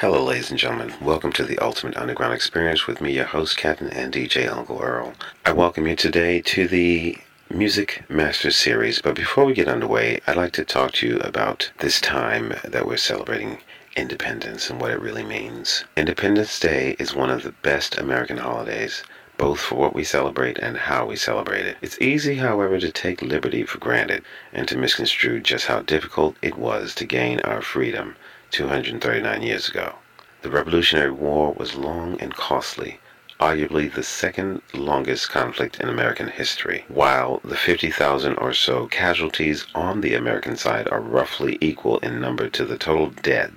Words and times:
Hello, 0.00 0.24
ladies 0.24 0.48
and 0.48 0.58
gentlemen. 0.58 0.94
Welcome 1.02 1.30
to 1.32 1.44
the 1.44 1.58
Ultimate 1.58 1.94
Underground 1.98 2.32
Experience 2.32 2.86
with 2.86 3.02
me, 3.02 3.12
your 3.12 3.26
host, 3.26 3.58
Captain 3.58 3.90
and 3.90 4.10
DJ 4.10 4.50
Uncle 4.50 4.80
Earl. 4.80 5.12
I 5.44 5.52
welcome 5.52 5.86
you 5.86 5.94
today 5.94 6.40
to 6.40 6.66
the 6.66 7.18
Music 7.50 8.02
Masters 8.08 8.56
series. 8.56 9.02
But 9.02 9.14
before 9.14 9.44
we 9.44 9.52
get 9.52 9.68
underway, 9.68 10.18
I'd 10.26 10.38
like 10.38 10.54
to 10.54 10.64
talk 10.64 10.92
to 10.92 11.06
you 11.06 11.18
about 11.18 11.70
this 11.80 12.00
time 12.00 12.54
that 12.64 12.86
we're 12.86 12.96
celebrating 12.96 13.58
independence 13.94 14.70
and 14.70 14.80
what 14.80 14.90
it 14.90 15.00
really 15.00 15.22
means. 15.22 15.84
Independence 15.98 16.58
Day 16.58 16.96
is 16.98 17.14
one 17.14 17.28
of 17.28 17.42
the 17.42 17.52
best 17.52 17.98
American 17.98 18.38
holidays 18.38 19.02
both 19.36 19.60
for 19.60 19.74
what 19.74 19.94
we 19.94 20.04
celebrate 20.04 20.56
and 20.58 20.78
how 20.78 21.04
we 21.04 21.16
celebrate 21.16 21.66
it. 21.66 21.76
It's 21.82 22.00
easy, 22.00 22.36
however, 22.36 22.80
to 22.80 22.90
take 22.90 23.20
liberty 23.20 23.64
for 23.64 23.76
granted 23.76 24.22
and 24.54 24.66
to 24.68 24.78
misconstrue 24.78 25.40
just 25.40 25.66
how 25.66 25.80
difficult 25.82 26.36
it 26.40 26.56
was 26.56 26.94
to 26.94 27.04
gain 27.04 27.40
our 27.40 27.60
freedom 27.60 28.16
239 28.50 29.42
years 29.42 29.68
ago. 29.68 29.94
The 30.42 30.50
Revolutionary 30.50 31.10
War 31.10 31.52
was 31.52 31.74
long 31.74 32.20
and 32.20 32.34
costly, 32.34 32.98
arguably 33.38 33.92
the 33.92 34.02
second 34.02 34.62
longest 34.74 35.30
conflict 35.30 35.80
in 35.80 35.88
American 35.88 36.28
history, 36.28 36.84
while 36.88 37.40
the 37.44 37.56
50,000 37.56 38.36
or 38.36 38.52
so 38.52 38.86
casualties 38.86 39.66
on 39.74 40.00
the 40.00 40.14
American 40.14 40.56
side 40.56 40.88
are 40.88 41.00
roughly 41.00 41.58
equal 41.60 41.98
in 41.98 42.20
number 42.20 42.48
to 42.48 42.64
the 42.64 42.78
total 42.78 43.10
dead 43.22 43.52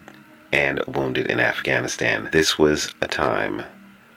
and 0.52 0.80
wounded 0.88 1.28
in 1.28 1.40
Afghanistan. 1.40 2.30
This 2.32 2.60
was 2.60 2.94
a 3.02 3.08
time 3.08 3.64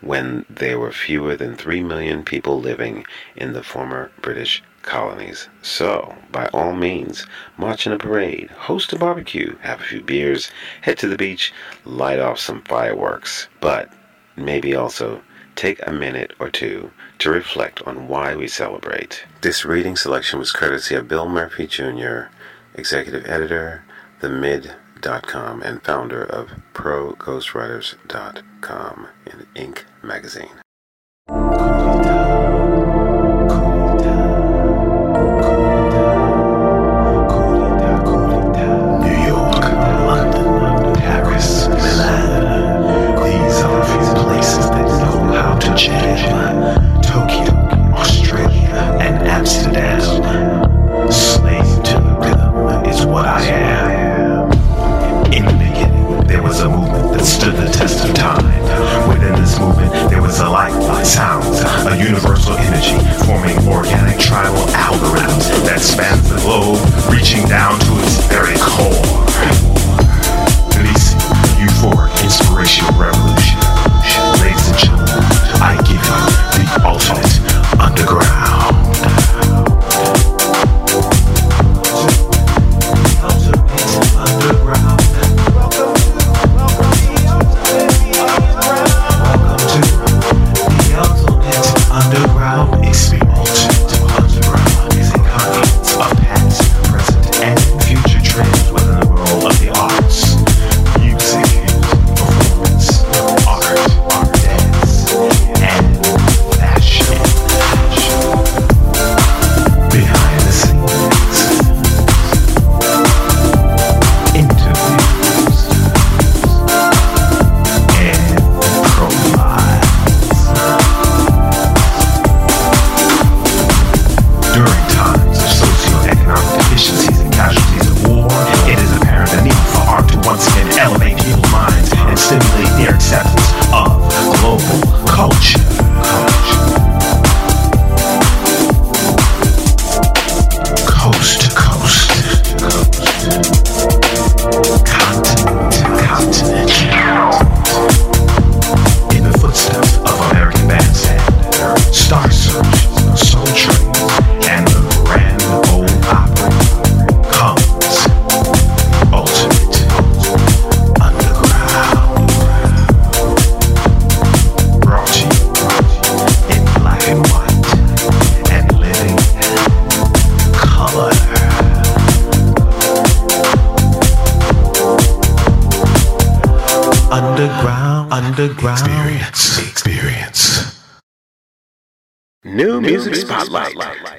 when 0.03 0.45
there 0.51 0.79
were 0.79 0.93
fewer 0.93 1.35
than 1.35 1.57
3 1.57 1.83
million 1.83 2.23
people 2.23 2.61
living 2.61 3.07
in 3.35 3.55
the 3.55 3.63
former 3.63 4.11
British 4.21 4.63
colonies. 4.87 5.49
So, 5.61 6.17
by 6.33 6.47
all 6.55 6.73
means, 6.73 7.27
march 7.59 7.87
in 7.87 7.93
a 7.93 7.99
parade, 7.99 8.51
host 8.51 8.95
a 8.95 8.99
barbecue, 8.99 9.57
have 9.59 9.81
a 9.81 9.85
few 9.85 10.01
beers, 10.01 10.51
head 10.81 10.97
to 10.99 11.09
the 11.09 11.19
beach, 11.19 11.53
light 11.85 12.19
off 12.19 12.39
some 12.39 12.63
fireworks, 12.63 13.49
but 13.61 13.93
maybe 14.37 14.75
also 14.75 15.21
take 15.57 15.87
a 15.87 15.93
minute 15.93 16.33
or 16.39 16.49
two 16.49 16.91
to 17.19 17.31
reflect 17.31 17.83
on 17.87 18.09
why 18.09 18.35
we 18.35 18.49
celebrate. 18.49 19.25
This 19.43 19.65
reading 19.65 19.97
selection 19.97 20.39
was 20.39 20.53
courtesy 20.53 20.95
of 20.95 21.09
Bill 21.09 21.29
Murphy 21.29 21.67
Jr., 21.67 22.29
executive 22.75 23.27
editor, 23.27 23.85
The 24.21 24.31
Mid 24.31 24.75
com 25.23 25.63
and 25.63 25.83
founder 25.85 26.25
of 26.25 26.51
ProGhostWriters.com 26.75 29.09
in 29.27 29.47
Inc. 29.55 29.85
magazine. 30.03 30.63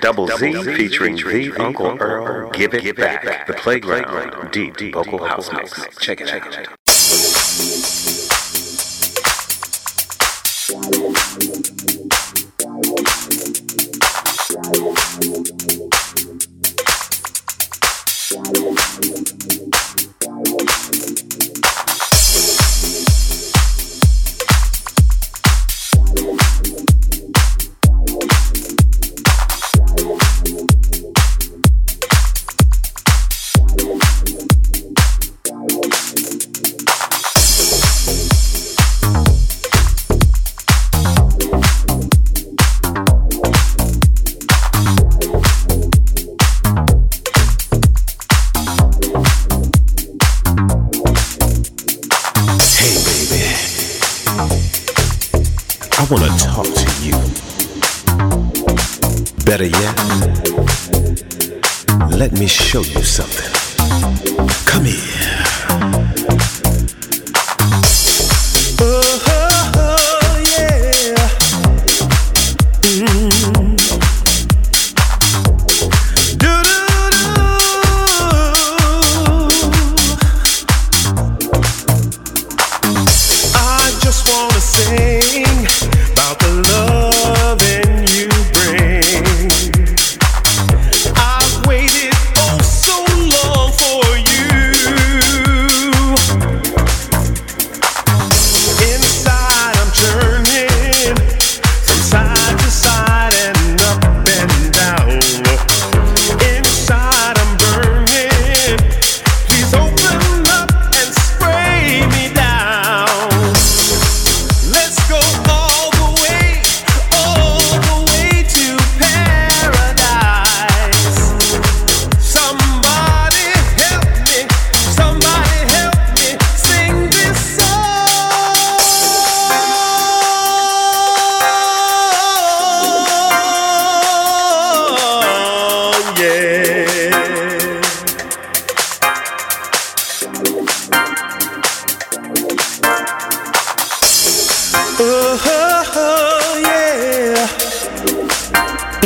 Double 0.01 0.27
Z 0.27 0.63
featuring 0.63 1.15
the 1.15 1.53
Uncle 1.59 1.97
Earl. 1.99 2.51
Give 2.51 2.73
it 2.73 2.95
back. 2.95 3.47
The 3.47 3.53
playground. 3.53 4.51
Deep 4.51 4.93
vocal 4.93 5.23
house 5.25 5.51
mix. 5.51 5.79
Check 5.99 6.21
it 6.21 6.29
out. 6.29 6.76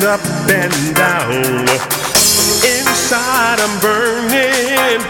and 0.00 0.08
up 0.08 0.20
and 0.48 0.96
down. 0.96 1.30
Inside 2.64 3.58
I'm 3.60 3.80
burning. 3.80 5.00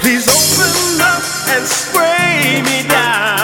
Please 0.00 0.26
open 0.28 1.00
up 1.00 1.22
and 1.50 1.66
spray 1.66 2.62
me 2.62 2.88
down. 2.88 3.41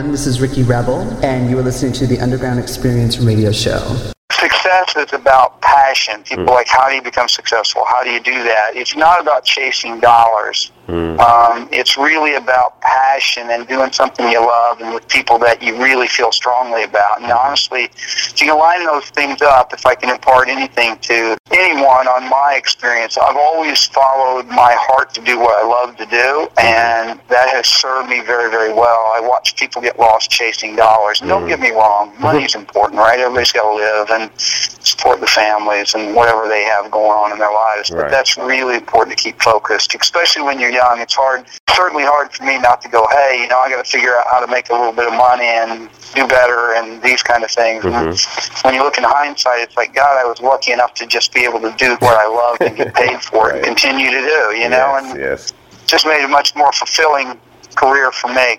Everyone, 0.00 0.12
this 0.12 0.26
is 0.26 0.40
Ricky 0.40 0.62
Rebel, 0.62 1.02
and 1.22 1.50
you 1.50 1.58
are 1.58 1.62
listening 1.62 1.92
to 1.92 2.06
the 2.06 2.18
Underground 2.20 2.58
Experience 2.58 3.18
radio 3.18 3.52
show. 3.52 3.98
Success 4.32 4.96
is 4.96 5.12
about 5.12 5.60
passion. 5.60 6.22
People 6.22 6.46
mm. 6.46 6.54
like, 6.54 6.68
how 6.68 6.88
do 6.88 6.94
you 6.94 7.02
become 7.02 7.28
successful? 7.28 7.84
How 7.84 8.02
do 8.02 8.08
you 8.08 8.20
do 8.20 8.42
that? 8.44 8.70
It's 8.74 8.96
not 8.96 9.20
about 9.20 9.44
chasing 9.44 10.00
dollars. 10.00 10.72
Mm. 10.88 11.18
Um, 11.18 11.68
it's 11.72 11.96
really 11.96 12.34
about 12.34 12.80
passion 12.80 13.50
and 13.50 13.66
doing 13.68 13.92
something 13.92 14.28
you 14.28 14.40
love 14.40 14.80
and 14.80 14.94
with 14.94 15.06
people 15.08 15.38
that 15.38 15.62
you 15.62 15.80
really 15.80 16.08
feel 16.08 16.32
strongly 16.32 16.84
about. 16.84 17.22
And 17.22 17.30
honestly, 17.30 17.84
if 17.84 18.40
you 18.40 18.48
can 18.48 18.58
line 18.58 18.84
those 18.84 19.04
things 19.10 19.42
up, 19.42 19.72
if 19.72 19.86
I 19.86 19.94
can 19.94 20.10
impart 20.10 20.48
anything 20.48 20.98
to 20.98 21.36
anyone 21.52 22.08
on 22.08 22.28
my 22.28 22.54
experience, 22.56 23.16
I've 23.18 23.36
always 23.36 23.86
followed 23.86 24.46
my 24.48 24.74
heart 24.78 25.14
to 25.14 25.20
do 25.20 25.38
what 25.38 25.62
I 25.62 25.66
love 25.66 25.96
to 25.96 26.06
do, 26.06 26.48
and 26.60 27.20
that 27.28 27.50
has 27.50 27.66
served 27.66 28.08
me 28.08 28.20
very, 28.20 28.50
very 28.50 28.72
well. 28.72 29.12
I 29.14 29.20
watch 29.20 29.56
people 29.56 29.82
get 29.82 29.98
lost 29.98 30.30
chasing 30.30 30.76
dollars. 30.76 31.20
And 31.20 31.28
don't 31.28 31.46
get 31.46 31.60
me 31.60 31.70
wrong, 31.70 32.14
money's 32.18 32.54
important, 32.54 32.98
right? 32.98 33.18
Everybody's 33.18 33.52
got 33.52 33.62
to 33.62 33.74
live 33.74 34.10
and 34.10 34.30
support 34.40 35.20
the 35.20 35.26
families 35.26 35.94
and 35.94 36.14
whatever 36.14 36.48
they 36.48 36.64
have 36.64 36.90
going 36.90 37.10
on 37.10 37.32
in 37.32 37.38
their 37.38 37.52
lives. 37.52 37.90
Right. 37.90 38.02
But 38.02 38.10
that's 38.10 38.36
really 38.36 38.76
important 38.76 39.16
to 39.16 39.22
keep 39.22 39.40
focused, 39.40 39.94
especially 39.94 40.42
when 40.42 40.58
you're 40.58 40.69
young. 40.70 41.00
It's 41.00 41.14
hard, 41.14 41.46
certainly 41.74 42.04
hard 42.04 42.32
for 42.32 42.44
me 42.44 42.58
not 42.58 42.80
to 42.82 42.88
go, 42.88 43.06
hey, 43.10 43.40
you 43.42 43.48
know, 43.48 43.58
I 43.58 43.70
got 43.70 43.84
to 43.84 43.90
figure 43.90 44.16
out 44.16 44.24
how 44.30 44.44
to 44.44 44.50
make 44.50 44.70
a 44.70 44.72
little 44.72 44.92
bit 44.92 45.06
of 45.06 45.14
money 45.14 45.44
and 45.44 45.88
do 46.14 46.26
better 46.26 46.74
and 46.74 47.02
these 47.02 47.22
kind 47.22 47.44
of 47.44 47.50
things. 47.50 47.84
Mm-hmm. 47.84 48.66
when 48.66 48.74
you 48.74 48.82
look 48.82 48.98
in 48.98 49.04
hindsight, 49.04 49.60
it's 49.60 49.76
like, 49.76 49.94
God, 49.94 50.18
I 50.18 50.24
was 50.24 50.40
lucky 50.40 50.72
enough 50.72 50.94
to 50.94 51.06
just 51.06 51.32
be 51.32 51.44
able 51.44 51.60
to 51.60 51.74
do 51.76 51.96
what 52.00 52.16
I 52.16 52.26
love 52.26 52.56
and 52.60 52.76
get 52.76 52.94
paid 52.94 53.20
for 53.22 53.48
right. 53.48 53.56
it 53.56 53.66
and 53.66 53.76
continue 53.76 54.10
to 54.10 54.20
do, 54.20 54.56
you 54.56 54.68
know, 54.68 54.98
yes, 54.98 55.10
and 55.10 55.20
yes. 55.20 55.52
just 55.86 56.06
made 56.06 56.24
a 56.24 56.28
much 56.28 56.54
more 56.56 56.72
fulfilling 56.72 57.38
career 57.76 58.12
for 58.12 58.32
me. 58.32 58.58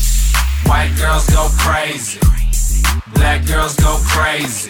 White 0.65 0.93
girls 0.97 1.29
go 1.29 1.47
crazy. 1.57 2.19
Black 3.13 3.45
girls 3.45 3.75
go 3.75 3.97
crazy. 4.07 4.69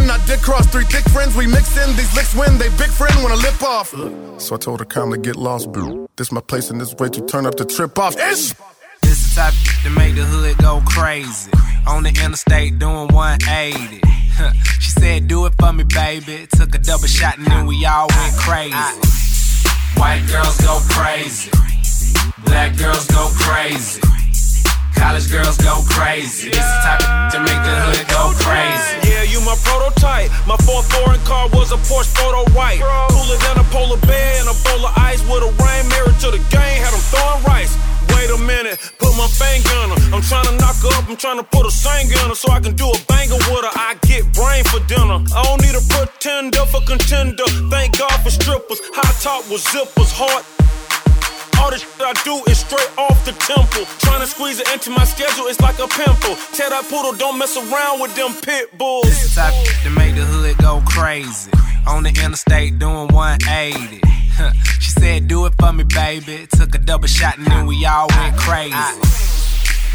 I 0.00 0.24
did 0.26 0.40
cross 0.40 0.66
three 0.66 0.84
thick 0.84 1.04
friends. 1.12 1.36
We 1.36 1.46
mix 1.46 1.76
in 1.76 1.94
these 1.96 2.14
licks 2.14 2.34
when 2.34 2.58
they 2.58 2.68
big 2.70 2.90
friend 2.90 3.14
wanna 3.22 3.36
lip 3.36 3.62
off. 3.62 3.90
So 4.40 4.54
I 4.54 4.58
told 4.58 4.80
her 4.80 4.86
calmly, 4.86 5.18
get 5.18 5.36
lost, 5.36 5.72
boo. 5.72 6.08
This 6.16 6.32
my 6.32 6.40
place 6.40 6.70
and 6.70 6.80
this 6.80 6.94
way 6.94 7.08
to 7.10 7.20
turn 7.26 7.46
up 7.46 7.56
the 7.56 7.64
trip 7.64 7.98
off. 7.98 8.14
Ish! 8.16 8.54
This 9.02 9.26
is 9.26 9.34
type 9.34 9.54
to 9.84 9.90
make 9.90 10.14
the 10.14 10.22
hood 10.24 10.56
go 10.58 10.82
crazy. 10.86 11.50
On 11.86 12.02
the 12.02 12.10
interstate 12.10 12.78
doing 12.78 13.08
180. 13.08 14.00
she 14.80 14.90
said, 14.90 15.28
do 15.28 15.46
it 15.46 15.54
for 15.58 15.72
me, 15.72 15.84
baby. 15.84 16.46
Took 16.56 16.74
a 16.74 16.78
double 16.78 17.06
shot 17.06 17.38
and 17.38 17.46
then 17.46 17.66
we 17.66 17.84
all 17.84 18.08
went 18.08 18.36
crazy. 18.36 18.76
White 19.96 20.24
girls 20.30 20.58
go 20.60 20.80
crazy. 20.90 21.50
Black 22.44 22.76
girls 22.76 23.06
go 23.08 23.28
crazy. 23.34 24.00
College 25.02 25.26
girls 25.34 25.58
go 25.58 25.82
crazy. 25.90 26.46
This 26.46 26.62
is 26.62 26.78
type 26.86 27.02
to 27.34 27.42
make 27.42 27.58
the 27.66 27.74
hood 27.74 28.06
go 28.06 28.30
crazy. 28.38 29.02
Yeah, 29.10 29.26
you 29.26 29.42
my 29.42 29.58
prototype. 29.66 30.30
My 30.46 30.54
fourth 30.62 30.86
foreign 30.94 31.18
car 31.26 31.50
was 31.50 31.74
a 31.74 31.78
Porsche 31.90 32.14
photo 32.14 32.46
white. 32.54 32.78
Cooler 33.10 33.38
than 33.42 33.58
a 33.58 33.66
polar 33.74 33.98
bear 34.06 34.38
and 34.38 34.46
a 34.46 34.54
bowl 34.62 34.86
of 34.86 34.94
ice 34.94 35.18
with 35.26 35.42
a 35.42 35.50
rain 35.58 35.90
mirror 35.90 36.14
to 36.22 36.28
the 36.30 36.38
game. 36.54 36.78
Had 36.78 36.94
them 36.94 37.02
throwing 37.10 37.42
rice. 37.50 37.74
Wait 38.14 38.30
a 38.30 38.38
minute, 38.46 38.78
put 39.02 39.10
my 39.18 39.26
finger 39.26 39.74
on 39.82 39.90
her. 39.90 39.98
I'm 40.14 40.22
trying 40.22 40.46
to 40.46 40.54
knock 40.62 40.78
her 40.86 40.94
up, 40.94 41.10
I'm 41.10 41.18
trying 41.18 41.42
to 41.42 41.48
put 41.50 41.66
a 41.66 41.72
singer 41.74 42.14
on 42.22 42.30
her 42.30 42.38
so 42.38 42.54
I 42.54 42.62
can 42.62 42.78
do 42.78 42.86
a 42.86 42.98
banger 43.10 43.42
with 43.50 43.66
her. 43.66 43.74
I 43.74 43.98
get 44.06 44.30
brain 44.30 44.62
for 44.70 44.78
dinner. 44.86 45.18
I 45.34 45.42
don't 45.42 45.66
need 45.66 45.74
a 45.74 45.82
pretender 45.90 46.62
for 46.70 46.78
contender. 46.86 47.50
Thank 47.74 47.98
God 47.98 48.22
for 48.22 48.30
strippers. 48.30 48.78
High 48.94 49.18
top 49.18 49.50
with 49.50 49.66
zippers, 49.66 50.14
hard 50.14 50.46
all 51.58 51.70
the 51.70 51.78
shit 51.78 52.00
I 52.00 52.12
do 52.24 52.42
is 52.50 52.58
straight 52.58 52.90
off 52.98 53.24
the 53.24 53.32
temple. 53.32 53.84
Trying 54.00 54.20
to 54.20 54.26
squeeze 54.26 54.60
it 54.60 54.70
into 54.72 54.90
my 54.90 55.04
schedule, 55.04 55.46
it's 55.46 55.60
like 55.60 55.78
a 55.78 55.88
pimple. 55.88 56.36
Tell 56.54 56.70
that 56.70 56.84
poodle, 56.88 57.12
don't 57.12 57.38
mess 57.38 57.56
around 57.56 58.00
with 58.00 58.14
them 58.16 58.34
pit 58.42 58.76
bulls. 58.76 59.04
This 59.04 59.24
is 59.24 59.34
type 59.34 59.54
to 59.84 59.90
make 59.90 60.14
the 60.14 60.24
hood 60.24 60.58
go 60.58 60.82
crazy. 60.86 61.50
On 61.86 62.02
the 62.02 62.10
interstate 62.10 62.78
doing 62.78 63.08
180. 63.08 64.00
she 64.80 64.90
said, 64.90 65.28
do 65.28 65.46
it 65.46 65.54
for 65.58 65.72
me, 65.72 65.84
baby. 65.84 66.46
Took 66.52 66.74
a 66.74 66.78
double 66.78 67.08
shot 67.08 67.38
and 67.38 67.46
then 67.46 67.66
we 67.66 67.84
all 67.86 68.08
went 68.16 68.36
crazy. 68.36 68.76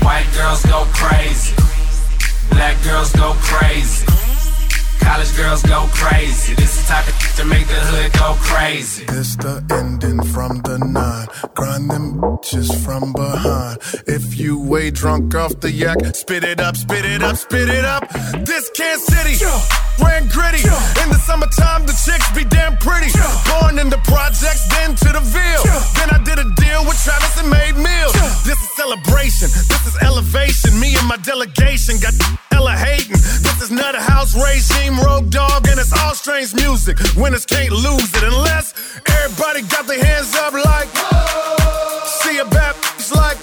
White 0.04 0.28
girls 0.36 0.66
go 0.66 0.86
crazy. 0.94 1.56
Black 2.52 2.82
girls 2.84 3.12
go 3.14 3.34
crazy. 3.38 4.06
College 5.08 5.38
girls 5.38 5.64
go 5.64 5.88
crazy. 5.94 6.54
This 6.56 6.78
is 6.78 6.86
type 6.86 7.08
of 7.08 7.16
to 7.38 7.46
make 7.46 7.66
the 7.68 7.80
hood 7.90 8.12
go 8.20 8.36
crazy. 8.42 9.06
This 9.06 9.38
the 9.38 9.64
ending 9.72 10.22
from 10.34 10.60
the 10.68 10.78
nine. 10.80 11.28
Grind 11.56 11.90
them 11.90 12.20
bitches 12.20 12.68
from 12.84 13.14
behind. 13.14 13.80
If 14.06 14.38
you 14.38 14.60
way 14.60 14.92
drunk 14.92 15.34
off 15.34 15.60
the 15.62 15.72
yak, 15.72 15.98
spit 16.14 16.44
it 16.44 16.60
up, 16.60 16.76
spit 16.76 17.06
it 17.06 17.24
up, 17.24 17.38
spit 17.38 17.70
it 17.70 17.86
up. 17.86 18.04
This 18.44 18.70
Kansas 18.76 19.08
City, 19.08 19.36
ran 20.04 20.28
gritty. 20.28 20.68
In 21.02 21.08
the 21.08 21.22
summertime, 21.24 21.86
the 21.88 21.96
chicks 22.04 22.28
be 22.36 22.44
damn 22.44 22.76
pretty. 22.78 23.08
Born 23.48 23.80
in 23.80 23.90
the 23.90 24.02
projects, 24.04 24.68
then 24.76 24.94
to 25.08 25.10
the 25.16 25.24
Ville. 25.24 25.64
Then 25.96 26.10
I 26.12 26.20
did 26.28 26.38
a 26.38 26.48
deal 26.60 26.84
with 26.84 27.00
Travis 27.00 27.40
and 27.40 27.50
made 27.50 27.80
meals. 27.80 28.12
This 28.44 28.60
is 28.60 28.70
celebration. 28.76 29.48
This 29.72 29.88
is 29.88 29.96
elevation. 30.04 30.78
Me 30.80 30.96
and 31.00 31.08
my 31.08 31.18
delegation 31.24 31.96
got 32.04 32.14
hella 32.52 32.76
hating. 32.76 33.16
This 33.46 33.62
is 33.62 33.72
not 33.72 33.96
a 33.96 34.02
house 34.02 34.36
regime 34.36 34.97
Road 35.04 35.30
Dog, 35.30 35.68
and 35.68 35.80
it's 35.80 35.94
all 35.94 36.14
strange 36.14 36.54
music. 36.54 36.98
Winners 37.16 37.46
can't 37.46 37.72
lose 37.72 38.12
it 38.16 38.24
unless 38.24 38.74
everybody 39.08 39.62
got 39.64 39.88
their 39.88 40.04
hands 40.04 40.36
up 40.36 40.54
like. 40.54 40.88
See 42.06 42.38
a 42.38 42.46
bad 42.46 42.76
like. 43.16 43.38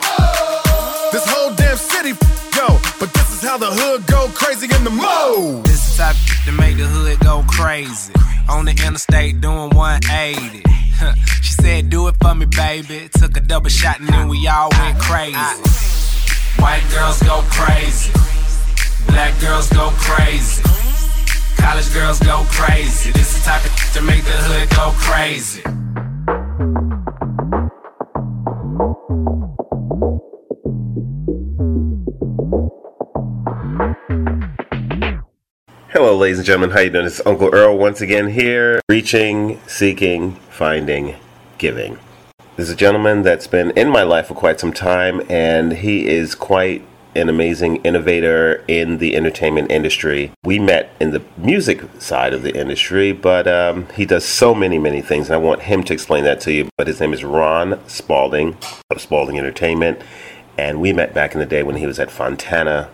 This 1.13 1.25
whole 1.27 1.55
damn 1.55 1.77
city 1.77 2.13
go, 2.57 2.79
but 2.99 3.13
this 3.15 3.35
is 3.35 3.43
how 3.49 3.57
the 3.57 3.71
hood 3.71 4.07
go 4.07 4.29
crazy 4.35 4.67
in 4.75 4.85
the 4.85 4.91
mode. 4.91 5.65
This 5.65 5.89
is 5.89 5.97
type 5.97 6.17
to 6.47 6.53
make 6.53 6.77
the 6.77 6.87
hood 6.87 7.21
go 7.21 7.45
crazy. 7.49 8.13
On 8.49 8.65
the 8.65 8.73
interstate 8.73 9.41
doing 9.41 9.71
180. 9.71 10.63
she 11.43 11.53
said, 11.53 11.91
Do 11.91 12.09
it 12.09 12.17
for 12.21 12.35
me, 12.35 12.47
baby. 12.47 13.09
Took 13.17 13.37
a 13.37 13.41
double 13.41 13.71
shot 13.71 14.01
and 14.01 14.09
then 14.09 14.29
we 14.29 14.47
all 14.49 14.71
went 14.71 14.99
crazy. 14.99 15.37
White 16.59 16.85
girls 16.91 17.23
go 17.23 17.43
crazy. 17.51 18.13
Black 19.07 19.39
girls 19.41 19.69
go 19.71 19.91
crazy. 19.97 20.63
College 21.65 21.95
girls 21.95 22.21
go 22.21 22.45
crazy. 22.51 23.11
This 23.13 23.35
is 23.35 23.43
the 23.43 23.51
type 23.51 23.65
of 23.65 23.73
to 23.95 24.03
make 24.03 24.23
the 24.23 24.33
hood 24.33 24.69
go 24.77 24.93
crazy. 24.99 25.63
Hello, 35.89 36.15
ladies 36.19 36.37
and 36.37 36.47
gentlemen. 36.47 36.71
How 36.71 36.81
you 36.81 36.91
doing? 36.91 37.07
It's 37.07 37.25
Uncle 37.25 37.49
Earl 37.55 37.79
once 37.79 38.03
again 38.03 38.29
here, 38.29 38.83
reaching, 38.91 39.59
seeking, 39.67 40.33
finding 40.51 41.17
giving. 41.57 41.99
There's 42.57 42.69
a 42.69 42.77
gentleman 42.77 43.23
that's 43.23 43.47
been 43.47 43.71
in 43.71 43.89
my 43.89 44.03
life 44.03 44.27
for 44.27 44.35
quite 44.35 44.61
some 44.61 44.75
time, 44.75 45.23
and 45.31 45.73
he 45.73 46.09
is 46.09 46.35
quite 46.35 46.85
an 47.17 47.29
amazing 47.29 47.77
innovator 47.77 48.65
in 48.67 48.99
the 48.99 49.17
entertainment 49.17 49.71
industry. 49.71 50.33
We 50.45 50.59
met 50.59 50.91
in 51.01 51.11
the 51.13 51.23
music 51.37 51.83
side 51.99 52.35
of 52.35 52.43
the 52.43 52.55
industry, 52.59 53.13
but 53.13 53.47
um, 53.47 53.89
he 53.95 54.05
does 54.05 54.25
so 54.25 54.55
many, 54.55 54.79
many 54.79 55.01
things, 55.01 55.29
and 55.29 55.35
I 55.35 55.39
want 55.39 55.63
him 55.63 55.83
to 55.85 55.93
explain 55.93 56.25
that 56.25 56.41
to 56.43 56.53
you. 56.53 56.69
But 56.77 56.87
his 56.87 57.01
name 57.01 57.13
is 57.13 57.25
Ron 57.25 57.81
Spaulding 57.89 58.57
of 58.91 59.01
Spaulding 59.01 59.39
Entertainment, 59.39 60.01
and 60.59 60.81
we 60.81 60.93
met 60.93 61.15
back 61.15 61.35
in 61.35 61.41
the 61.41 61.47
day 61.47 61.63
when 61.63 61.77
he 61.77 61.87
was 61.87 61.99
at 61.99 62.11
Fontana 62.11 62.91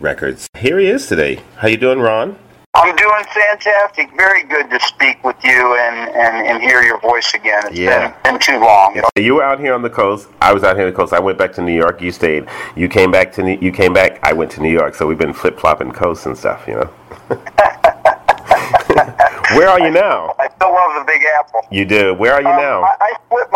Records. 0.00 0.48
Here 0.58 0.78
he 0.78 0.86
is 0.86 1.06
today. 1.06 1.40
How 1.56 1.68
you 1.68 1.76
doing, 1.76 2.00
Ron? 2.00 2.38
I'm 2.76 2.94
doing 2.96 3.24
fantastic. 3.32 4.14
Very 4.16 4.44
good 4.44 4.68
to 4.70 4.78
speak 4.80 5.22
with 5.24 5.36
you 5.42 5.74
and, 5.76 6.10
and, 6.14 6.46
and 6.46 6.62
hear 6.62 6.82
your 6.82 7.00
voice 7.00 7.32
again. 7.34 7.62
It's 7.68 7.78
Yeah. 7.78 8.08
been, 8.22 8.34
been 8.34 8.40
too 8.40 8.58
long. 8.58 8.94
Yeah. 8.96 9.02
You 9.16 9.36
were 9.36 9.42
out 9.42 9.58
here 9.60 9.72
on 9.74 9.82
the 9.82 9.90
coast. 9.90 10.28
I 10.42 10.52
was 10.52 10.62
out 10.62 10.76
here 10.76 10.86
on 10.86 10.92
the 10.92 10.96
coast. 10.96 11.12
I 11.12 11.18
went 11.20 11.38
back 11.38 11.52
to 11.54 11.62
New 11.62 11.74
York. 11.74 12.00
You 12.02 12.12
stayed. 12.12 12.46
You 12.76 12.88
came 12.88 13.10
back 13.10 13.32
to 13.32 13.42
New- 13.42 13.58
you 13.60 13.72
came 13.72 13.92
back. 13.94 14.18
I 14.22 14.32
went 14.34 14.50
to 14.52 14.60
New 14.60 14.70
York. 14.72 14.94
So 14.94 15.06
we've 15.06 15.18
been 15.18 15.32
flip 15.32 15.58
flopping 15.58 15.90
coasts 15.92 16.26
and 16.26 16.36
stuff. 16.36 16.64
You 16.68 16.74
know. 16.74 16.90
Where 19.56 19.68
are 19.68 19.80
you 19.80 19.90
now? 19.90 20.34
I 20.38 20.48
still 20.56 20.72
love 20.72 20.94
the 20.98 21.04
Big 21.06 21.22
Apple. 21.38 21.66
You 21.70 21.84
do. 21.84 22.14
Where 22.14 22.34
are 22.34 22.42
you 22.42 22.48
Um, 22.48 22.56
now? 22.56 22.82
I, 22.82 22.96
I 23.00 23.12
split 23.26 23.50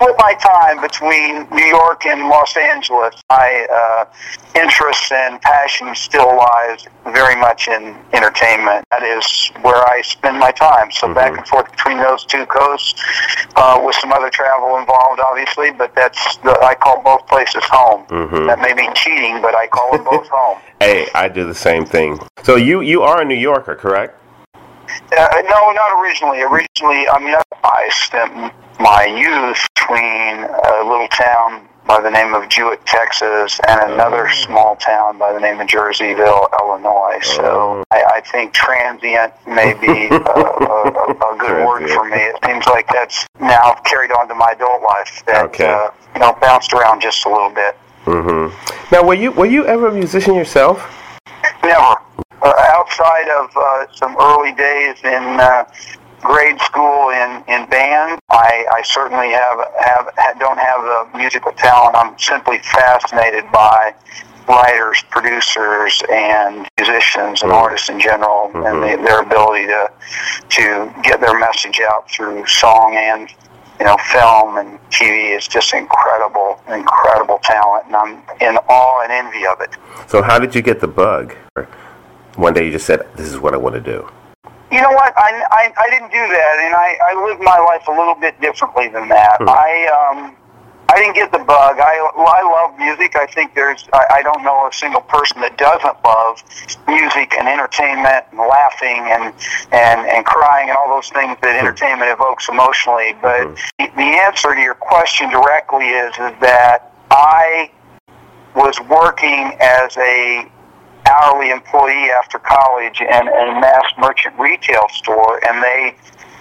split 0.00 0.16
my 0.18 0.32
time 0.34 0.80
between 0.80 1.46
New 1.50 1.66
York 1.66 2.06
and 2.06 2.28
Los 2.28 2.56
Angeles. 2.56 3.14
My 3.28 3.66
uh, 3.70 4.04
interest 4.58 5.12
and 5.12 5.40
passion 5.42 5.94
still 5.94 6.36
lies 6.36 6.86
very 7.04 7.36
much 7.36 7.68
in 7.68 7.94
entertainment. 8.14 8.84
That 8.90 9.02
is 9.02 9.48
where 9.60 9.76
I 9.90 10.00
spend 10.02 10.38
my 10.38 10.52
time. 10.52 10.90
So 10.90 11.12
back 11.12 11.36
and 11.36 11.46
forth 11.46 11.70
between 11.70 11.98
those 11.98 12.24
two 12.24 12.46
coasts, 12.46 13.02
uh, 13.56 13.80
with 13.84 13.94
some 13.96 14.12
other 14.12 14.30
travel 14.30 14.78
involved, 14.78 15.20
obviously. 15.20 15.70
But 15.70 15.94
that's 15.94 16.36
the, 16.38 16.58
I 16.62 16.74
call 16.74 17.02
both 17.02 17.26
places 17.26 17.62
home. 17.64 18.06
That 18.46 18.58
may 18.60 18.72
be 18.72 18.88
cheating, 18.94 19.42
but 19.42 19.54
I 19.54 19.66
call 19.66 19.92
them 19.92 20.04
both 20.04 20.26
home. 20.28 20.58
Hey, 20.80 21.08
I 21.14 21.28
do 21.28 21.44
the 21.44 21.54
same 21.54 21.84
thing. 21.84 22.18
So 22.42 22.56
you 22.56 22.80
you 22.80 23.02
are 23.02 23.20
a 23.20 23.24
New 23.24 23.34
Yorker, 23.34 23.74
correct? 23.74 24.16
Uh, 24.88 25.42
no, 25.44 25.72
not 25.72 26.00
originally. 26.00 26.40
Originally, 26.40 27.06
I 27.06 27.18
mean, 27.18 27.36
I 27.62 27.90
spent 27.92 28.54
my 28.80 29.04
youth 29.04 29.58
between 29.74 30.44
a 30.44 30.84
little 30.88 31.08
town 31.08 31.66
by 31.86 32.00
the 32.00 32.10
name 32.10 32.34
of 32.34 32.48
Jewett, 32.48 32.84
Texas, 32.86 33.58
and 33.66 33.92
another 33.92 34.30
small 34.30 34.76
town 34.76 35.18
by 35.18 35.32
the 35.32 35.40
name 35.40 35.60
of 35.60 35.66
Jerseyville, 35.66 36.46
Illinois. 36.60 37.18
So 37.22 37.82
I, 37.90 38.04
I 38.16 38.20
think 38.20 38.52
transient 38.52 39.32
may 39.46 39.74
be 39.74 40.06
a, 40.06 40.14
a, 40.14 41.34
a 41.34 41.36
good 41.38 41.66
word 41.66 41.90
for 41.90 42.04
me. 42.08 42.16
It 42.18 42.36
seems 42.44 42.66
like 42.66 42.86
that's 42.88 43.26
now 43.40 43.74
carried 43.84 44.12
on 44.12 44.28
to 44.28 44.34
my 44.34 44.52
adult 44.54 44.82
life. 44.82 45.22
That 45.26 45.46
Okay. 45.46 45.66
uh, 45.68 45.90
you 46.14 46.20
know, 46.20 46.36
bounced 46.40 46.72
around 46.72 47.00
just 47.02 47.24
a 47.26 47.28
little 47.28 47.50
bit. 47.50 47.76
Mm-hmm. 48.04 48.94
Now, 48.94 49.02
were 49.02 49.14
you 49.14 49.32
were 49.32 49.46
you 49.46 49.66
ever 49.66 49.88
a 49.88 49.92
musician 49.92 50.34
yourself? 50.34 50.78
Never. 51.62 51.96
Uh, 52.42 52.52
outside 52.72 53.28
of 53.28 53.50
uh, 53.56 53.86
some 53.92 54.16
early 54.18 54.52
days 54.52 54.96
in 55.04 55.38
uh, 55.40 55.64
grade 56.22 56.60
school 56.60 57.10
in, 57.10 57.42
in 57.48 57.68
band, 57.68 58.20
I, 58.30 58.66
I 58.72 58.82
certainly 58.82 59.30
have, 59.30 59.58
have 59.80 60.38
don't 60.38 60.58
have 60.58 60.82
the 60.82 61.18
musical 61.18 61.52
talent. 61.52 61.96
I'm 61.96 62.18
simply 62.18 62.58
fascinated 62.58 63.50
by 63.52 63.94
writers, 64.48 65.04
producers, 65.10 66.02
and 66.10 66.68
musicians 66.78 67.42
and 67.42 67.50
mm-hmm. 67.50 67.62
artists 67.62 67.88
in 67.88 68.00
general, 68.00 68.46
and 68.46 68.54
mm-hmm. 68.54 69.02
the, 69.02 69.08
their 69.08 69.20
ability 69.22 69.66
to 69.66 69.90
to 70.50 70.92
get 71.02 71.20
their 71.20 71.38
message 71.38 71.80
out 71.80 72.10
through 72.10 72.44
song 72.46 72.94
and 72.96 73.30
you 73.78 73.86
know 73.86 73.96
film 74.12 74.58
and 74.58 74.78
TV 74.90 75.36
is 75.36 75.46
just 75.46 75.72
incredible, 75.72 76.60
incredible 76.68 77.38
talent, 77.42 77.86
and 77.86 77.96
I'm 77.96 78.14
in 78.40 78.56
awe 78.68 79.02
and 79.02 79.12
envy 79.12 79.46
of 79.46 79.60
it. 79.60 79.70
So 80.08 80.22
how 80.22 80.38
did 80.38 80.54
you 80.54 80.62
get 80.62 80.80
the 80.80 80.88
bug? 80.88 81.34
One 82.36 82.54
day 82.54 82.66
you 82.66 82.72
just 82.72 82.86
said, 82.86 83.06
"This 83.16 83.28
is 83.28 83.38
what 83.38 83.54
I 83.54 83.56
want 83.56 83.74
to 83.74 83.80
do." 83.80 84.08
You 84.70 84.80
know 84.80 84.92
what? 84.92 85.12
I, 85.16 85.42
I, 85.50 85.72
I 85.76 85.90
didn't 85.90 86.10
do 86.10 86.22
that, 86.22 86.54
and 86.62 86.74
I, 86.74 86.98
I 87.10 87.26
lived 87.26 87.42
my 87.42 87.58
life 87.58 87.88
a 87.88 87.90
little 87.90 88.14
bit 88.14 88.40
differently 88.40 88.88
than 88.88 89.08
that. 89.08 89.38
Hmm. 89.38 89.48
I 89.48 89.70
um 89.90 90.36
I 90.90 90.96
didn't 90.98 91.14
get 91.14 91.30
the 91.30 91.38
bug. 91.38 91.78
I 91.78 92.10
I 92.14 92.42
love 92.42 92.78
music. 92.78 93.14
I 93.14 93.26
think 93.26 93.54
there's 93.54 93.88
I, 93.92 94.06
I 94.18 94.22
don't 94.22 94.42
know 94.42 94.66
a 94.66 94.72
single 94.72 95.02
person 95.02 95.40
that 95.40 95.56
doesn't 95.56 95.96
love 96.04 96.42
music 96.88 97.34
and 97.38 97.46
entertainment 97.48 98.26
and 98.30 98.38
laughing 98.38 98.98
and 99.10 99.34
and 99.70 100.06
and 100.06 100.24
crying 100.26 100.68
and 100.68 100.76
all 100.76 100.88
those 100.88 101.08
things 101.10 101.36
that 101.42 101.54
hmm. 101.54 101.66
entertainment 101.66 102.10
evokes 102.10 102.48
emotionally. 102.48 103.14
But 103.22 103.46
hmm. 103.46 103.54
the, 103.78 103.86
the 103.96 104.10
answer 104.22 104.54
to 104.54 104.60
your 104.60 104.74
question 104.74 105.30
directly 105.30 105.86
is 105.86 106.14
is 106.14 106.34
that 106.40 106.92
I 107.10 107.70
was 108.54 108.80
working 108.88 109.56
as 109.60 109.96
a 109.96 110.50
hourly 111.10 111.50
employee 111.50 112.10
after 112.10 112.38
college 112.38 113.00
in 113.00 113.28
a 113.28 113.60
mass 113.60 113.84
merchant 113.98 114.38
retail 114.38 114.86
store, 114.90 115.44
and 115.46 115.62
they 115.62 115.94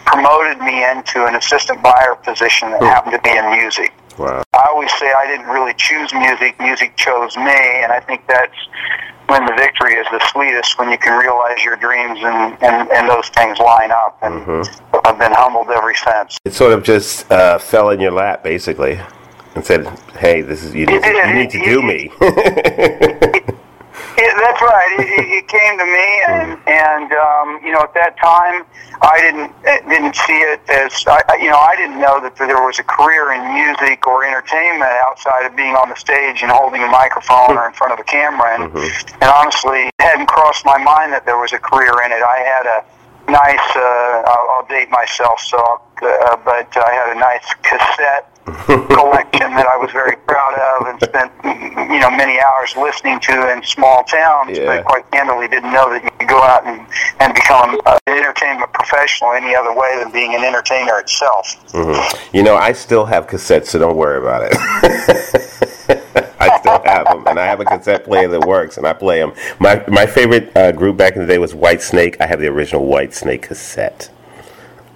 promoted 0.05 0.59
me 0.59 0.83
into 0.89 1.25
an 1.25 1.35
assistant 1.35 1.81
buyer 1.83 2.15
position 2.15 2.71
that 2.71 2.81
happened 2.81 3.13
to 3.13 3.21
be 3.21 3.35
in 3.35 3.49
music. 3.51 3.93
Wow. 4.17 4.43
I 4.53 4.67
always 4.69 4.91
say 4.97 5.11
I 5.11 5.27
didn't 5.27 5.47
really 5.47 5.73
choose 5.77 6.13
music, 6.13 6.59
music 6.59 6.97
chose 6.97 7.37
me, 7.37 7.55
and 7.81 7.91
I 7.91 7.99
think 8.01 8.27
that's 8.27 8.57
when 9.27 9.45
the 9.45 9.53
victory 9.53 9.93
is 9.93 10.05
the 10.11 10.19
sweetest, 10.31 10.77
when 10.79 10.89
you 10.91 10.97
can 10.97 11.17
realize 11.17 11.63
your 11.63 11.75
dreams 11.75 12.19
and, 12.21 12.57
and, 12.61 12.89
and 12.91 13.07
those 13.07 13.29
things 13.29 13.59
line 13.59 13.91
up. 13.91 14.17
And 14.21 14.67
I've 15.05 15.19
been 15.19 15.31
humbled 15.31 15.69
ever 15.69 15.93
since. 15.93 16.37
It 16.43 16.53
sort 16.53 16.73
of 16.73 16.83
just 16.83 17.31
uh, 17.31 17.59
fell 17.59 17.91
in 17.91 17.99
your 17.99 18.11
lap, 18.11 18.43
basically, 18.43 18.99
and 19.55 19.63
said, 19.63 19.87
"Hey, 20.17 20.41
this 20.41 20.63
is 20.63 20.73
you 20.73 20.85
need 20.85 21.03
to, 21.03 21.09
you 21.09 21.33
need 21.33 21.51
to 21.51 21.63
do 21.63 21.81
me." 21.81 22.11
Yeah, 24.19 24.35
that's 24.35 24.59
right. 24.59 24.91
It, 24.99 25.07
it, 25.15 25.27
it 25.31 25.45
came 25.47 25.79
to 25.79 25.87
me, 25.87 26.07
and 26.27 26.49
and 26.67 27.09
um, 27.15 27.47
you 27.63 27.71
know, 27.71 27.79
at 27.79 27.95
that 27.95 28.19
time, 28.19 28.67
I 28.99 29.15
didn't 29.23 29.55
eh, 29.63 29.79
didn't 29.87 30.15
see 30.15 30.43
it 30.43 30.59
as 30.67 30.91
I, 31.07 31.23
you 31.39 31.47
know, 31.47 31.55
I 31.55 31.79
didn't 31.79 32.03
know 32.03 32.19
that 32.19 32.35
there 32.35 32.59
was 32.59 32.79
a 32.79 32.83
career 32.83 33.31
in 33.31 33.39
music 33.55 34.03
or 34.07 34.27
entertainment 34.27 34.91
outside 35.07 35.47
of 35.47 35.55
being 35.55 35.79
on 35.79 35.87
the 35.87 35.95
stage 35.95 36.43
and 36.43 36.51
holding 36.51 36.83
a 36.83 36.91
microphone 36.91 37.55
or 37.55 37.63
in 37.63 37.73
front 37.73 37.93
of 37.95 37.99
a 37.99 38.03
camera. 38.03 38.59
And, 38.59 38.67
and 39.23 39.29
honestly, 39.31 39.87
it 39.87 40.03
hadn't 40.03 40.27
crossed 40.27 40.65
my 40.65 40.77
mind 40.77 41.13
that 41.15 41.23
there 41.25 41.39
was 41.39 41.53
a 41.53 41.59
career 41.59 41.95
in 42.03 42.11
it. 42.11 42.19
I 42.19 42.43
had 42.43 42.65
a 42.67 42.79
nice. 43.31 43.67
Uh, 43.71 44.27
I'll, 44.27 44.47
I'll 44.59 44.67
date 44.67 44.91
myself, 44.91 45.39
so. 45.39 45.57
I'll, 45.63 45.87
uh, 46.03 46.37
but 46.43 46.71
I 46.75 46.91
had 46.91 47.15
a 47.15 47.19
nice 47.19 47.43
cassette 47.63 48.28
collection 48.87 49.51
that 49.55 49.67
I 49.67 49.77
was 49.77 49.91
very 49.91 50.15
proud 50.27 50.53
of 50.57 50.87
and 50.87 51.01
spent 51.01 51.31
you 51.91 51.99
know 51.99 52.09
many 52.11 52.39
hours 52.39 52.75
listening 52.75 53.19
to 53.21 53.51
in 53.53 53.63
small 53.63 54.03
towns. 54.03 54.57
Yeah. 54.57 54.65
But 54.65 54.85
quite 54.85 55.11
candidly, 55.11 55.47
didn't 55.47 55.71
know 55.71 55.89
that 55.89 56.03
you 56.03 56.09
could 56.19 56.27
go 56.29 56.41
out 56.41 56.65
and, 56.65 56.85
and 57.19 57.33
become 57.33 57.79
an 57.85 57.99
entertainment 58.07 58.71
professional 58.73 59.33
any 59.33 59.55
other 59.55 59.73
way 59.73 59.99
than 59.99 60.11
being 60.11 60.35
an 60.35 60.43
entertainer 60.43 60.99
itself. 60.99 61.55
you 62.33 62.43
know, 62.43 62.55
I 62.55 62.71
still 62.73 63.05
have 63.05 63.27
cassettes, 63.27 63.67
so 63.67 63.79
don't 63.79 63.97
worry 63.97 64.19
about 64.19 64.43
it. 64.43 64.53
I 66.39 66.57
still 66.59 66.81
have 66.85 67.05
them, 67.05 67.27
and 67.27 67.39
I 67.39 67.45
have 67.45 67.59
a 67.59 67.65
cassette 67.65 68.05
player 68.05 68.27
that 68.27 68.47
works, 68.47 68.77
and 68.77 68.87
I 68.87 68.93
play 68.93 69.19
them. 69.19 69.33
My 69.59 69.83
my 69.87 70.05
favorite 70.05 70.55
uh, 70.55 70.71
group 70.71 70.97
back 70.97 71.15
in 71.15 71.21
the 71.21 71.27
day 71.27 71.37
was 71.37 71.53
Whitesnake. 71.53 72.15
I 72.19 72.27
have 72.27 72.39
the 72.39 72.47
original 72.47 72.87
Whitesnake 72.87 73.41
cassette. 73.41 74.09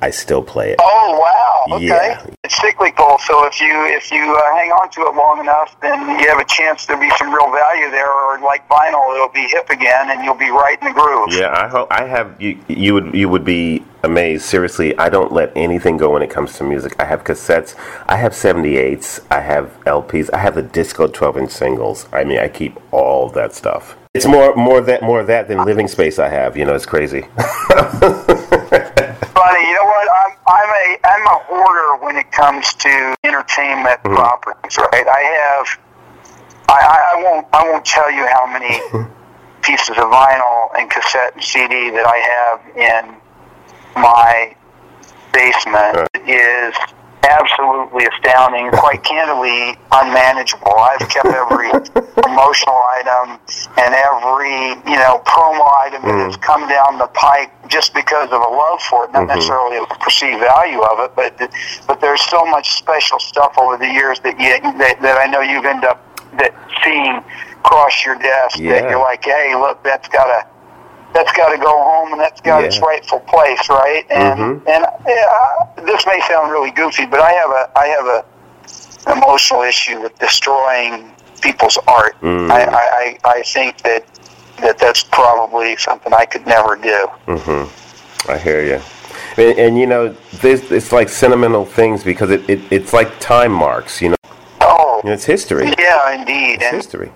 I 0.02 0.10
still 0.10 0.44
play 0.44 0.72
it. 0.72 0.80
Oh 0.82 1.20
wow! 1.68 1.76
Okay, 1.78 1.88
Yeah. 1.88 2.26
it's 2.44 2.56
cyclical. 2.58 3.18
So 3.20 3.46
if 3.46 3.60
you 3.62 3.72
if 3.88 4.12
you 4.12 4.22
uh, 4.24 4.56
hang 4.56 4.72
on 4.72 4.90
to 4.92 5.02
it 5.02 5.16
long 5.16 5.40
enough, 5.40 5.80
then 5.82 6.00
you 6.20 6.28
have 6.30 6.40
a 6.40 6.46
chance 6.46 6.86
there'll 6.86 7.02
be 7.02 7.12
some 7.18 7.34
real 7.34 7.52
value 7.52 7.90
there. 7.92 8.10
Or 8.12 8.40
like 8.40 8.68
vinyl, 8.70 9.14
it'll 9.16 9.30
be 9.30 9.48
hip 9.48 9.70
again, 9.70 10.10
and 10.12 10.24
you'll 10.24 10.36
be 10.36 10.50
right 10.50 10.78
in 10.82 10.88
the 10.90 10.94
groove. 10.94 11.30
Yeah, 11.32 11.52
I 11.54 11.68
hope 11.68 11.88
I 11.92 12.06
have 12.06 12.40
you. 12.42 12.58
You 12.68 12.94
would 12.96 13.14
you 13.14 13.30
would 13.30 13.46
be 13.46 13.84
amazed. 14.04 14.44
Seriously, 14.46 14.98
I 14.98 15.10
don't 15.10 15.32
let 15.32 15.52
anything 15.56 15.98
go 15.98 16.10
when 16.12 16.22
it 16.22 16.30
comes 16.30 16.58
to 16.58 16.64
music. 16.64 16.96
I 17.00 17.06
have 17.06 17.24
cassettes. 17.24 17.76
I 18.08 18.18
have 18.18 18.34
78s. 18.34 19.22
I 19.32 19.40
have 19.40 19.78
LPs. 19.86 20.30
I 20.34 20.40
have 20.40 20.56
the 20.56 20.62
disco 20.64 21.08
12 21.08 21.38
inch 21.38 21.52
singles. 21.52 22.08
I 22.12 22.24
mean, 22.26 22.40
I 22.40 22.50
keep 22.50 22.78
all 22.92 23.30
that 23.30 23.54
stuff. 23.54 23.96
It's 24.14 24.28
more 24.28 24.54
more 24.56 24.80
that 24.82 25.02
more 25.02 25.22
of 25.22 25.28
that 25.28 25.48
than 25.48 25.64
living 25.66 25.88
space. 25.88 26.20
I 26.20 26.28
have. 26.30 26.56
You 26.58 26.66
know, 26.66 26.76
it's 26.76 26.86
crazy. 26.86 27.22
Funny, 28.44 29.62
you 29.68 29.74
know 29.74 29.86
what? 29.86 30.08
I'm 30.22 30.34
I'm 31.04 31.26
a 31.28 31.40
hoarder 31.48 32.04
when 32.04 32.16
it 32.16 32.32
comes 32.32 32.74
to 32.76 33.16
entertainment 33.24 34.02
mm-hmm. 34.04 34.16
properties. 34.16 34.78
Right? 34.78 35.08
I 35.08 35.22
have. 35.38 35.80
I, 36.70 37.14
I, 37.16 37.24
won't 37.24 37.48
I 37.54 37.70
won't 37.70 37.86
tell 37.86 38.10
you 38.10 38.26
how 38.26 38.48
many 38.48 38.80
pieces 39.62 39.90
of 39.90 40.06
vinyl 40.06 40.70
and 40.78 40.90
cassette 40.90 41.36
and 41.36 41.44
CD 41.44 41.90
that 41.92 42.06
I 42.08 42.18
have 42.18 42.60
in 42.78 44.02
my 44.02 44.56
basement. 45.34 46.08
It 46.14 46.30
is 46.30 46.76
absolutely 47.24 48.06
astounding, 48.06 48.70
quite 48.72 49.04
candidly 49.04 49.78
unmanageable. 49.92 50.76
I've 50.76 51.08
kept 51.10 51.28
every 51.28 51.70
promotional 52.22 52.82
item 53.00 53.40
and 53.78 53.94
every 53.94 54.76
you 54.90 54.98
know 54.98 55.22
promo 55.26 55.66
item 55.86 56.02
mm. 56.02 56.12
that 56.12 56.26
has 56.26 56.38
come 56.38 56.68
down 56.68 56.98
the 56.98 57.08
pike 57.14 57.52
just 57.70 57.94
because 57.94 58.30
of 58.32 58.42
a 58.42 58.52
love 58.52 58.82
for 58.82 59.06
it, 59.06 59.12
not 59.14 59.28
mm-hmm. 59.28 59.36
necessarily 59.36 59.78
a 59.78 59.86
perceived 60.00 60.40
value 60.40 60.82
of 60.82 61.00
it, 61.00 61.16
but 61.16 61.38
but 61.88 62.02
there's 62.02 62.22
so 62.22 62.46
much 62.46 62.72
special 62.72 63.20
stuff 63.20 63.54
over 63.58 63.78
the 63.78 63.88
years 63.88 64.20
that 64.22 64.40
you 64.40 64.50
that, 64.78 65.02
that 65.02 65.18
I 65.18 65.26
know 65.26 65.42
you've 65.42 65.66
ended 65.66 65.86
up 65.86 66.02
that 66.38 66.54
seeing 66.84 67.24
cross 67.64 68.06
your 68.06 68.16
desk 68.16 68.60
yeah. 68.60 68.74
that 68.74 68.90
you're 68.90 69.00
like, 69.00 69.24
hey, 69.24 69.56
look, 69.56 69.84
that's 69.84 70.08
got 70.10 70.26
to 70.26 70.53
that's 71.14 71.32
got 71.34 71.50
to 71.50 71.58
go 71.58 71.72
home 71.72 72.14
and 72.14 72.22
that's 72.22 72.42
got 72.42 72.60
yeah. 72.60 72.68
its 72.68 72.80
rightful 72.80 73.20
place, 73.22 73.70
right? 73.70 74.06
And 74.10 74.40
mm-hmm. 74.40 74.68
and 74.68 74.86
yeah, 75.08 75.84
this 75.86 76.06
may 76.06 76.20
sound 76.28 76.52
really 76.52 76.72
goofy, 76.72 77.06
but 77.06 77.20
I 77.20 77.32
have 77.32 77.50
a 77.52 77.72
I 77.78 77.86
have 77.88 78.06
a 78.06 78.26
emotional 79.18 79.62
issue 79.62 80.02
with 80.02 80.18
destroying 80.20 81.12
people's 81.42 81.78
art. 81.88 82.20
Mm. 82.22 82.50
I, 82.50 82.66
I 82.66 83.18
I 83.24 83.42
think 83.44 83.82
that 83.84 84.06
that 84.60 84.78
that's 84.78 85.04
probably 85.04 85.76
something 85.78 86.14
I 86.14 86.26
could 86.26 86.46
never 86.48 86.76
do. 86.76 87.08
Mm-hmm. 87.28 88.32
I 88.32 88.38
hear 88.38 88.64
you. 88.64 88.82
And, 89.36 89.60
and, 89.60 89.78
you 89.78 89.88
know, 89.88 90.10
this 90.42 90.72
it's 90.72 90.92
like 90.92 91.10
sentimental 91.10 91.66
things 91.66 92.04
because 92.04 92.30
it, 92.30 92.48
it 92.50 92.60
it's 92.72 92.94
like 92.94 93.20
time 93.20 93.52
marks. 93.52 94.02
You 94.02 94.10
know. 94.10 94.16
Oh. 94.62 95.02
You 95.04 95.10
know, 95.10 95.14
it's 95.14 95.26
history. 95.26 95.74
Yeah, 95.78 96.20
indeed. 96.20 96.56
It's 96.56 96.66
and, 96.66 96.76
history. 96.76 97.12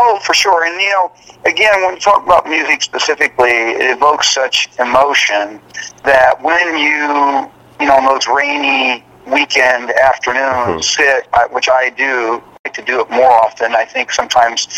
Oh, 0.00 0.20
for 0.22 0.32
sure. 0.32 0.64
And 0.64 0.80
you 0.80 0.90
know, 0.90 1.10
again, 1.44 1.82
when 1.82 1.94
you 1.94 2.00
talk 2.00 2.24
about 2.24 2.48
music 2.48 2.82
specifically, 2.82 3.50
it 3.50 3.96
evokes 3.96 4.32
such 4.32 4.68
emotion 4.78 5.60
that 6.04 6.40
when 6.40 6.78
you, 6.78 7.50
you 7.80 7.86
know, 7.86 7.96
on 7.96 8.04
those 8.04 8.28
rainy 8.28 9.04
weekend 9.26 9.90
afternoons 9.90 10.86
mm-hmm. 10.86 11.24
sit, 11.34 11.52
which 11.52 11.68
I 11.68 11.90
do, 11.90 12.40
to 12.72 12.82
do 12.82 13.00
it 13.00 13.10
more 13.10 13.30
often. 13.30 13.74
I 13.74 13.84
think 13.84 14.10
sometimes, 14.10 14.68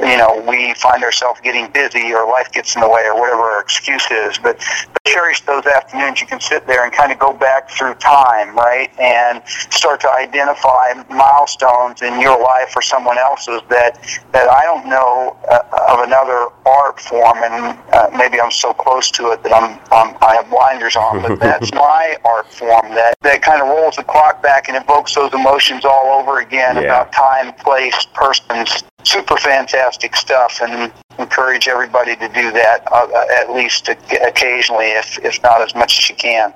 you 0.00 0.16
know, 0.16 0.44
we 0.46 0.74
find 0.74 1.02
ourselves 1.04 1.40
getting 1.40 1.70
busy 1.72 2.12
or 2.12 2.26
life 2.28 2.50
gets 2.52 2.74
in 2.74 2.80
the 2.80 2.88
way 2.88 3.04
or 3.06 3.18
whatever 3.18 3.42
our 3.42 3.60
excuse 3.60 4.10
is. 4.10 4.38
But, 4.38 4.58
but 4.92 5.04
cherish 5.06 5.40
those 5.42 5.66
afternoons. 5.66 6.20
You 6.20 6.26
can 6.26 6.40
sit 6.40 6.66
there 6.66 6.84
and 6.84 6.92
kind 6.92 7.12
of 7.12 7.18
go 7.18 7.32
back 7.32 7.70
through 7.70 7.94
time, 7.94 8.56
right, 8.56 8.90
and 8.98 9.42
start 9.48 10.00
to 10.02 10.10
identify 10.10 10.92
milestones 11.10 12.02
in 12.02 12.20
your 12.20 12.40
life 12.40 12.72
or 12.76 12.82
someone 12.82 13.18
else's 13.18 13.60
that 13.68 13.98
that 14.32 14.48
I 14.48 14.64
don't 14.64 14.86
know 14.86 15.36
uh, 15.50 15.92
of 15.92 16.06
another 16.06 16.48
art 16.66 17.00
form, 17.00 17.38
and 17.38 17.78
uh, 17.92 18.10
maybe 18.16 18.40
I'm 18.40 18.50
so 18.50 18.72
close 18.72 19.10
to 19.12 19.32
it 19.32 19.42
that 19.42 19.52
I'm, 19.52 19.78
I'm 19.90 20.16
I 20.22 20.36
have 20.36 20.50
blinders 20.50 20.96
on. 20.96 21.22
But 21.22 21.40
that's 21.40 21.72
my 21.72 22.16
art 22.24 22.52
form 22.52 22.94
that 22.94 23.14
that 23.22 23.42
kind 23.42 23.62
of 23.62 23.68
rolls 23.68 23.96
the 23.96 24.04
clock 24.04 24.42
back 24.42 24.68
and 24.68 24.76
evokes 24.76 25.14
those 25.14 25.32
emotions 25.32 25.84
all 25.84 26.20
over 26.20 26.40
again 26.40 26.76
yeah. 26.76 26.82
about 26.82 27.12
time, 27.12 27.27
place, 27.58 28.06
persons. 28.14 28.84
Super 29.04 29.36
fantastic 29.36 30.16
stuff, 30.16 30.60
and 30.60 30.92
encourage 31.18 31.68
everybody 31.68 32.14
to 32.16 32.28
do 32.28 32.50
that 32.52 32.86
uh, 32.92 33.06
at 33.40 33.52
least 33.52 33.88
occasionally, 33.88 34.86
if, 34.86 35.18
if 35.24 35.42
not 35.42 35.62
as 35.62 35.74
much 35.74 35.98
as 35.98 36.08
you 36.08 36.16
can. 36.16 36.54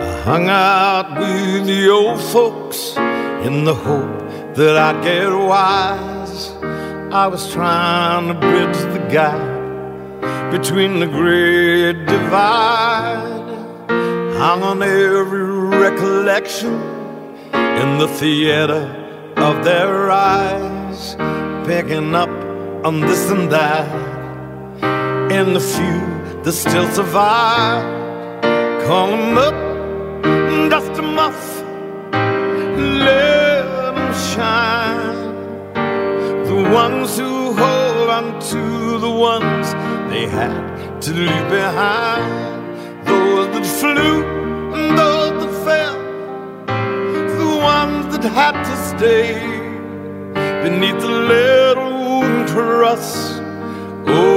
I 0.00 0.20
hung 0.24 0.48
out 0.48 1.18
with 1.18 1.66
the 1.66 1.88
old 1.88 2.20
folks 2.20 2.96
in 3.46 3.64
the 3.64 3.74
hope 3.74 4.23
that 4.56 4.76
I'd 4.76 5.02
get 5.02 5.30
wise. 5.32 6.52
I 7.12 7.26
was 7.26 7.52
trying 7.52 8.28
to 8.28 8.34
bridge 8.34 8.76
the 8.94 9.04
gap 9.10 9.40
between 10.52 11.00
the 11.00 11.06
great 11.06 12.06
divide. 12.06 13.42
Hung 14.38 14.62
on 14.62 14.80
every 14.82 15.42
recollection 15.42 16.74
in 17.52 17.98
the 17.98 18.06
theater 18.06 18.84
of 19.36 19.64
their 19.64 20.10
eyes, 20.10 21.16
picking 21.66 22.14
up 22.14 22.30
on 22.84 23.00
this 23.00 23.30
and 23.30 23.50
that. 23.50 23.88
And 25.32 25.56
the 25.56 25.60
few 25.60 26.42
that 26.44 26.52
still 26.52 26.88
survive, 26.90 27.82
call 28.86 29.08
them 29.08 29.36
up, 29.36 30.70
dust 30.70 30.94
them 30.94 31.18
off, 31.18 31.62
let 32.12 33.43
shine. 34.32 35.74
The 36.50 36.60
ones 36.82 37.18
who 37.18 37.52
hold 37.52 38.08
on 38.18 38.40
to 38.52 38.98
the 38.98 39.10
ones 39.10 39.72
they 40.10 40.26
had 40.26 41.00
to 41.02 41.12
leave 41.12 41.48
behind, 41.48 43.06
those 43.06 43.46
that 43.54 43.66
flew 43.80 44.16
and 44.74 44.98
those 44.98 45.34
that 45.42 45.54
fell, 45.66 45.98
the 47.42 47.56
ones 47.56 48.16
that 48.16 48.24
had 48.40 48.56
to 48.70 48.76
stay 48.92 49.34
beneath 50.62 51.00
the 51.00 51.14
little 51.34 52.46
truss 52.46 53.34
oceans 54.06 54.18
oh, 54.18 54.33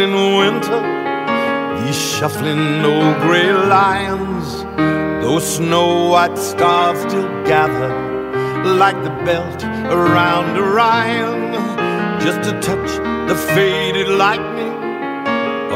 in 0.00 0.14
winter, 0.38 0.80
these 1.80 1.94
shuffling 1.94 2.82
old 2.84 3.16
gray 3.20 3.52
lions. 3.52 4.62
Those 5.22 5.56
snow 5.56 6.08
white 6.08 6.38
stars 6.38 6.98
still 7.00 7.28
gather 7.44 7.92
like 8.64 8.96
the 9.04 9.14
belt 9.26 9.62
around 9.92 10.56
Orion, 10.56 11.52
just 12.18 12.40
to 12.48 12.52
touch 12.60 12.90
the 13.28 13.36
faded 13.54 14.08
lightning 14.08 14.72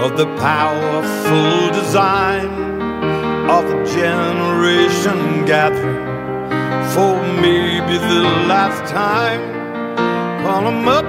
of 0.02 0.16
the 0.16 0.26
powerful 0.37 1.68
design 1.80 2.48
of 3.50 3.64
a 3.76 3.84
generation 4.00 5.44
gathering 5.44 6.02
for 6.92 7.14
maybe 7.42 7.98
the 7.98 8.22
last 8.52 8.90
time. 8.90 9.42
Call 10.42 10.64
them 10.64 10.88
up, 10.88 11.03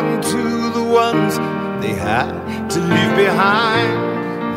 hold 0.00 0.22
to 0.22 0.70
the 0.78 0.82
ones 0.82 1.38
they 1.82 1.94
had 1.94 2.68
to 2.70 2.80
leave 2.80 3.16
behind. 3.16 3.92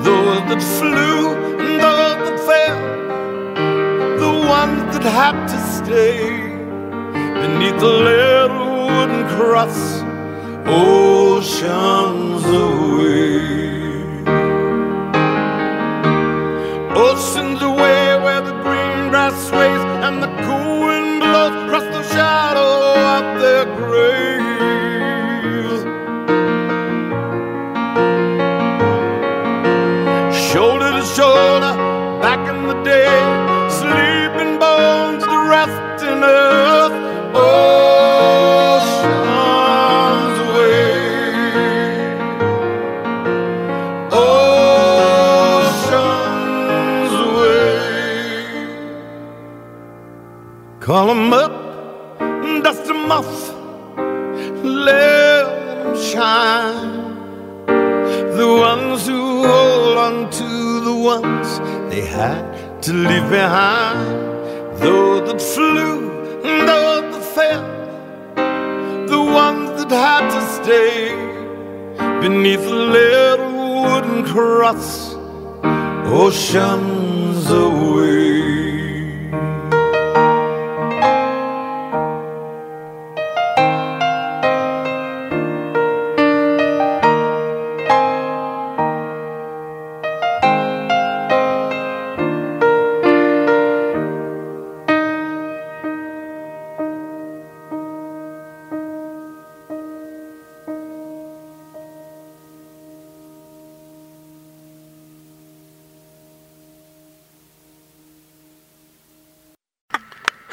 Those 0.03 0.41
that 0.49 0.61
flew 0.77 1.35
and 1.59 1.79
those 1.85 2.19
that 2.25 2.39
fell. 2.47 2.79
The 4.23 4.33
ones 4.47 4.97
that 4.97 5.05
had 5.21 5.37
to 5.53 5.59
stay 5.77 6.19
beneath 7.41 7.79
the 7.79 7.93
little 8.09 8.87
wooden 8.87 9.27
cross 9.35 9.79
oceans 10.65 12.43
away. 12.45 13.59
Oceans 16.95 17.61
away 17.61 18.01
where 18.23 18.41
the 18.41 18.55
green 18.63 19.09
grass 19.09 19.35
sways 19.49 19.81
and 20.05 20.23
the 20.23 20.38
had 62.19 62.81
to 62.83 62.91
leave 62.91 63.29
behind. 63.29 64.07
Those 64.83 65.21
that 65.27 65.41
flew, 65.53 65.95
those 66.71 67.05
that 67.13 67.25
fell, 67.35 67.65
the 69.13 69.21
ones 69.43 69.69
that 69.79 69.91
had 70.07 70.25
to 70.35 70.41
stay 70.57 70.95
beneath 72.23 72.65
a 72.77 72.81
little 72.99 73.53
wooden 73.83 74.19
cross 74.31 75.15
oceans 76.23 77.49
away. 77.49 78.28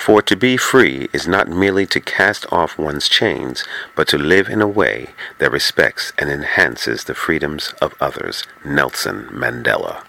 For 0.07 0.23
to 0.23 0.37
be 0.37 0.57
free 0.57 1.09
is 1.13 1.27
not 1.27 1.49
merely 1.49 1.85
to 1.87 1.99
cast 1.99 2.47
off 2.53 2.79
one's 2.79 3.09
chains, 3.09 3.65
but 3.97 4.07
to 4.07 4.17
live 4.17 4.49
in 4.49 4.63
a 4.63 4.69
way 4.69 5.09
that 5.41 5.51
respects 5.51 6.13
and 6.17 6.31
enhances 6.31 7.03
the 7.03 7.15
freedoms 7.17 7.75
of 7.83 7.93
others. 8.01 8.45
Nelson 8.65 9.29
Mandela. 9.33 10.05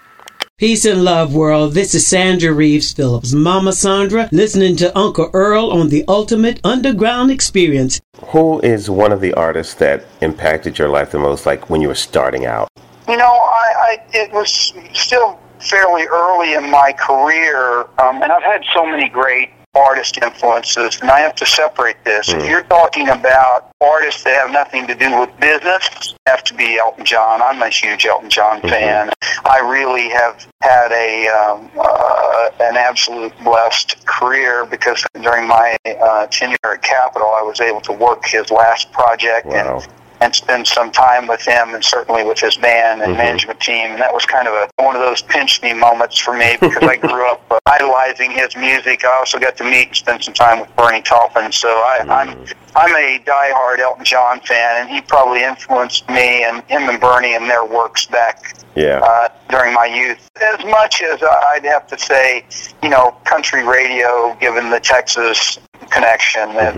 Peace 0.56 0.84
and 0.84 1.02
love, 1.02 1.34
world. 1.34 1.74
This 1.74 1.96
is 1.96 2.06
Sandra 2.06 2.52
Reeves 2.52 2.92
Phillips, 2.92 3.32
Mama 3.32 3.72
Sandra, 3.72 4.28
listening 4.30 4.76
to 4.76 4.96
Uncle 4.96 5.30
Earl 5.32 5.72
on 5.72 5.88
the 5.88 6.04
Ultimate 6.06 6.60
Underground 6.62 7.32
Experience. 7.32 8.00
Who 8.26 8.60
is 8.60 8.88
one 8.88 9.10
of 9.10 9.20
the 9.20 9.34
artists 9.34 9.74
that 9.74 10.04
impacted 10.20 10.78
your 10.78 10.90
life 10.90 11.10
the 11.10 11.18
most, 11.18 11.44
like 11.44 11.68
when 11.70 11.80
you 11.80 11.88
were 11.88 11.96
starting 11.96 12.46
out? 12.46 12.68
You 13.08 13.16
know, 13.16 13.24
I, 13.24 13.72
I 13.80 14.02
it 14.12 14.32
was 14.32 14.72
still 14.92 15.40
fairly 15.58 16.04
early 16.04 16.54
in 16.54 16.70
my 16.70 16.92
career, 16.92 17.80
um, 17.98 18.22
and 18.22 18.30
I've 18.30 18.44
had 18.44 18.62
so 18.72 18.86
many 18.86 19.08
great 19.08 19.50
artist 19.78 20.18
influences, 20.22 20.98
and 21.00 21.10
I 21.10 21.20
have 21.20 21.34
to 21.36 21.46
separate 21.46 22.02
this. 22.04 22.28
If 22.28 22.48
you're 22.48 22.62
talking 22.64 23.08
about 23.08 23.70
artists 23.80 24.24
that 24.24 24.34
have 24.34 24.50
nothing 24.50 24.86
to 24.88 24.94
do 24.94 25.18
with 25.20 25.30
business, 25.40 26.14
have 26.26 26.42
to 26.44 26.54
be 26.54 26.78
Elton 26.78 27.04
John. 27.04 27.40
I'm 27.40 27.62
a 27.62 27.68
huge 27.68 28.04
Elton 28.06 28.30
John 28.30 28.60
fan. 28.62 29.10
I 29.44 29.60
really 29.60 30.08
have 30.10 30.46
had 30.62 30.90
a 30.92 31.28
um, 31.28 31.70
uh, 31.78 32.50
an 32.60 32.76
absolute 32.76 33.32
blessed 33.44 34.04
career 34.06 34.66
because 34.66 35.04
during 35.22 35.46
my 35.46 35.76
uh, 35.86 36.26
tenure 36.26 36.56
at 36.64 36.82
Capitol, 36.82 37.28
I 37.28 37.42
was 37.42 37.60
able 37.60 37.80
to 37.82 37.92
work 37.92 38.24
his 38.26 38.50
last 38.50 38.90
project 38.92 39.46
Wow. 39.46 39.78
and 39.78 39.88
and 40.20 40.34
spend 40.34 40.66
some 40.66 40.90
time 40.90 41.26
with 41.26 41.40
him 41.42 41.74
and 41.74 41.84
certainly 41.84 42.24
with 42.24 42.38
his 42.40 42.56
band 42.56 43.02
and 43.02 43.12
management 43.12 43.60
team. 43.60 43.92
And 43.92 44.00
that 44.00 44.12
was 44.12 44.24
kind 44.24 44.48
of 44.48 44.54
a, 44.54 44.68
one 44.82 44.96
of 44.96 45.02
those 45.02 45.22
pinch 45.22 45.62
me 45.62 45.72
moments 45.72 46.18
for 46.18 46.36
me 46.36 46.56
because 46.60 46.82
I 46.82 46.96
grew 46.96 47.30
up 47.30 47.42
uh, 47.50 47.58
idolizing 47.66 48.30
his 48.32 48.56
music. 48.56 49.04
I 49.04 49.16
also 49.16 49.38
got 49.38 49.56
to 49.58 49.64
meet 49.64 49.88
and 49.88 49.96
spend 49.96 50.24
some 50.24 50.34
time 50.34 50.60
with 50.60 50.74
Bernie 50.76 51.02
Taupin. 51.02 51.52
So 51.52 51.68
I, 51.68 52.04
I'm 52.08 52.44
I'm 52.76 52.94
a 52.94 53.18
diehard 53.24 53.78
Elton 53.80 54.04
John 54.04 54.40
fan, 54.40 54.82
and 54.82 54.90
he 54.90 55.00
probably 55.00 55.42
influenced 55.42 56.08
me 56.08 56.44
and 56.44 56.62
him 56.64 56.88
and 56.88 57.00
Bernie 57.00 57.34
and 57.34 57.48
their 57.48 57.64
works 57.64 58.06
back 58.06 58.56
Yeah. 58.76 59.00
uh, 59.02 59.28
during 59.50 59.72
my 59.74 59.86
youth. 59.86 60.28
As 60.40 60.64
much 60.64 61.00
as 61.02 61.20
I'd 61.22 61.64
have 61.64 61.86
to 61.88 61.98
say, 61.98 62.44
you 62.82 62.88
know, 62.88 63.12
country 63.24 63.64
radio, 63.64 64.36
given 64.38 64.70
the 64.70 64.78
Texas 64.80 65.58
connection, 65.90 66.50
and 66.50 66.76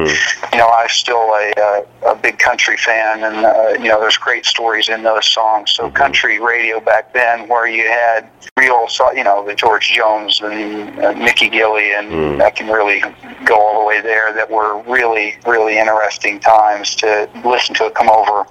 you 0.52 0.58
know, 0.58 0.68
I'm 0.68 0.88
still 0.88 1.18
a, 1.34 1.52
uh, 1.60 2.12
a 2.12 2.14
big 2.14 2.38
country 2.38 2.76
fan, 2.76 3.24
and 3.30 3.46
uh, 3.46 3.82
you 3.82 3.88
know, 3.88 4.00
there's 4.00 4.16
great 4.16 4.44
stories 4.46 4.88
in 4.88 5.02
those 5.02 5.26
songs. 5.26 5.70
So 5.72 5.90
country 5.90 6.40
radio 6.40 6.80
back 6.80 7.12
then, 7.14 7.48
where 7.48 7.66
you 7.66 7.84
had 7.88 8.28
real, 8.58 8.86
you 9.14 9.24
know, 9.24 9.44
the 9.46 9.54
George 9.54 9.90
Jones 9.92 10.40
and 10.42 10.98
uh, 10.98 11.12
Mickey 11.12 11.48
Gilley, 11.48 11.92
and 11.98 12.42
I 12.42 12.50
can 12.50 12.68
really 12.68 13.02
go 13.44 13.56
all 13.60 13.80
the 13.80 13.86
way 13.86 14.00
there. 14.00 14.32
That 14.32 14.50
were 14.50 14.80
really, 14.82 15.36
really 15.46 15.78
interesting 15.78 16.40
times 16.40 16.94
to 16.96 17.28
listen 17.44 17.74
to 17.76 17.86
it 17.86 17.94
come 17.94 18.08
over 18.10 18.44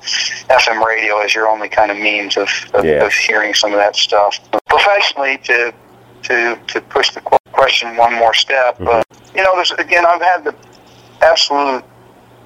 FM 0.50 0.84
radio 0.86 1.20
as 1.20 1.36
your 1.36 1.48
only 1.48 1.70
kind 1.70 1.92
of 1.92 1.98
means 1.98 2.38
of, 2.38 2.50
of, 2.74 2.86
Yeah. 2.86 3.06
of 3.06 3.14
hearing 3.14 3.54
some 3.54 3.72
of 3.72 3.78
that 3.78 3.96
stuff. 3.96 4.40
Professionally, 4.68 5.38
to 5.46 5.74
to 6.24 6.60
to 6.68 6.82
push 6.82 7.12
the 7.12 7.22
question 7.52 7.96
one 7.98 8.14
more 8.16 8.34
step, 8.34 8.80
uh, 8.82 9.04
you 9.36 9.44
know, 9.44 9.54
there's 9.56 9.72
again, 9.72 10.06
I've 10.06 10.22
had 10.22 10.44
the 10.44 10.56
absolute 11.22 11.84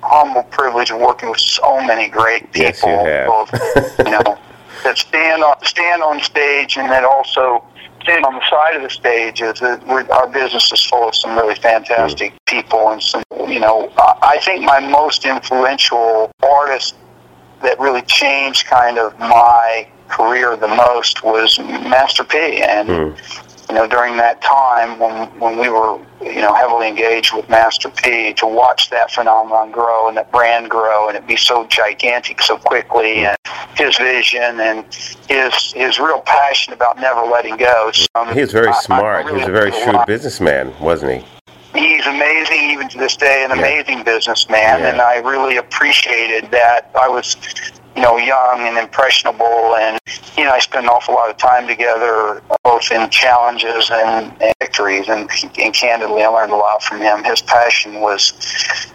humble 0.03 0.43
privilege 0.43 0.91
of 0.91 0.99
working 0.99 1.29
with 1.29 1.39
so 1.39 1.81
many 1.85 2.07
great 2.09 2.51
people, 2.51 2.89
Yes, 2.89 3.25
you 3.25 3.31
both 3.31 3.99
you 3.99 4.11
know, 4.11 4.39
that 4.83 4.97
stand 4.97 5.43
on 5.43 5.55
stand 5.63 6.03
on 6.03 6.21
stage 6.21 6.77
and 6.77 6.91
that 6.91 7.03
also 7.03 7.63
stand 8.01 8.25
on 8.25 8.33
the 8.33 8.49
side 8.49 8.75
of 8.75 8.83
the 8.83 8.89
stage. 8.89 9.41
Is 9.41 9.59
that 9.59 9.83
our 10.11 10.27
business 10.27 10.71
is 10.71 10.83
full 10.83 11.07
of 11.07 11.15
some 11.15 11.35
really 11.35 11.55
fantastic 11.55 12.33
mm. 12.33 12.37
people 12.45 12.89
and 12.89 13.01
some, 13.01 13.23
you 13.47 13.59
know, 13.59 13.91
I 13.97 14.13
I 14.23 14.39
think 14.39 14.63
my 14.63 14.79
most 14.79 15.25
influential 15.25 16.31
artist 16.41 16.95
that 17.61 17.79
really 17.79 18.01
changed 18.03 18.67
kind 18.67 18.97
of 18.97 19.17
my 19.19 19.87
career 20.09 20.55
the 20.55 20.67
most 20.67 21.23
was 21.23 21.57
Master 21.59 22.23
P. 22.23 22.61
And 22.61 22.87
hmm. 22.89 23.52
You 23.73 23.79
know, 23.79 23.87
during 23.87 24.17
that 24.17 24.39
time 24.43 24.99
when 24.99 25.27
when 25.39 25.57
we 25.57 25.67
were 25.67 25.97
you 26.21 26.41
know 26.41 26.53
heavily 26.53 26.87
engaged 26.87 27.33
with 27.33 27.49
Master 27.49 27.89
P, 27.89 28.31
to 28.35 28.45
watch 28.45 28.91
that 28.91 29.09
phenomenon 29.09 29.71
grow 29.71 30.07
and 30.07 30.15
that 30.15 30.31
brand 30.31 30.69
grow 30.69 31.07
and 31.07 31.17
it 31.17 31.25
be 31.25 31.35
so 31.35 31.65
gigantic 31.65 32.39
so 32.43 32.55
quickly, 32.55 33.25
and 33.25 33.35
his 33.75 33.97
vision 33.97 34.59
and 34.59 34.85
his 35.27 35.73
his 35.73 35.97
real 35.97 36.21
passion 36.21 36.71
about 36.73 36.99
never 36.99 37.21
letting 37.23 37.57
go. 37.57 37.89
So, 37.91 38.05
um, 38.13 38.31
He 38.31 38.41
was 38.41 38.51
very 38.51 38.67
I- 38.67 38.73
I 38.73 38.79
smart. 38.81 39.21
He 39.25 39.31
really 39.31 39.39
was 39.39 39.47
a 39.49 39.51
very 39.51 39.71
shrewd 39.71 39.95
lot. 39.95 40.05
businessman, 40.07 40.71
wasn't 40.79 41.13
he? 41.13 41.25
He's 41.73 42.05
amazing, 42.05 42.69
even 42.69 42.87
to 42.89 42.99
this 42.99 43.17
day, 43.17 43.43
an 43.43 43.51
amazing 43.51 44.03
businessman, 44.03 44.81
Yeah. 44.81 44.89
and 44.89 45.01
I 45.01 45.15
really 45.17 45.57
appreciated 45.57 46.51
that. 46.51 46.91
I 46.93 47.07
was, 47.07 47.35
you 47.95 48.01
know, 48.01 48.17
young 48.17 48.61
and 48.61 48.77
impressionable, 48.77 49.75
and 49.75 49.99
you 50.37 50.43
know, 50.43 50.51
I 50.51 50.59
spent 50.59 50.85
an 50.85 50.89
awful 50.89 51.13
lot 51.13 51.29
of 51.29 51.37
time 51.37 51.67
together, 51.67 52.41
both 52.63 52.91
in 52.91 53.09
challenges 53.09 53.91
and, 53.91 54.33
and 54.41 54.53
victories, 54.59 55.09
and, 55.09 55.29
and 55.59 55.73
candidly, 55.73 56.23
I 56.23 56.27
learned 56.27 56.51
a 56.51 56.55
lot 56.55 56.81
from 56.81 57.01
him. 57.01 57.23
His 57.23 57.41
passion 57.41 58.01
was 58.01 58.33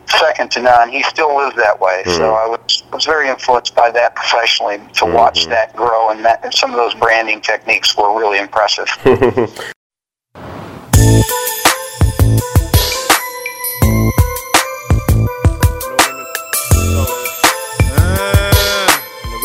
second 0.07 0.51
to 0.53 0.63
none. 0.63 0.91
He 0.91 1.03
still 1.05 1.37
lives 1.37 1.57
that 1.57 1.81
way, 1.81 2.03
so 2.07 2.11
mm-hmm. 2.11 2.23
I 2.23 2.47
was 2.49 2.83
was 2.93 3.05
very 3.05 3.29
influenced 3.29 3.75
by 3.75 3.91
that 3.93 4.17
professionally 4.17 4.81
to 4.95 5.07
watch 5.07 5.43
mm-hmm. 5.43 5.51
that 5.51 5.77
grow, 5.77 6.11
and 6.11 6.25
that 6.25 6.45
and 6.45 6.53
some 6.53 6.71
of 6.71 6.77
those 6.77 6.95
branding 6.95 7.41
techniques 7.41 7.97
were 7.97 8.19
really 8.19 8.39
impressive. 8.39 8.89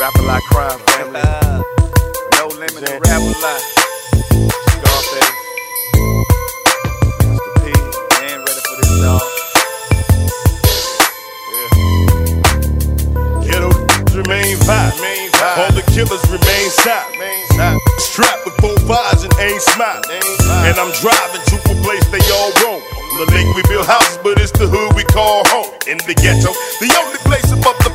The 0.04 0.12
rapper 0.12 0.28
like 0.28 0.44
crime 0.52 0.80
family. 0.92 1.24
No 2.36 2.52
limit 2.60 2.84
to 2.84 3.00
rapper 3.08 3.36
like 3.40 3.64
Scarface. 4.68 5.32
Mr. 7.24 7.52
P. 7.64 7.72
Ain't 8.20 8.44
ready 8.44 8.62
for 8.68 8.76
this, 8.84 8.92
dog. 9.00 9.24
Ghetto 13.48 13.72
remain 14.12 14.60
vibe. 14.68 15.00
All 15.56 15.72
the 15.72 15.88
killers 15.96 16.20
remain 16.28 16.68
silent. 16.84 17.80
Strapped 18.00 18.44
with 18.44 18.60
four 18.60 18.76
fives 18.84 19.24
and 19.24 19.32
ain't 19.40 19.62
smiling. 19.62 20.20
And 20.68 20.76
I'm 20.84 20.92
driving 21.00 21.48
to 21.48 21.56
a 21.64 21.76
place 21.80 22.04
they 22.12 22.20
all 22.36 22.52
roam. 22.60 22.84
On 22.84 23.24
the 23.24 23.32
lake 23.32 23.48
we 23.56 23.64
build 23.72 23.86
houses, 23.86 24.20
but 24.22 24.36
it's 24.42 24.52
the 24.52 24.68
hood 24.68 24.96
we 25.00 25.06
call 25.16 25.48
home. 25.48 25.72
In 25.88 25.96
the 26.04 26.14
ghetto, 26.18 26.52
the 26.84 26.92
only 27.00 27.20
place 27.24 27.48
above 27.54 27.80
the 27.88 27.93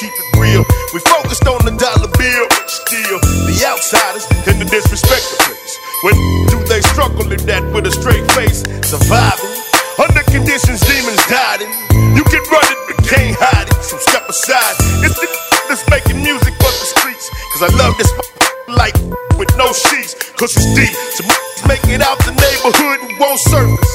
keep 0.00 0.16
it 0.16 0.28
real. 0.40 0.64
We 0.96 1.00
focused 1.04 1.44
on 1.44 1.60
the 1.68 1.76
dollar 1.76 2.08
bill, 2.16 2.46
still 2.64 3.20
the 3.44 3.56
outsiders 3.68 4.24
tend 4.48 4.56
to 4.64 4.66
disrespect 4.72 5.28
the 5.28 5.36
place. 5.44 5.74
When 6.00 6.16
do 6.48 6.56
they 6.64 6.80
struggle 6.80 7.28
in 7.28 7.44
that 7.44 7.60
with 7.76 7.84
a 7.84 7.92
straight 7.92 8.24
face, 8.32 8.64
surviving? 8.80 9.52
Under 10.00 10.24
conditions 10.32 10.80
demons 10.88 11.20
died 11.28 11.60
in. 11.60 11.68
You 12.16 12.24
can 12.24 12.40
run 12.48 12.64
it, 12.64 12.80
but 12.88 12.96
can't 13.04 13.36
hide 13.36 13.68
it. 13.68 13.76
So 13.84 14.00
step 14.00 14.24
aside. 14.24 14.80
It's 15.04 15.20
the 15.20 15.28
that's 15.68 15.84
making 15.92 16.24
music 16.24 16.56
for 16.56 16.72
the 16.72 16.86
streets. 16.96 17.28
Cause 17.52 17.68
I 17.68 17.70
love 17.76 17.92
this 18.00 18.08
like 18.72 18.96
with 19.36 19.52
no 19.60 19.68
sheets. 19.76 20.16
Cause 20.40 20.56
it's 20.56 20.72
deep. 20.72 20.96
So 21.12 21.28
make 21.68 21.84
it 21.92 22.00
out 22.00 22.16
the 22.24 22.32
neighborhood 22.32 23.04
and 23.04 23.12
won't 23.20 23.36
surface. 23.52 23.92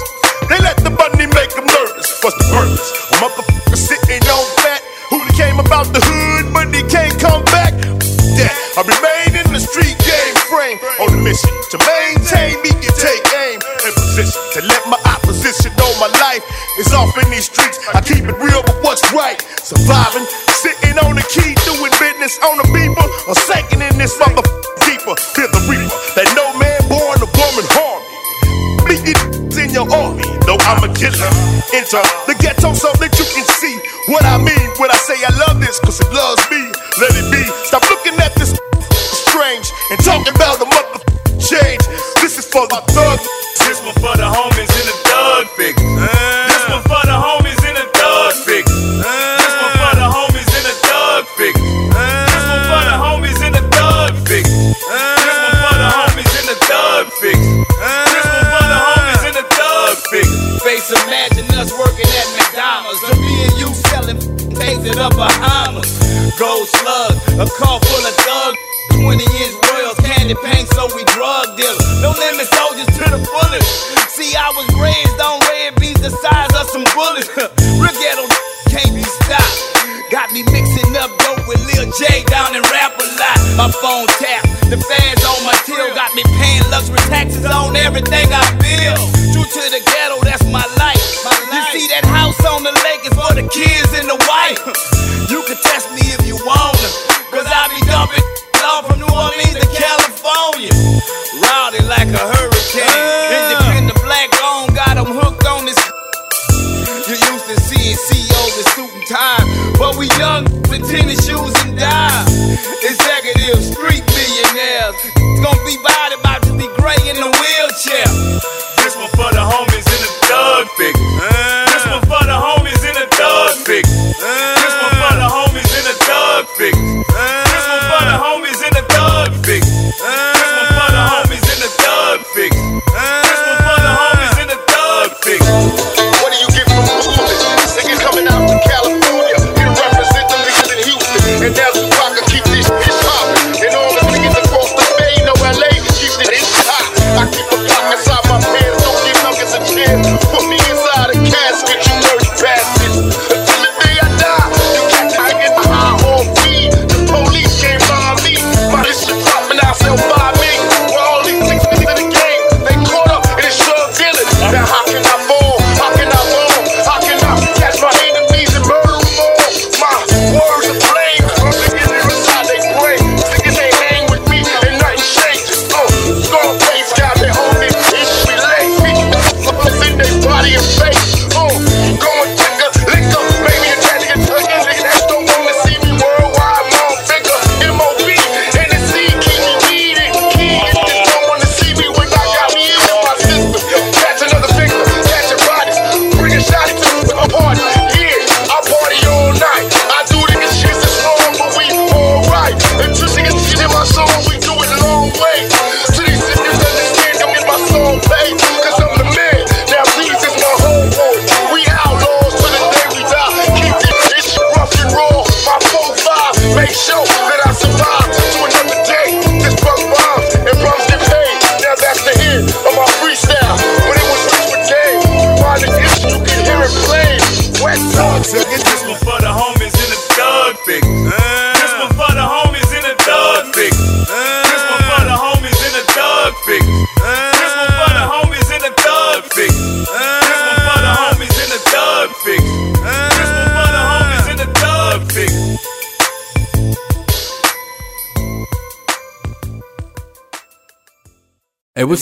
They 0.54 0.62
let 0.62 0.78
the 0.86 0.94
money 0.94 1.26
make 1.34 1.50
them 1.58 1.66
nervous. 1.66 2.14
What's 2.22 2.38
the 2.38 2.46
purpose? 2.54 2.86
A 3.10 3.16
motherfucker 3.18 3.74
sitting 3.74 4.22
on 4.30 4.55
about 5.76 5.92
the 5.92 6.00
hood, 6.08 6.56
but 6.56 6.72
can't 6.88 7.12
come 7.20 7.44
back. 7.52 7.76
That 8.40 8.56
I 8.80 8.82
remain 8.88 9.36
in 9.36 9.48
the 9.52 9.60
street 9.60 10.00
game 10.08 10.36
frame 10.48 10.80
on 11.04 11.12
a 11.12 11.20
mission 11.20 11.52
to 11.52 11.78
maintain 11.84 12.56
me 12.64 12.72
and 12.72 12.96
take 12.96 13.24
aim 13.36 13.60
and 13.60 13.92
position 13.92 14.40
to 14.56 14.60
let 14.72 14.80
my 14.88 14.96
opposition 15.04 15.76
know 15.76 15.92
my 16.00 16.08
life 16.24 16.44
is 16.80 16.96
off 16.96 17.12
in 17.20 17.28
these 17.28 17.52
streets. 17.52 17.76
I 17.92 18.00
keep 18.00 18.24
it 18.24 18.40
real, 18.40 18.64
but 18.64 18.80
what 18.88 18.96
what's 18.96 19.04
right. 19.12 19.40
Surviving, 19.60 20.24
sitting 20.64 20.96
on 21.04 21.20
the 21.20 21.28
key, 21.28 21.52
doing 21.68 21.92
business 22.00 22.40
on 22.40 22.56
the 22.56 22.68
beeper, 22.72 23.08
or 23.28 23.36
sinking 23.36 23.84
in 23.84 24.00
this 24.00 24.16
mother 24.16 24.48
deeper. 24.88 25.16
Feel 25.36 25.52
the 25.52 25.60
reaper 25.68 25.92
that 26.16 26.28
no 26.40 26.56
man 26.56 26.80
born 26.88 27.20
a 27.20 27.28
woman 27.36 27.68
harm 27.76 28.00
me. 28.88 28.96
Meet 29.04 29.20
in 29.60 29.70
your 29.74 29.88
army, 29.92 30.24
though 30.46 30.60
I'm 30.68 30.84
a 30.84 30.92
killer. 30.94 31.32
Enter 31.74 32.02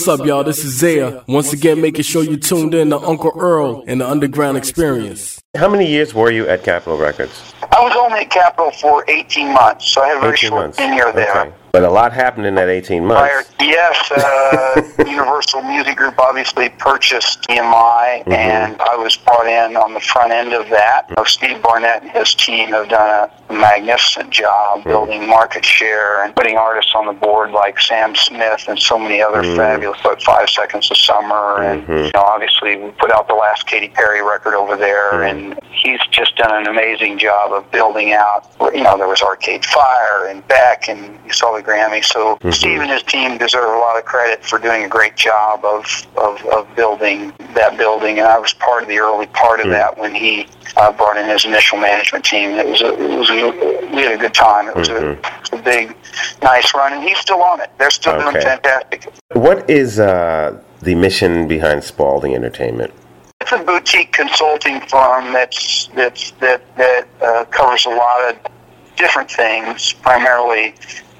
what's 0.06 0.20
up, 0.20 0.26
y'all? 0.26 0.44
This 0.44 0.62
is 0.64 0.78
Zaya. 0.78 1.22
Once 1.26 1.52
again, 1.54 1.80
making 1.80 2.02
sure 2.02 2.22
you 2.22 2.36
tuned 2.36 2.74
in 2.74 2.90
to 2.90 2.98
Uncle 2.98 3.32
Earl 3.38 3.84
and 3.86 4.00
the 4.02 4.08
Underground 4.08 4.58
Experience. 4.58 5.40
How 5.56 5.68
many 5.68 5.86
years 5.86 6.12
were 6.12 6.30
you 6.30 6.46
at 6.46 6.62
Capitol 6.62 6.98
Records? 6.98 7.54
I 7.72 7.80
was 7.82 7.96
only 7.96 8.20
at 8.20 8.30
Capitol 8.30 8.70
for 8.72 9.08
18 9.08 9.54
months, 9.54 9.86
so 9.88 10.02
I 10.02 10.08
had 10.08 10.18
a 10.18 10.20
very 10.20 10.32
18 10.34 10.48
short 10.50 10.62
months. 10.62 10.76
tenure 10.76 11.10
there. 11.12 11.40
Okay. 11.46 11.52
But 11.72 11.84
a 11.84 11.90
lot 11.90 12.12
happened 12.12 12.46
in 12.46 12.54
that 12.56 12.68
18 12.68 13.04
months. 13.06 13.20
Prior, 13.20 13.36
months. 13.36 13.54
yes, 13.60 14.10
uh, 14.12 15.04
Universal 15.10 15.62
Music 15.62 15.96
Group 15.96 16.18
obviously 16.18 16.68
purchased 16.78 17.42
EMI, 17.48 18.24
Mm-hmm. 18.24 18.32
and 18.32 18.80
I 18.82 18.96
was 18.96 19.16
brought 19.16 19.33
on 19.76 19.94
the 19.94 20.00
front 20.00 20.32
end 20.32 20.52
of 20.52 20.68
that. 20.70 21.06
You 21.08 21.16
know, 21.16 21.24
Steve 21.24 21.62
Barnett 21.62 22.02
and 22.02 22.10
his 22.10 22.34
team 22.34 22.70
have 22.70 22.88
done 22.88 23.28
a 23.48 23.52
magnificent 23.52 24.30
job 24.30 24.54
Mm-hmm. 24.74 24.88
building 24.88 25.26
market 25.28 25.64
share 25.64 26.24
and 26.24 26.34
putting 26.34 26.56
artists 26.56 26.92
on 26.94 27.06
the 27.06 27.12
board 27.12 27.50
like 27.52 27.78
Sam 27.80 28.14
Smith 28.16 28.64
and 28.68 28.78
so 28.78 28.98
many 28.98 29.22
other 29.22 29.42
Mm-hmm. 29.42 29.56
fabulous, 29.56 30.04
like 30.04 30.20
Five 30.20 30.48
Seconds 30.50 30.90
of 30.90 30.96
Summer, 30.96 31.62
and 31.62 31.86
you 31.88 32.10
know, 32.14 32.20
obviously 32.22 32.76
we 32.76 32.90
put 32.92 33.10
out 33.10 33.28
the 33.28 33.34
last 33.34 33.66
Katy 33.66 33.88
Perry 33.88 34.22
record 34.22 34.54
over 34.54 34.76
there, 34.76 35.12
Mm-hmm. 35.12 35.52
and 35.52 35.60
he's 35.70 36.00
just 36.10 36.36
done 36.36 36.54
an 36.54 36.66
amazing 36.66 37.18
job 37.18 37.52
of 37.52 37.70
building 37.70 38.12
out. 38.12 38.48
You 38.74 38.82
know, 38.82 38.96
there 38.96 39.08
was 39.08 39.22
Arcade 39.22 39.64
Fire 39.66 40.26
and 40.28 40.46
Beck, 40.48 40.88
and 40.88 41.18
you 41.26 41.32
saw 41.32 41.54
the 41.56 41.62
Grammy. 41.62 42.04
So 42.04 42.34
Mm-hmm. 42.36 42.50
Steve 42.50 42.80
and 42.80 42.90
his 42.90 43.02
team 43.02 43.38
deserve 43.38 43.64
a 43.74 43.78
lot 43.78 43.96
of 43.98 44.04
credit 44.04 44.44
for 44.44 44.58
doing 44.58 44.84
a 44.84 44.88
great 44.88 45.16
job 45.16 45.64
of, 45.64 45.84
of, 46.16 46.44
of 46.46 46.74
building 46.74 47.32
that 47.54 47.76
building. 47.76 48.18
And 48.18 48.26
I 48.26 48.38
was 48.38 48.52
part 48.54 48.82
of 48.82 48.88
the 48.88 48.98
early 48.98 49.26
part 49.26 49.60
Mm. 49.60 49.63
Of 49.64 49.70
that 49.70 49.98
when 49.98 50.14
he 50.14 50.46
uh, 50.76 50.92
brought 50.92 51.16
in 51.16 51.28
his 51.28 51.44
initial 51.44 51.78
management 51.78 52.24
team. 52.24 52.50
It 52.50 52.66
was 52.66 52.82
a, 52.82 52.92
it 52.94 53.18
was 53.18 53.30
a, 53.30 53.94
we 53.94 54.02
had 54.02 54.12
a 54.12 54.18
good 54.18 54.34
time. 54.34 54.68
It 54.68 54.76
was, 54.76 54.88
a, 54.88 55.12
it 55.12 55.26
was 55.50 55.60
a 55.60 55.62
big, 55.62 55.96
nice 56.42 56.74
run, 56.74 56.92
and 56.92 57.02
he's 57.02 57.18
still 57.18 57.42
on 57.42 57.60
it. 57.60 57.70
They're 57.78 57.90
still 57.90 58.18
doing 58.20 58.34
fantastic. 58.34 59.12
What 59.32 59.68
is 59.68 59.98
uh, 59.98 60.60
the 60.80 60.94
mission 60.94 61.48
behind 61.48 61.84
Spaulding 61.84 62.34
Entertainment? 62.34 62.92
It's 63.40 63.52
a 63.52 63.58
boutique 63.58 64.12
consulting 64.12 64.80
firm 64.82 65.32
that's 65.32 65.88
that's 65.88 66.30
that 66.32 66.62
that 66.76 67.08
uh, 67.20 67.44
covers 67.46 67.84
a 67.86 67.90
lot 67.90 68.30
of 68.30 68.38
different 68.96 69.30
things, 69.30 69.92
primarily 69.92 70.74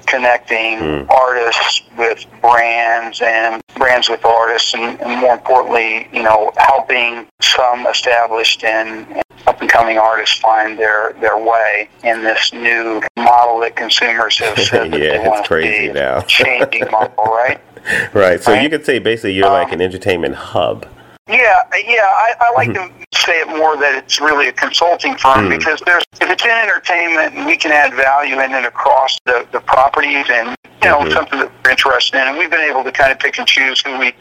connecting 0.05 0.79
Hmm. 0.79 1.09
artists 1.09 1.81
with 1.97 2.25
brands 2.41 3.21
and 3.21 3.61
brands 3.75 4.09
with 4.09 4.23
artists, 4.25 4.73
and, 4.73 4.99
and 5.01 5.19
more 5.21 5.33
importantly, 5.33 6.07
you 6.13 6.23
know, 6.23 6.51
helping 6.57 7.27
some 7.41 7.85
established 7.87 8.63
and 8.63 9.21
up 9.47 9.61
and 9.61 9.69
coming 9.69 9.97
artists 9.97 10.37
find 10.39 10.77
their 10.79 11.13
their 11.21 11.37
way 11.37 11.87
in 12.03 12.23
this 12.23 12.51
new 12.53 13.01
model 13.17 13.59
that 13.59 13.75
consumers 13.75 14.39
have 14.39 14.57
said 14.57 14.91
that 14.91 14.99
yeah, 15.01 15.09
they 15.09 15.15
it's 15.19 15.27
want 15.27 15.43
to 15.43 15.47
crazy 15.47 15.87
see. 15.87 15.93
now. 15.93 16.21
Changing 16.21 16.89
model, 16.91 17.23
right? 17.25 17.59
Right. 18.13 18.41
So 18.41 18.51
Right. 18.53 18.63
you 18.63 18.69
could 18.69 18.83
say 18.83 18.97
basically 18.97 19.33
you're 19.33 19.47
like 19.49 19.71
an 19.71 19.79
entertainment 19.79 20.33
hub. 20.33 20.87
Yeah, 21.27 21.61
yeah. 21.87 22.01
I, 22.03 22.33
I 22.39 22.51
like 22.53 22.71
to 22.73 22.87
say 23.15 23.39
it 23.41 23.47
more 23.47 23.75
that 23.77 23.95
it's 23.95 24.21
really 24.21 24.47
a 24.47 24.51
consulting 24.53 25.17
firm 25.17 25.45
Hmm. 25.45 25.49
because 25.57 25.81
there's 25.85 26.03
if 26.21 26.29
it's 26.29 26.43
in 26.45 26.51
entertainment 26.51 27.33
and 27.35 27.45
we 27.47 27.57
can 27.57 27.71
add 27.71 27.93
value 27.95 28.39
in 28.41 28.51
it 28.53 28.63
across 28.63 29.17
the, 29.25 29.47
the 29.51 29.59
properties 29.61 30.25
and 30.29 30.55
you 30.83 30.89
know 30.89 30.99
Mhm. 30.99 31.13
something 31.13 31.39
that 31.39 31.51
we're 31.63 31.71
interested 31.71 32.21
in, 32.21 32.27
and 32.27 32.37
we've 32.37 32.51
been 32.51 32.69
able 32.69 32.83
to 32.83 32.91
kind 32.91 33.11
of 33.11 33.17
pick 33.17 33.39
and 33.39 33.47
choose 33.47 33.81
who 33.81 33.97
we 33.97 34.13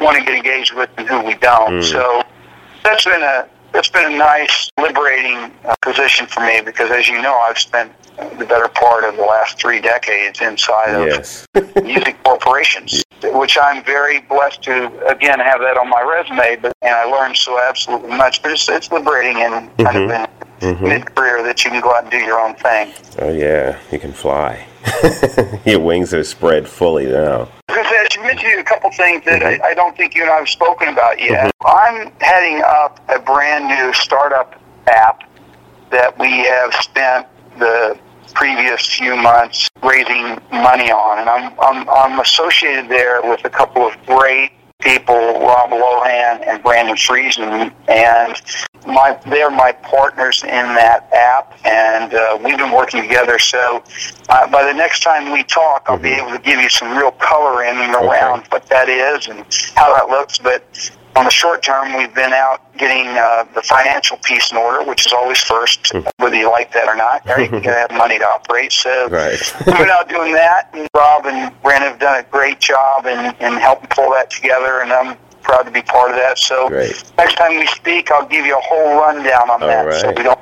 want 0.00 0.18
to 0.18 0.24
get 0.24 0.34
engaged 0.34 0.72
with 0.74 0.90
and 0.98 1.06
who 1.06 1.20
we 1.22 1.34
don't. 1.34 1.76
Hmm. 1.76 1.82
So 1.82 2.22
that's 2.82 3.04
been 3.04 3.22
a 3.22 3.46
that's 3.72 3.88
been 3.88 4.12
a 4.12 4.16
nice 4.16 4.70
liberating 4.80 5.52
uh, 5.64 5.74
position 5.82 6.26
for 6.26 6.40
me 6.40 6.60
because 6.60 6.90
as 6.90 7.08
you 7.08 7.20
know 7.20 7.38
I've 7.48 7.58
spent 7.58 7.92
the 8.38 8.44
better 8.44 8.68
part 8.68 9.04
of 9.04 9.16
the 9.16 9.22
last 9.22 9.58
three 9.60 9.80
decades 9.80 10.40
inside 10.40 10.90
of 10.94 11.06
Yes. 11.06 11.46
music 11.82 12.16
corporations, 12.24 13.04
which 13.22 13.56
I'm 13.60 13.84
very 13.84 14.20
blessed 14.22 14.62
to 14.64 14.86
again 15.06 15.38
have 15.38 15.60
that 15.60 15.76
on 15.76 15.88
my 15.88 16.02
resume. 16.02 16.56
But 16.60 16.72
and 16.82 16.94
I 16.94 17.04
learned 17.04 17.36
so 17.36 17.60
absolutely 17.60 18.10
much. 18.16 18.42
But 18.42 18.52
it's 18.52 18.68
it's 18.68 18.90
liberating 18.90 19.36
and 19.42 19.76
kind 19.78 19.96
of 19.96 20.10
in 20.10 20.26
Mhm. 20.60 20.80
mid 20.82 21.14
career 21.14 21.42
that 21.42 21.64
you 21.64 21.70
can 21.70 21.80
go 21.80 21.94
out 21.94 22.02
and 22.02 22.10
do 22.10 22.18
your 22.18 22.40
own 22.40 22.54
thing. 22.54 22.92
Oh 23.20 23.30
yeah, 23.30 23.76
you 23.90 23.98
can 23.98 24.12
fly. 24.12 24.66
Your 25.64 25.80
wings 25.80 26.14
are 26.14 26.24
spread 26.24 26.66
fully 26.68 27.06
now. 27.06 27.48
Because 27.66 28.14
you 28.16 28.22
mentioned 28.22 28.58
a 28.60 28.64
couple 28.64 28.90
things 28.92 29.24
that 29.26 29.42
I, 29.42 29.60
I 29.62 29.74
don't 29.74 29.96
think 29.96 30.14
you 30.14 30.22
and 30.22 30.30
I 30.30 30.36
have 30.36 30.48
spoken 30.48 30.88
about 30.88 31.20
yet. 31.20 31.50
I'm 31.64 32.10
heading 32.20 32.62
up 32.64 32.98
a 33.08 33.18
brand 33.18 33.68
new 33.68 33.92
startup 33.92 34.60
app 34.86 35.24
that 35.90 36.18
we 36.18 36.30
have 36.30 36.72
spent 36.74 37.26
the 37.58 37.98
previous 38.34 38.86
few 38.86 39.16
months 39.16 39.68
raising 39.82 40.38
money 40.52 40.90
on, 40.90 41.18
and 41.18 41.28
I'm 41.28 41.52
I'm, 41.60 41.88
I'm 41.90 42.20
associated 42.20 42.88
there 42.88 43.20
with 43.22 43.44
a 43.44 43.50
couple 43.50 43.86
of 43.86 43.94
great 44.06 44.52
people, 44.82 45.14
Rob 45.14 45.70
Lohan 45.70 46.46
and 46.46 46.62
Brandon 46.62 46.94
Friesen, 46.94 47.72
and 47.88 48.40
my 48.86 49.18
they're 49.26 49.50
my 49.50 49.72
partners 49.72 50.44
in 50.44 50.48
that 50.50 51.12
app, 51.12 51.58
and 51.64 52.14
uh, 52.14 52.38
we've 52.42 52.56
been 52.56 52.70
working 52.70 53.02
together. 53.02 53.40
So 53.40 53.82
uh, 54.28 54.48
by 54.50 54.64
the 54.64 54.72
next 54.72 55.02
time 55.02 55.32
we 55.32 55.42
talk, 55.42 55.86
I'll 55.88 55.98
be 55.98 56.10
able 56.10 56.30
to 56.30 56.38
give 56.38 56.60
you 56.60 56.68
some 56.68 56.96
real 56.96 57.10
color 57.12 57.64
in 57.64 57.76
and 57.76 57.94
around 57.94 58.46
what 58.50 58.66
that 58.66 58.88
is 58.88 59.26
and 59.26 59.40
how 59.74 59.94
that 59.96 60.08
looks. 60.08 60.38
But 60.38 60.64
on 61.18 61.24
the 61.24 61.30
short 61.30 61.62
term, 61.62 61.96
we've 61.96 62.14
been 62.14 62.32
out 62.32 62.60
getting 62.78 63.06
uh, 63.18 63.44
the 63.54 63.62
financial 63.62 64.16
piece 64.18 64.52
in 64.52 64.56
order, 64.56 64.84
which 64.88 65.04
is 65.06 65.12
always 65.12 65.40
first, 65.42 65.92
whether 66.18 66.36
you 66.36 66.48
like 66.50 66.72
that 66.72 66.86
or 66.86 66.94
not. 66.94 67.26
Right? 67.26 67.50
You 67.52 67.60
gotta 67.66 67.86
have 67.88 67.90
money 67.92 68.18
to 68.18 68.24
operate. 68.24 68.72
So 68.72 69.08
Right. 69.08 69.38
we've 69.66 69.76
been 69.76 69.90
out 69.90 70.08
doing 70.08 70.32
that, 70.34 70.70
and 70.74 70.86
Rob 70.94 71.26
and 71.26 71.52
Brandon 71.62 71.90
have 71.90 71.98
done 72.00 72.20
a 72.20 72.22
great 72.30 72.60
job 72.60 73.06
in, 73.06 73.18
in 73.44 73.54
helping 73.58 73.88
pull 73.88 74.10
that 74.12 74.30
together, 74.30 74.80
and 74.80 74.92
I'm 74.92 75.16
proud 75.42 75.62
to 75.64 75.70
be 75.70 75.82
part 75.82 76.10
of 76.10 76.16
that. 76.16 76.38
So 76.38 76.68
Great. 76.68 77.02
next 77.18 77.34
time 77.34 77.58
we 77.58 77.66
speak, 77.66 78.10
I'll 78.10 78.26
give 78.26 78.46
you 78.46 78.56
a 78.56 78.60
whole 78.62 79.00
rundown 79.00 79.50
on 79.50 79.62
All 79.62 79.68
that, 79.68 79.94
so 79.94 80.08
we 80.12 80.22
don't 80.22 80.38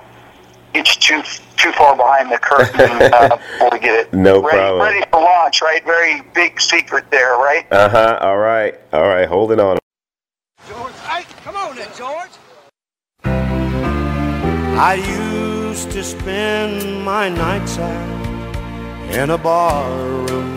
get 0.74 0.84
too 0.86 1.22
too 1.56 1.72
far 1.72 1.96
behind 1.96 2.30
the 2.30 2.36
curtain 2.36 2.78
uh, 3.14 3.28
before 3.36 3.70
we 3.72 3.78
get 3.78 3.98
it 3.98 4.12
No 4.12 4.42
ready, 4.42 4.58
problem. 4.58 4.82
ready 4.82 5.06
for 5.10 5.22
launch. 5.22 5.62
Right, 5.62 5.82
very 5.86 6.20
big 6.34 6.60
secret 6.60 7.10
there, 7.10 7.36
right? 7.38 7.64
Uh 7.72 7.88
huh. 7.88 8.18
All 8.20 8.36
right. 8.36 8.74
All 8.92 9.08
right. 9.08 9.26
Holding 9.26 9.58
on. 9.58 9.78
George, 10.68 10.94
hey, 11.04 11.24
come 11.44 11.54
on 11.56 11.76
then, 11.76 11.88
George. 11.96 12.30
I 14.78 14.94
used 14.94 15.92
to 15.92 16.02
spend 16.02 17.04
my 17.04 17.28
nights 17.28 17.78
out 17.78 19.14
in 19.14 19.30
a 19.30 19.38
bar 19.38 19.88
room. 20.26 20.56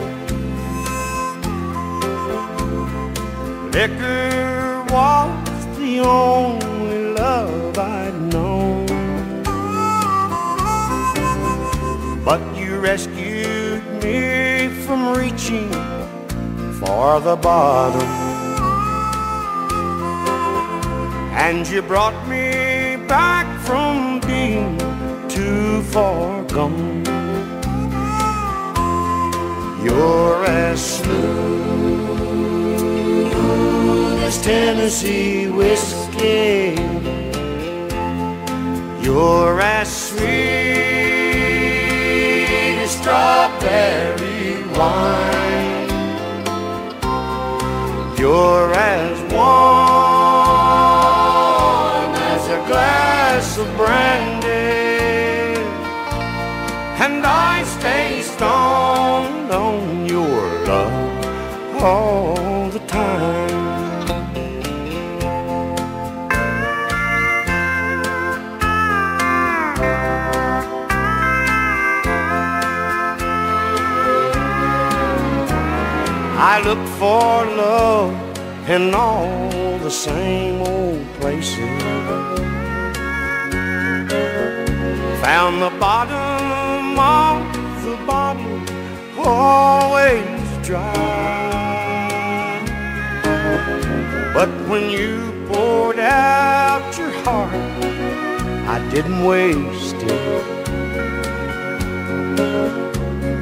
Liquor 3.72 4.84
was 4.90 5.78
the 5.78 6.00
only 6.00 7.14
love 7.14 7.78
I'd 7.78 8.20
known. 8.34 8.88
But 12.26 12.42
you 12.58 12.80
rescued 12.80 13.84
me 14.02 14.70
from 14.86 15.16
reaching 15.16 15.72
for 16.80 17.20
the 17.20 17.36
bottom. 17.36 18.29
And 21.32 21.68
you 21.68 21.82
brought 21.82 22.28
me 22.28 22.98
back 23.08 23.48
from 23.62 24.20
being 24.22 24.78
too 25.30 25.82
far 25.84 26.44
gone. 26.46 27.06
You're 29.84 30.46
as 30.46 30.98
smooth 30.98 31.40
as 34.24 34.42
Tennessee 34.42 35.50
whiskey. 35.50 36.76
You're 39.02 39.62
as 39.62 39.88
sweet 40.10 40.30
as 42.84 42.92
strawberry 42.92 44.64
wine. 44.78 45.90
You're 48.18 48.74
as 48.74 49.29
for 77.00 77.46
love 77.56 78.12
in 78.68 78.94
all 78.94 79.78
the 79.80 79.90
same 79.90 80.62
old 80.62 81.06
places. 81.14 81.82
Found 85.24 85.62
the 85.62 85.74
bottom 85.80 87.00
of 87.00 87.38
the 87.86 87.96
bottle 88.06 88.60
always 89.26 90.68
dry. 90.68 90.84
But 94.34 94.50
when 94.68 94.90
you 94.90 95.48
poured 95.48 96.00
out 96.00 96.98
your 96.98 97.14
heart, 97.24 97.54
I 98.76 98.78
didn't 98.92 99.24
waste 99.24 100.02
it. 100.02 100.46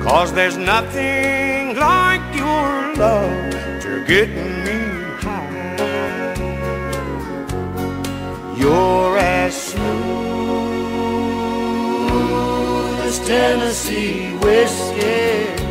Cause 0.03 0.31
there's 0.31 0.57
nothing 0.57 1.75
like 1.75 2.21
your 2.35 2.95
love 2.95 3.46
to 4.07 4.13
get 4.13 4.29
me 4.29 4.79
high. 5.21 6.33
You're 8.57 9.17
as 9.17 9.53
smooth 9.55 9.87
as 13.05 13.19
Tennessee 13.27 14.35
whiskey. 14.37 15.66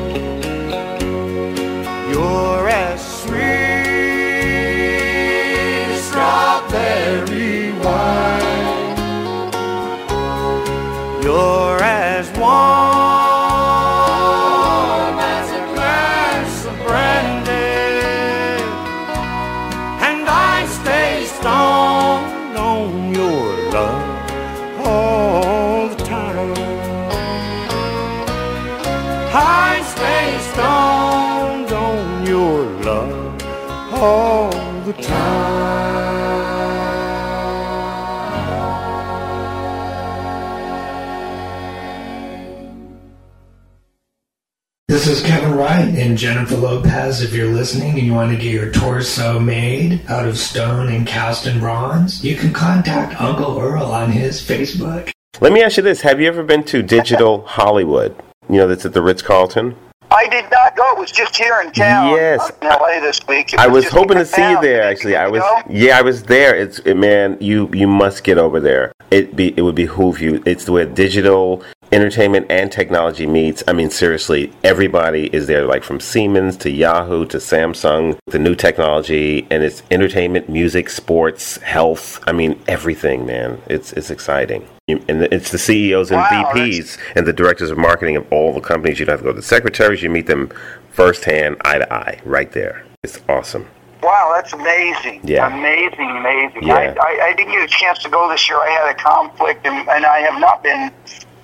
And 46.16 46.22
Jennifer 46.22 46.56
Lopez. 46.56 47.20
If 47.20 47.34
you're 47.34 47.52
listening 47.52 47.90
and 47.90 48.00
you 48.06 48.14
want 48.14 48.30
to 48.30 48.38
get 48.42 48.50
your 48.50 48.72
torso 48.72 49.38
made 49.38 50.00
out 50.08 50.26
of 50.26 50.38
stone 50.38 50.88
and 50.88 51.06
cast 51.06 51.46
in 51.46 51.60
bronze, 51.60 52.24
you 52.24 52.36
can 52.36 52.54
contact 52.54 53.20
Uncle 53.20 53.60
Earl 53.60 53.82
on 53.82 54.10
his 54.10 54.40
Facebook. 54.40 55.12
Let 55.42 55.52
me 55.52 55.62
ask 55.62 55.76
you 55.76 55.82
this: 55.82 56.00
Have 56.00 56.18
you 56.18 56.26
ever 56.26 56.42
been 56.42 56.64
to 56.64 56.82
Digital 56.82 57.42
Hollywood? 57.46 58.16
You 58.48 58.56
know, 58.56 58.66
that's 58.66 58.86
at 58.86 58.94
the 58.94 59.02
Ritz 59.02 59.20
Carlton. 59.20 59.76
I 60.10 60.26
did 60.28 60.50
not 60.50 60.74
go. 60.74 60.90
It 60.92 60.98
was 60.98 61.12
just 61.12 61.36
here 61.36 61.60
in 61.60 61.70
town. 61.72 62.12
Yes. 62.12 62.50
in 62.62 62.68
LA 62.68 63.00
this 63.00 63.20
week. 63.28 63.52
It 63.52 63.60
I 63.60 63.66
was 63.66 63.84
just 63.84 63.94
hoping 63.94 64.16
to 64.16 64.24
see 64.24 64.48
you 64.50 64.58
there. 64.62 64.84
Actually, 64.84 65.16
I 65.16 65.28
was. 65.28 65.42
go? 65.42 65.62
Yeah, 65.68 65.98
I 65.98 66.02
was 66.02 66.22
there. 66.22 66.56
It's 66.56 66.78
it, 66.78 66.94
man, 66.94 67.36
you 67.42 67.68
you 67.74 67.86
must 67.86 68.24
get 68.24 68.38
over 68.38 68.58
there. 68.58 68.92
It 69.10 69.36
be 69.36 69.52
it 69.54 69.60
would 69.60 69.74
behoove 69.74 70.22
you. 70.22 70.42
It's 70.46 70.66
where 70.66 70.86
digital 70.86 71.62
entertainment 71.93 72.47
and 72.51 72.70
technology 72.70 73.26
meets. 73.26 73.62
I 73.66 73.72
mean, 73.72 73.91
seriously, 73.91 74.53
everybody 74.64 75.26
is 75.34 75.47
there, 75.47 75.64
like 75.64 75.84
from 75.84 76.01
Siemens 76.01 76.57
to 76.59 76.70
Yahoo 76.70 77.26
to 77.26 77.39
Samsung, 77.39 78.18
the 78.26 78.39
new 78.39 78.55
technology, 78.55 79.47
and 79.51 79.62
it's 79.62 79.82
entertainment, 79.91 80.49
music, 80.49 80.91
sports, 80.91 81.57
health. 81.59 82.22
I 82.26 82.32
mean, 82.32 82.61
everything, 82.68 83.26
man. 83.26 83.61
It's 83.68 83.93
it's 83.93 84.11
exciting. 84.11 84.66
And 84.89 85.22
it's 85.32 85.51
the 85.51 85.59
CEOs 85.59 86.12
and 86.12 86.20
Wow, 86.20 86.53
VPs 86.55 86.99
and 87.16 87.26
the 87.26 87.32
directors 87.32 87.72
of 87.72 87.78
marketing 87.78 88.16
of 88.16 88.32
all 88.32 88.53
the 88.53 88.61
companies. 88.61 89.01
You 89.01 89.07
don't 89.07 89.14
have 89.14 89.20
to 89.20 89.24
go 89.24 89.32
to 89.32 89.37
the 89.37 89.43
secretaries. 89.43 90.03
You 90.03 90.11
meet 90.11 90.26
them 90.26 90.53
firsthand, 90.91 91.57
eye 91.64 91.78
to 91.78 91.93
eye, 91.93 92.20
right 92.24 92.51
there. 92.53 92.84
It's 93.03 93.20
awesome. 93.28 93.66
Wow, 94.03 94.32
that's 94.37 94.53
amazing. 94.53 95.20
Yeah. 95.24 95.53
Amazing, 95.53 96.11
amazing. 96.11 96.62
Yeah. 96.62 96.74
I, 96.74 96.84
I, 97.01 97.26
I 97.26 97.34
didn't 97.34 97.53
get 97.53 97.64
a 97.64 97.66
chance 97.66 97.99
to 98.05 98.09
go 98.09 98.28
this 98.28 98.49
year. 98.49 98.59
I 98.59 98.70
had 98.70 98.95
a 98.95 98.99
conflict, 99.03 99.66
and, 99.66 99.89
and 99.89 100.07
I 100.07 100.18
have 100.20 100.41
not 100.41 100.62
been. 100.62 100.93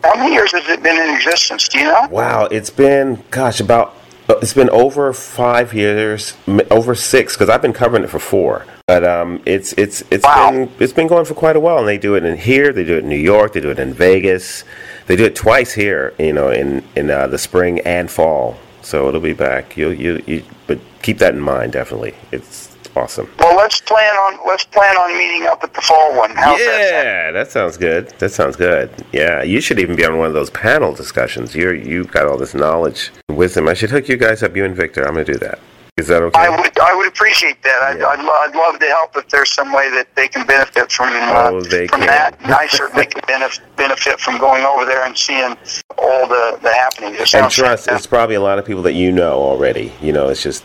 How 0.02 0.16
many 0.16 0.34
years 0.34 0.52
has 0.52 0.68
it 0.68 0.82
been 0.82 1.00
in 1.00 1.14
existence? 1.14 1.68
Do 1.68 1.78
you 1.78 1.84
know? 1.84 2.08
Wow, 2.10 2.46
it's 2.46 2.70
been 2.70 3.22
gosh 3.30 3.60
about 3.60 3.94
uh, 4.28 4.34
it's 4.42 4.54
been 4.54 4.70
over 4.70 5.12
five 5.12 5.74
years, 5.74 6.36
over 6.70 6.94
six 6.94 7.34
because 7.34 7.48
I've 7.48 7.62
been 7.62 7.72
covering 7.72 8.04
it 8.04 8.10
for 8.10 8.18
four. 8.18 8.66
But 8.86 9.04
um, 9.04 9.42
it's 9.46 9.72
it's 9.74 10.02
it's 10.10 10.24
been 10.24 10.70
it's 10.80 10.92
been 10.92 11.06
going 11.06 11.24
for 11.24 11.34
quite 11.34 11.54
a 11.54 11.60
while, 11.60 11.78
and 11.78 11.88
they 11.88 11.98
do 11.98 12.16
it 12.16 12.24
in 12.24 12.36
here, 12.36 12.72
they 12.72 12.84
do 12.84 12.96
it 12.96 13.04
in 13.04 13.08
New 13.08 13.16
York, 13.16 13.52
they 13.52 13.60
do 13.60 13.70
it 13.70 13.78
in 13.78 13.94
Vegas, 13.94 14.64
they 15.06 15.14
do 15.14 15.24
it 15.24 15.36
twice 15.36 15.72
here, 15.72 16.14
you 16.18 16.32
know, 16.32 16.50
in 16.50 16.82
in 16.96 17.10
uh, 17.10 17.28
the 17.28 17.38
spring 17.38 17.80
and 17.80 18.10
fall. 18.10 18.58
So 18.82 19.08
it'll 19.08 19.20
be 19.20 19.34
back. 19.34 19.76
You 19.76 19.90
you 19.90 20.22
you, 20.26 20.44
but 20.66 20.80
keep 21.02 21.18
that 21.18 21.34
in 21.34 21.40
mind 21.40 21.72
definitely. 21.72 22.14
It's 22.32 22.74
awesome. 22.96 23.30
Well, 23.38 23.56
let's 23.56 23.80
plan 23.80 24.14
on 24.14 24.38
let's 24.46 24.64
plan 24.64 24.96
on 24.96 25.16
meeting 25.16 25.46
up 25.46 25.62
at 25.64 25.74
the 25.74 25.80
fall 25.80 26.16
one. 26.16 26.30
How's 26.36 26.58
that? 26.58 26.90
yeah, 26.92 27.30
that 27.32 27.50
sounds 27.50 27.76
good. 27.76 28.08
That 28.18 28.30
sounds 28.30 28.56
good. 28.56 28.90
Yeah, 29.12 29.42
you 29.42 29.60
should 29.60 29.78
even 29.78 29.96
be 29.96 30.04
on 30.04 30.18
one 30.18 30.28
of 30.28 30.34
those 30.34 30.50
panel 30.50 30.94
discussions. 30.94 31.54
You're 31.54 31.74
you've 31.74 32.10
got 32.10 32.26
all 32.26 32.36
this 32.36 32.54
knowledge, 32.54 33.10
and 33.28 33.38
wisdom. 33.38 33.68
I 33.68 33.74
should 33.74 33.90
hook 33.90 34.08
you 34.08 34.16
guys 34.16 34.42
up, 34.42 34.56
you 34.56 34.64
and 34.64 34.76
Victor. 34.76 35.02
I'm 35.04 35.12
gonna 35.14 35.24
do 35.24 35.38
that. 35.38 35.58
Is 35.98 36.06
that 36.08 36.22
okay? 36.22 36.40
I 36.40 36.48
would 36.48 36.78
I 36.78 36.94
would 36.94 37.06
appreciate 37.06 37.62
that. 37.64 37.82
I'd, 37.82 38.00
I'd, 38.02 38.24
lo- 38.24 38.32
I'd 38.32 38.54
love 38.56 38.80
to 38.80 38.86
help 38.86 39.14
if 39.14 39.28
there's 39.28 39.50
some 39.52 39.72
way 39.74 39.90
that 39.90 40.08
they 40.16 40.26
can 40.26 40.46
benefit 40.46 40.90
from 40.90 41.08
uh, 41.08 41.50
Oh, 41.50 41.60
they 41.60 41.86
from 41.86 42.00
can. 42.00 42.06
that. 42.08 42.40
And 42.40 42.52
I 42.62 42.66
certainly 42.66 43.04
can 43.04 43.20
benef- 43.22 43.60
benefit 43.76 44.18
from 44.18 44.38
going 44.38 44.64
over 44.64 44.86
there 44.86 45.04
and 45.04 45.16
seeing 45.16 45.54
all 45.98 46.26
the 46.26 46.58
the 46.62 46.72
happenings. 46.72 47.34
And 47.34 47.50
trust, 47.50 47.88
it's 47.88 48.06
probably 48.06 48.36
a 48.36 48.40
lot 48.40 48.58
of 48.58 48.64
people 48.64 48.82
that 48.84 48.94
you 48.94 49.12
know 49.12 49.34
already. 49.34 49.92
You 50.00 50.14
know, 50.14 50.28
it's 50.28 50.42
just 50.42 50.64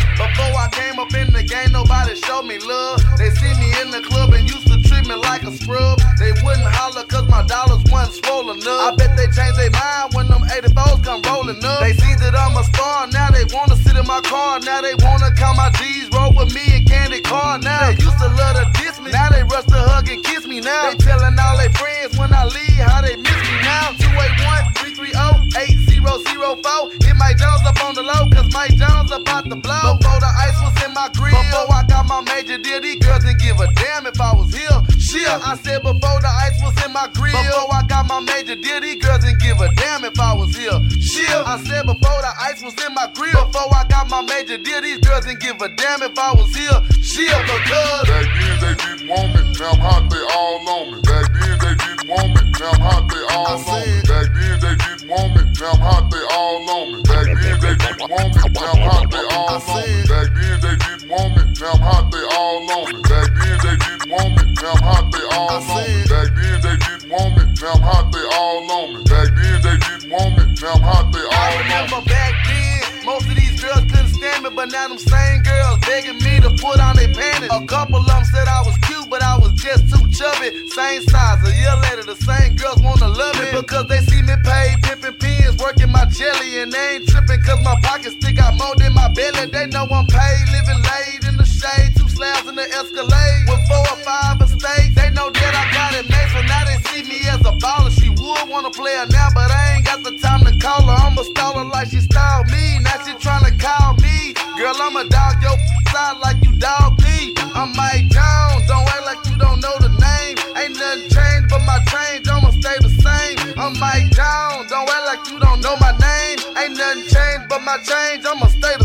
Before 0.21 0.53
I 0.53 0.69
came 0.71 0.99
up 0.99 1.11
in 1.15 1.33
the 1.33 1.41
game, 1.41 1.71
nobody 1.71 2.13
showed 2.13 2.43
me 2.43 2.59
love. 2.59 3.01
They 3.17 3.31
see 3.31 3.53
me 3.57 3.73
in 3.81 3.89
the 3.89 4.01
club 4.01 4.33
and 4.33 4.47
used 4.47 4.70
like 5.17 5.43
a 5.43 5.51
scrub. 5.51 5.99
They 6.19 6.31
wouldn't 6.43 6.67
holler 6.67 7.03
cause 7.05 7.27
my 7.27 7.43
dollars 7.43 7.83
wasn't 7.91 8.23
swollen 8.23 8.59
up. 8.61 8.93
I 8.93 8.95
bet 8.95 9.17
they 9.17 9.27
changed 9.31 9.57
their 9.57 9.71
mind 9.71 10.13
when 10.13 10.27
them 10.27 10.43
84s 10.47 11.03
come 11.03 11.21
rolling 11.27 11.63
up. 11.63 11.81
They 11.81 11.93
see 11.93 12.15
that 12.21 12.35
I'm 12.35 12.55
a 12.55 12.63
star, 12.63 13.07
now 13.07 13.29
they 13.31 13.45
wanna 13.51 13.75
sit 13.75 13.97
in 13.97 14.05
my 14.07 14.21
car. 14.21 14.59
Now 14.59 14.81
they 14.81 14.95
wanna 15.01 15.33
count 15.35 15.57
my 15.57 15.69
G's, 15.75 16.09
roll 16.13 16.31
with 16.33 16.53
me 16.53 16.63
and 16.77 16.85
candy 16.87 17.21
car. 17.21 17.57
Now 17.59 17.91
they 17.91 17.97
used 17.97 18.19
to 18.19 18.29
love 18.37 18.55
to 18.55 18.65
diss 18.79 18.99
me, 19.01 19.11
now 19.11 19.29
they 19.29 19.43
rush 19.43 19.65
to 19.65 19.79
hug 19.79 20.09
and 20.09 20.23
kiss 20.23 20.47
me 20.47 20.61
now. 20.61 20.91
They 20.91 20.97
telling 20.97 21.35
all 21.39 21.57
their 21.57 21.73
friends 21.75 22.17
when 22.17 22.33
I 22.33 22.45
leave 22.45 22.79
how 22.85 23.01
they 23.01 23.15
miss 23.15 23.41
me 23.49 23.57
now. 23.65 23.91
281 23.97 24.73
330 24.95 25.51
8004. 25.57 26.91
Hit 27.01 27.15
Mike 27.17 27.37
Jones 27.37 27.61
up 27.65 27.77
on 27.83 27.95
the 27.95 28.03
low, 28.03 28.29
cause 28.29 28.51
Mike 28.53 28.75
Jones 28.75 29.11
about 29.11 29.45
to 29.49 29.55
blow. 29.55 29.97
Before 29.97 30.19
the 30.19 30.31
ice 30.37 30.57
was 30.61 30.75
in 30.83 30.93
my 30.93 31.09
grill, 31.15 31.35
before 31.35 31.73
I 31.73 31.83
got 31.87 32.07
my 32.07 32.21
major 32.21 32.57
deal, 32.57 32.81
these 32.81 32.99
girls 32.99 33.23
didn't 33.23 33.39
give 33.39 33.59
a 33.59 33.67
damn 33.73 34.05
if 34.05 34.19
I 34.19 34.33
was 34.33 34.53
here. 34.53 34.79
Shit, 35.11 35.27
I 35.27 35.57
said 35.57 35.83
before 35.83 36.23
the 36.23 36.31
ice 36.39 36.55
was 36.63 36.71
in 36.85 36.93
my 36.93 37.09
grill, 37.11 37.35
before 37.35 37.75
I 37.75 37.83
got 37.85 38.07
my 38.07 38.21
major 38.21 38.55
deal, 38.55 38.79
these 38.79 38.95
girls 38.95 39.25
didn't 39.25 39.41
give 39.41 39.59
a 39.59 39.67
damn 39.75 40.05
if 40.05 40.17
I 40.17 40.33
was 40.33 40.55
here. 40.55 40.79
Shit, 41.03 41.27
I 41.27 41.59
said 41.67 41.83
before 41.83 42.21
the 42.23 42.31
ice 42.39 42.63
was 42.63 42.71
in 42.79 42.93
my 42.95 43.11
grill, 43.11 43.43
before 43.51 43.75
I 43.75 43.83
got 43.89 44.07
my 44.07 44.21
major 44.21 44.57
deal, 44.57 44.79
these 44.79 44.99
girls 44.99 45.25
didn't 45.25 45.41
give 45.41 45.61
a 45.61 45.67
damn 45.67 46.01
if 46.01 46.17
I 46.17 46.31
was 46.31 46.55
here. 46.55 46.79
Shit, 47.03 47.27
because 47.27 48.07
Back 48.07 48.23
then 48.39 48.55
they 48.63 48.73
didn't 48.79 49.09
want 49.11 49.35
me, 49.35 49.41
now 49.59 49.75
I'm 49.75 49.79
hot, 49.83 50.07
they 50.07 50.23
all 50.31 50.69
on 50.79 50.95
me. 50.95 51.01
Back 51.03 51.27
then 51.35 51.59
they 51.59 51.75
didn't 51.75 52.00
want 52.11 52.35
me, 52.35 52.41
now 52.59 52.71
I'm 52.71 52.81
hot, 52.83 53.07
they 53.07 53.23
all 53.31 53.47
on 53.47 53.59
me. 53.63 54.03
Back 54.03 54.27
then 54.35 54.59
they 54.59 54.75
didn't 54.75 55.07
want 55.07 55.31
me, 55.31 55.41
now 55.55 55.71
I'm 55.71 55.79
hot, 55.79 56.11
they 56.11 56.23
all 56.35 56.69
on 56.69 56.91
me. 56.91 56.99
Back 57.07 57.25
then 57.31 57.55
they 57.63 57.75
didn't 57.79 58.09
want 58.11 58.35
me, 58.35 58.41
now 58.51 58.67
I'm 58.67 58.83
hot, 58.83 59.07
they 59.11 59.23
all 59.31 59.47
on 59.47 59.71
me. 59.71 60.03
Back 60.11 60.27
then 60.35 60.59
they 60.59 60.75
didn't 60.75 61.07
want 61.07 61.31
me, 61.31 61.43
now 61.55 61.71
I'm 61.71 61.79
hot, 61.79 62.11
they 62.11 62.25
all 62.35 62.67
on 62.67 62.83
me. 62.91 63.01
Back 63.07 63.31
then 63.31 63.57
they 63.63 63.75
didn't 63.79 64.11
want 64.11 64.31
me, 64.35 64.43
now 64.59 64.75
I'm 64.75 64.83
hot, 64.83 65.05
they 65.11 65.23
all 65.31 65.55
on 65.55 65.63
me. 65.63 66.03
Back 66.11 66.29
then 66.35 66.57
they 66.61 66.75
didn't 66.83 67.07
want 67.11 67.31
me, 67.31 67.43
now 67.61 67.71
I'm 67.71 67.81
hot, 67.81 68.05
they 68.11 68.25
all 68.35 68.71
on 68.71 68.87
me. 68.91 69.03
Back 69.07 69.29
then 69.31 69.57
they 69.63 69.77
didn't 69.79 70.11
want 70.11 70.31
me, 70.35 70.43
now 70.59 70.75
I'm 70.75 70.83
hot, 70.83 71.05
they 71.15 71.23
I 71.23 71.31
all 71.31 71.47
on 71.47 71.55
me. 71.55 71.63
remember 71.63 72.01
back 72.11 72.35
then, 72.43 72.80
most 73.05 73.27
of 73.27 73.35
these 73.35 73.59
girls 73.61 73.81
couldn't 73.89 74.13
stand 74.13 74.43
me, 74.43 74.49
but 74.49 74.71
now 74.71 74.87
them 74.87 74.97
same 74.97 75.41
girls 75.43 75.79
begging 75.85 76.19
me 76.21 76.39
to 76.41 76.49
put 76.61 76.79
on 76.79 76.95
their 76.95 77.13
panties. 77.13 77.49
A 77.51 77.65
couple 77.65 77.97
of 77.97 78.05
them 78.05 78.23
said 78.25 78.47
I 78.47 78.61
was 78.61 78.77
cute, 78.85 79.09
but 79.09 79.21
I 79.21 79.37
was 79.37 79.53
just 79.53 79.89
too 79.89 80.05
chubby. 80.09 80.49
Same 80.69 81.01
size, 81.03 81.39
a 81.47 81.51
year 81.55 81.75
later, 81.89 82.03
the 82.03 82.17
same 82.21 82.55
girls 82.55 82.81
wanna 82.81 83.07
love 83.07 83.35
me 83.39 83.51
because 83.51 83.87
they 83.87 83.99
see 84.05 84.21
me 84.21 84.35
pay 84.43 84.75
pimping 84.83 85.13
pins, 85.13 85.57
working 85.57 85.91
my 85.91 86.05
jelly, 86.05 86.61
and 86.61 86.71
they 86.71 86.95
ain't 86.95 87.07
tripping 87.07 87.41
cause 87.41 87.63
my 87.63 87.75
pockets 87.81 88.15
stick 88.15 88.39
out 88.39 88.57
more 88.57 88.75
than 88.75 88.93
my 88.93 89.07
belly. 89.09 89.47
They 89.47 89.67
know 89.67 89.87
I'm 89.89 90.05
paid, 90.07 90.45
living 90.51 90.81
late 90.83 91.20
shade, 91.61 91.93
two 91.95 92.09
slabs 92.09 92.49
in 92.49 92.55
the 92.55 92.65
Escalade 92.73 93.45
with 93.45 93.61
four 93.69 93.85
or 93.93 93.99
five 94.01 94.41
estates. 94.41 94.97
They 94.97 95.09
know 95.13 95.29
that 95.29 95.53
I 95.53 95.65
got 95.69 95.93
it 95.93 96.09
made, 96.09 96.29
so 96.33 96.41
now 96.49 96.65
they 96.65 96.77
see 96.89 97.05
me 97.05 97.21
as 97.29 97.41
a 97.45 97.53
baller. 97.61 97.93
She 97.93 98.09
would 98.09 98.49
wanna 98.49 98.71
play 98.73 98.97
her 98.97 99.05
now, 99.05 99.29
but 99.33 99.51
I 99.51 99.77
ain't 99.77 99.85
got 99.85 100.01
the 100.03 100.17
time 100.17 100.41
to 100.49 100.53
call 100.57 100.81
her. 100.81 100.97
I'ma 101.05 101.21
stall 101.21 101.61
her 101.61 101.65
like 101.69 101.89
she 101.93 102.01
styled 102.01 102.49
me. 102.49 102.81
Now 102.81 102.97
she 103.05 103.13
tryna 103.21 103.53
call 103.61 103.93
me. 104.01 104.33
Girl, 104.57 104.73
I'ma 104.73 105.05
dog 105.05 105.37
your 105.45 105.57
side 105.93 106.17
like 106.25 106.41
you 106.41 106.53
dog 106.57 106.97
me. 107.05 107.37
I'm 107.53 107.69
Mike 107.77 108.09
Jones, 108.09 108.65
don't 108.65 108.87
act 108.89 109.05
like 109.05 109.21
you 109.29 109.37
don't 109.37 109.61
know 109.61 109.77
the 109.77 109.93
name. 110.01 110.35
Ain't 110.57 110.73
nothing 110.73 111.13
changed 111.13 111.47
but 111.53 111.61
my 111.69 111.77
change, 111.93 112.25
I'ma 112.25 112.49
stay 112.57 112.77
the 112.81 112.89
same. 112.89 113.37
I'm 113.61 113.77
Mike 113.77 114.09
Jones, 114.17 114.65
don't 114.73 114.89
act 114.89 115.05
like 115.05 115.23
you 115.29 115.37
don't 115.37 115.61
know 115.61 115.77
my 115.77 115.93
name. 116.01 116.37
Ain't 116.57 116.73
nothing 116.73 117.05
changed 117.05 117.45
but 117.49 117.61
my 117.61 117.77
change, 117.85 118.25
I'ma 118.25 118.49
stay 118.49 118.73
the 118.73 118.79
same. 118.79 118.80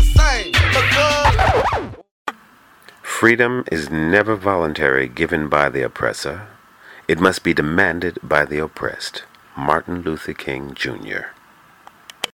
Freedom 3.19 3.63
is 3.71 3.89
never 3.89 4.35
voluntary 4.35 5.07
given 5.07 5.49
by 5.49 5.69
the 5.69 5.81
oppressor. 5.81 6.49
It 7.07 7.19
must 7.19 7.41
be 7.41 7.51
demanded 7.51 8.19
by 8.21 8.45
the 8.45 8.59
oppressed. 8.59 9.23
Martin 9.57 10.03
Luther 10.03 10.33
King 10.33 10.75
Jr. 10.75 11.33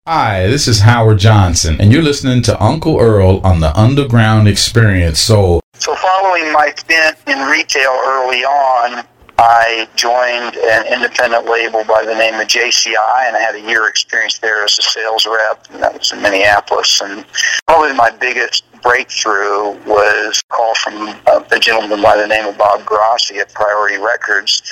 Hi, 0.08 0.48
this 0.48 0.66
is 0.66 0.80
Howard 0.80 1.18
Johnson, 1.18 1.80
and 1.80 1.92
you're 1.92 2.02
listening 2.02 2.42
to 2.42 2.60
Uncle 2.60 2.98
Earl 2.98 3.40
on 3.44 3.60
the 3.60 3.72
Underground 3.78 4.48
Experience. 4.48 5.20
So, 5.20 5.60
So 5.74 5.94
following 5.94 6.52
my 6.52 6.72
stint 6.76 7.16
in 7.28 7.38
retail 7.48 8.00
early 8.04 8.42
on, 8.42 9.06
I 9.38 9.88
joined 9.94 10.56
an 10.56 10.92
independent 10.92 11.46
label 11.46 11.84
by 11.84 12.04
the 12.04 12.14
name 12.16 12.34
of 12.34 12.48
JCI, 12.48 13.28
and 13.28 13.36
I 13.36 13.38
had 13.38 13.54
a 13.54 13.60
year 13.60 13.86
experience 13.86 14.40
there 14.40 14.64
as 14.64 14.76
a 14.80 14.82
sales 14.82 15.26
rep, 15.26 15.64
and 15.70 15.80
that 15.80 15.96
was 15.96 16.10
in 16.10 16.20
Minneapolis. 16.20 17.00
And 17.00 17.24
probably 17.68 17.94
my 17.94 18.10
biggest 18.10 18.64
breakthrough 18.82 19.70
was 19.86 20.40
a 20.40 20.52
call 20.52 20.74
from 20.74 21.20
uh, 21.26 21.42
a 21.50 21.58
gentleman 21.58 22.02
by 22.02 22.16
the 22.16 22.26
name 22.26 22.46
of 22.46 22.58
Bob 22.58 22.84
Grossi 22.84 23.38
at 23.38 23.52
Priority 23.54 23.98
Records, 23.98 24.62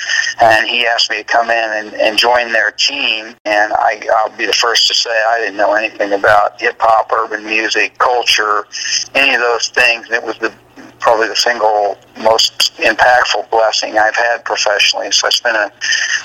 and 0.41 0.69
he 0.69 0.87
asked 0.87 1.11
me 1.11 1.19
to 1.19 1.25
come 1.25 1.51
in 1.51 1.87
and, 1.87 1.95
and 1.95 2.19
join 2.19 2.53
their 2.53 2.73
team. 2.73 3.35
And 3.45 3.73
I, 3.73 4.03
I'll 4.17 4.37
be 4.37 4.47
the 4.47 4.53
first 4.53 4.89
to 4.89 4.95
say 4.95 5.11
I 5.11 5.39
didn't 5.39 5.57
know 5.57 5.75
anything 5.75 6.13
about 6.13 6.61
hip 6.61 6.77
hop, 6.81 7.11
urban 7.13 7.45
music, 7.45 7.99
culture, 7.99 8.67
any 9.15 9.35
of 9.35 9.41
those 9.41 9.69
things. 9.69 10.11
It 10.11 10.23
was 10.23 10.39
the 10.39 10.53
probably 11.01 11.29
the 11.29 11.37
single 11.37 11.99
most 12.19 12.77
impactful 12.77 13.51
blessing 13.51 13.99
I've 13.99 14.17
had 14.17 14.45
professionally. 14.45 15.11
So 15.11 15.27
I 15.27 15.31
spent 15.31 15.57
a, 15.57 15.73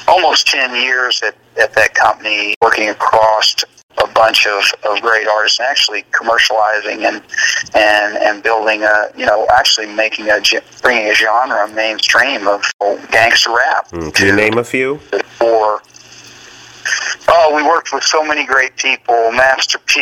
almost 0.08 0.48
10 0.48 0.76
years 0.76 1.22
at, 1.24 1.36
at 1.58 1.74
that 1.74 1.94
company 1.94 2.56
working 2.62 2.90
across 2.90 3.56
a 4.04 4.08
bunch 4.08 4.46
of, 4.46 4.64
of 4.88 5.02
great 5.02 5.28
artists 5.28 5.60
and 5.60 5.68
actually 5.68 6.04
commercializing 6.12 7.06
and 7.06 7.22
and 7.74 8.18
and 8.18 8.44
building 8.44 8.84
a 8.84 9.12
you 9.18 9.26
know 9.26 9.48
actually 9.54 9.88
making 9.88 10.30
a 10.30 10.42
bringing 10.82 11.08
a 11.08 11.14
genre 11.14 11.68
mainstream 11.70 12.48
of 12.48 12.64
gangster 13.12 13.52
rap. 13.52 13.90
Mm, 13.90 14.14
can 14.14 14.28
you 14.28 14.36
name 14.36 14.58
a 14.58 14.64
few? 14.64 14.98
For 15.38 15.82
Oh, 17.28 17.56
we 17.56 17.64
worked 17.64 17.92
with 17.92 18.04
so 18.04 18.24
many 18.24 18.46
great 18.46 18.76
people: 18.78 19.32
Master 19.32 19.80
P, 19.80 20.00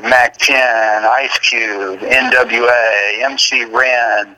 Mack 0.00 0.36
10, 0.38 0.56
Ice 1.04 1.38
Cube, 1.38 2.02
N.W.A., 2.02 3.24
MC 3.24 3.64
Ren, 3.64 4.36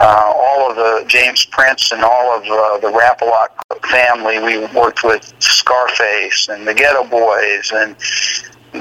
uh, 0.00 0.32
all 0.34 0.70
of 0.70 0.76
the 0.76 1.04
James 1.06 1.44
Prince 1.46 1.92
and 1.92 2.02
all 2.02 2.36
of 2.36 2.44
uh, 2.44 2.78
the 2.78 2.96
Rap-A-Lot 2.96 3.50
family. 3.88 4.38
We 4.38 4.66
worked 4.78 5.04
with 5.04 5.32
Scarface 5.38 6.48
and 6.48 6.66
the 6.66 6.74
Geto 6.74 7.08
Boys, 7.08 7.72
and 7.72 7.96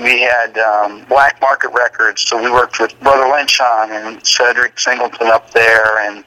we 0.03 0.21
had 0.21 0.57
um, 0.57 1.05
Black 1.05 1.39
Market 1.41 1.69
Records. 1.69 2.23
So 2.23 2.41
we 2.41 2.49
worked 2.51 2.79
with 2.79 2.99
Brotha 2.99 3.31
Lynch 3.31 3.59
Hung 3.61 3.91
and 3.91 4.25
Cedric 4.25 4.79
Singleton 4.79 5.27
up 5.27 5.51
there, 5.51 5.99
and 5.99 6.23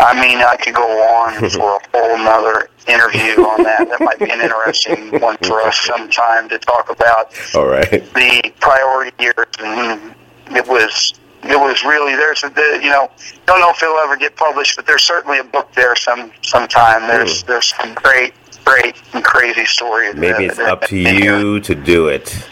I 0.00 0.14
mean, 0.20 0.38
I 0.38 0.56
could 0.56 0.74
go 0.74 1.02
on 1.02 1.50
for 1.50 1.76
a 1.76 1.80
whole 1.92 2.18
nother 2.18 2.70
interview 2.86 3.44
on 3.44 3.62
that. 3.64 3.88
That 3.88 4.00
might 4.00 4.18
be 4.18 4.30
an 4.30 4.40
interesting 4.40 5.20
one 5.20 5.36
for 5.38 5.60
us 5.60 5.76
sometime 5.76 6.48
to 6.48 6.58
talk 6.58 6.90
about. 6.90 7.34
All 7.54 7.66
right. 7.66 7.90
The 7.90 8.52
priority 8.60 9.12
years, 9.22 9.46
and 9.58 10.14
it 10.50 10.66
was 10.66 11.14
it 11.42 11.58
was 11.58 11.84
really 11.84 12.14
there's 12.16 12.42
a 12.44 12.50
the, 12.50 12.80
you 12.82 12.90
know 12.90 13.10
don't 13.46 13.60
know 13.60 13.70
if 13.70 13.82
it'll 13.82 13.96
ever 13.98 14.16
get 14.16 14.36
published, 14.36 14.76
but 14.76 14.86
there's 14.86 15.04
certainly 15.04 15.38
a 15.38 15.44
book 15.44 15.72
there 15.74 15.94
some 15.96 16.32
sometime. 16.42 17.06
There's 17.06 17.42
mm. 17.42 17.46
there's 17.46 17.74
some 17.74 17.94
great 17.94 18.34
great 18.64 18.96
and 19.14 19.24
crazy 19.24 19.64
stories. 19.64 20.14
Maybe 20.14 20.46
that, 20.46 20.58
it's 20.58 20.58
up 20.58 20.82
to 20.86 20.96
you 20.96 21.60
to 21.60 21.74
do 21.74 22.08
it. 22.08 22.26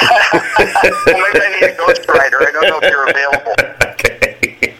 well, 0.02 0.42
maybe 1.06 1.40
I 1.40 1.58
need 1.60 1.70
a 1.70 1.76
ghostwriter. 1.76 2.46
I 2.46 2.50
don't 2.52 2.68
know 2.68 2.78
if 2.82 2.90
you're 2.90 3.08
available. 3.08 3.54
Okay. 4.00 4.76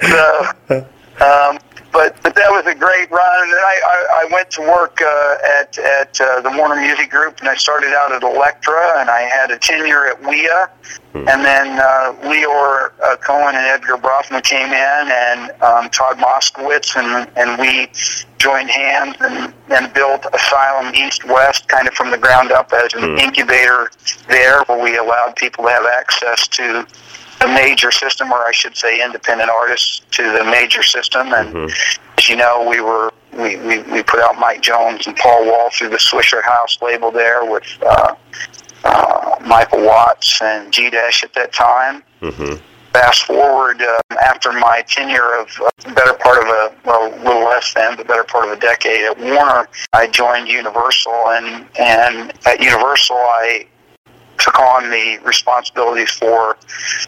So, 0.00 0.86
um, 1.20 1.58
but 1.92 2.20
but 2.22 2.34
that 2.34 2.50
was 2.50 2.66
a 2.66 2.74
great 2.74 3.10
run. 3.10 3.42
And 3.42 3.52
then 3.52 3.58
I, 3.58 3.80
I, 3.84 4.22
I 4.22 4.32
went 4.32 4.50
to 4.52 4.60
work 4.62 5.00
uh, 5.00 5.36
at 5.60 5.78
at 5.78 6.20
uh, 6.20 6.40
the 6.40 6.50
Warner 6.56 6.76
Music 6.80 7.10
Group, 7.10 7.40
and 7.40 7.48
I 7.48 7.56
started 7.56 7.92
out 7.92 8.12
at 8.12 8.22
Elektra, 8.22 9.00
and 9.00 9.10
I 9.10 9.22
had 9.22 9.50
a 9.50 9.58
tenure 9.58 10.06
at 10.06 10.22
WEA, 10.22 10.66
hmm. 11.12 11.28
and 11.28 11.44
then 11.44 11.78
uh, 11.78 12.14
Lyor 12.22 12.92
uh, 13.02 13.16
Cohen 13.16 13.54
and 13.54 13.66
Edgar 13.66 13.96
Bronfman 13.96 14.42
came 14.44 14.68
in, 14.68 14.72
and 14.72 15.50
um, 15.62 15.90
Todd 15.90 16.18
Moskowitz, 16.18 16.96
and 16.96 17.28
and 17.36 17.60
we 17.60 17.88
joined 18.38 18.70
hands 18.70 19.16
and, 19.20 19.52
and 19.70 19.92
built 19.92 20.24
Asylum 20.32 20.94
East 20.94 21.24
West, 21.24 21.68
kind 21.68 21.88
of 21.88 21.94
from 21.94 22.10
the 22.10 22.18
ground 22.18 22.52
up 22.52 22.72
as 22.72 22.94
an 22.94 23.12
hmm. 23.12 23.18
incubator 23.18 23.90
there, 24.28 24.62
where 24.64 24.82
we 24.82 24.96
allowed 24.96 25.36
people 25.36 25.64
to 25.64 25.70
have 25.70 25.86
access 25.86 26.46
to 26.48 26.86
the 27.40 27.48
major 27.48 27.90
system, 27.90 28.32
or 28.32 28.46
I 28.46 28.52
should 28.52 28.76
say, 28.76 29.04
independent 29.04 29.50
artists 29.50 30.02
to 30.12 30.32
the 30.32 30.44
major 30.44 30.82
system. 30.82 31.32
And 31.32 31.54
mm-hmm. 31.54 32.00
as 32.18 32.28
you 32.28 32.36
know, 32.36 32.66
we 32.68 32.80
were 32.80 33.12
we, 33.32 33.56
we, 33.56 33.78
we 33.82 34.02
put 34.02 34.20
out 34.20 34.38
Mike 34.38 34.62
Jones 34.62 35.06
and 35.06 35.16
Paul 35.16 35.46
Wall 35.46 35.70
through 35.70 35.90
the 35.90 35.98
Swishahouse 35.98 36.80
label 36.82 37.10
there 37.10 37.44
with 37.44 37.64
uh, 37.82 38.14
uh, 38.84 39.36
Michael 39.46 39.84
Watts 39.84 40.40
and 40.42 40.72
G 40.72 40.90
Dash 40.90 41.22
at 41.22 41.34
that 41.34 41.52
time. 41.52 42.02
Mm-hmm. 42.20 42.56
Fast 42.92 43.24
forward 43.24 43.82
uh, 43.82 44.00
after 44.24 44.50
my 44.50 44.82
tenure 44.88 45.38
of 45.38 45.48
uh, 45.60 45.94
better 45.94 46.14
part 46.14 46.38
of 46.38 46.48
a 46.48 46.74
well, 46.84 47.14
a 47.14 47.22
little 47.22 47.44
less 47.44 47.72
than, 47.74 47.96
but 47.96 48.08
better 48.08 48.24
part 48.24 48.48
of 48.48 48.56
a 48.56 48.60
decade 48.60 49.02
at 49.04 49.18
Warner, 49.18 49.68
I 49.92 50.08
joined 50.08 50.48
Universal, 50.48 51.12
and 51.12 51.66
and 51.78 52.32
at 52.46 52.60
Universal 52.60 53.16
I 53.16 53.66
took 54.38 54.58
on 54.58 54.90
the 54.90 55.18
responsibilities 55.24 56.10
for 56.10 56.56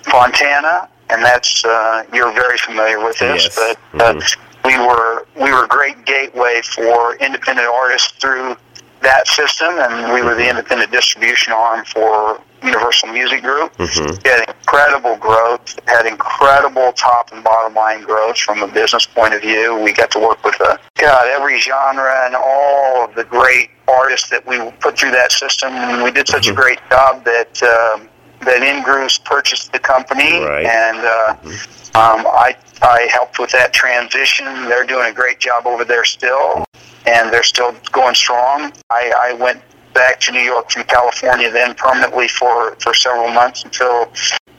Fontana, 0.04 0.88
and 1.08 1.22
that's 1.22 1.64
uh, 1.64 2.04
you're 2.12 2.32
very 2.32 2.58
familiar 2.58 3.02
with 3.04 3.18
this, 3.18 3.44
yes. 3.44 3.56
but 3.92 4.00
uh, 4.00 4.14
mm-hmm. 4.14 4.68
we 4.68 4.78
were 4.78 5.26
we 5.34 5.52
were 5.52 5.64
a 5.64 5.68
great 5.68 6.04
gateway 6.04 6.60
for 6.62 7.16
independent 7.16 7.68
artists 7.68 8.12
through 8.20 8.56
that 9.02 9.26
system, 9.26 9.78
and 9.78 10.12
we 10.12 10.22
were 10.22 10.34
the 10.34 10.48
independent 10.48 10.90
distribution 10.92 11.52
arm 11.52 11.84
for 11.84 12.40
Universal 12.62 13.08
Music 13.08 13.42
Group. 13.42 13.76
Mm-hmm. 13.76 14.26
Had 14.26 14.48
incredible 14.48 15.16
growth, 15.16 15.78
had 15.86 16.06
incredible 16.06 16.92
top 16.92 17.32
and 17.32 17.42
bottom 17.42 17.74
line 17.74 18.02
growth 18.02 18.38
from 18.38 18.62
a 18.62 18.68
business 18.68 19.06
point 19.06 19.34
of 19.34 19.42
view. 19.42 19.78
We 19.78 19.92
got 19.92 20.10
to 20.12 20.18
work 20.18 20.44
with 20.44 20.60
a, 20.60 20.72
uh, 20.72 20.76
God, 20.98 21.26
every 21.28 21.58
genre 21.60 22.26
and 22.26 22.34
all 22.34 23.04
of 23.04 23.14
the 23.14 23.24
great 23.24 23.70
artists 23.88 24.30
that 24.30 24.46
we 24.46 24.58
put 24.80 24.98
through 24.98 25.12
that 25.12 25.32
system. 25.32 25.72
And 25.72 26.02
we 26.02 26.10
did 26.10 26.28
such 26.28 26.46
mm-hmm. 26.46 26.52
a 26.52 26.62
great 26.62 26.78
job 26.90 27.24
that 27.24 27.62
um, 27.62 28.08
that 28.40 28.62
Ingrooves 28.62 29.22
purchased 29.24 29.72
the 29.72 29.78
company, 29.78 30.40
right. 30.40 30.64
and 30.64 30.98
uh, 30.98 31.36
mm-hmm. 31.42 31.96
um, 31.96 32.26
I 32.26 32.56
I 32.82 33.08
helped 33.12 33.38
with 33.38 33.50
that 33.50 33.72
transition. 33.72 34.46
They're 34.64 34.86
doing 34.86 35.10
a 35.10 35.12
great 35.12 35.40
job 35.40 35.66
over 35.66 35.84
there 35.84 36.04
still, 36.04 36.64
and 37.06 37.32
they're 37.32 37.42
still 37.42 37.74
going 37.92 38.14
strong. 38.14 38.72
I, 38.88 39.12
I 39.16 39.32
went 39.34 39.60
back 39.92 40.20
to 40.20 40.32
New 40.32 40.40
York 40.40 40.70
from 40.70 40.84
California 40.84 41.50
then 41.50 41.74
permanently 41.74 42.28
for, 42.28 42.76
for 42.76 42.94
several 42.94 43.28
months 43.30 43.64
until 43.64 44.10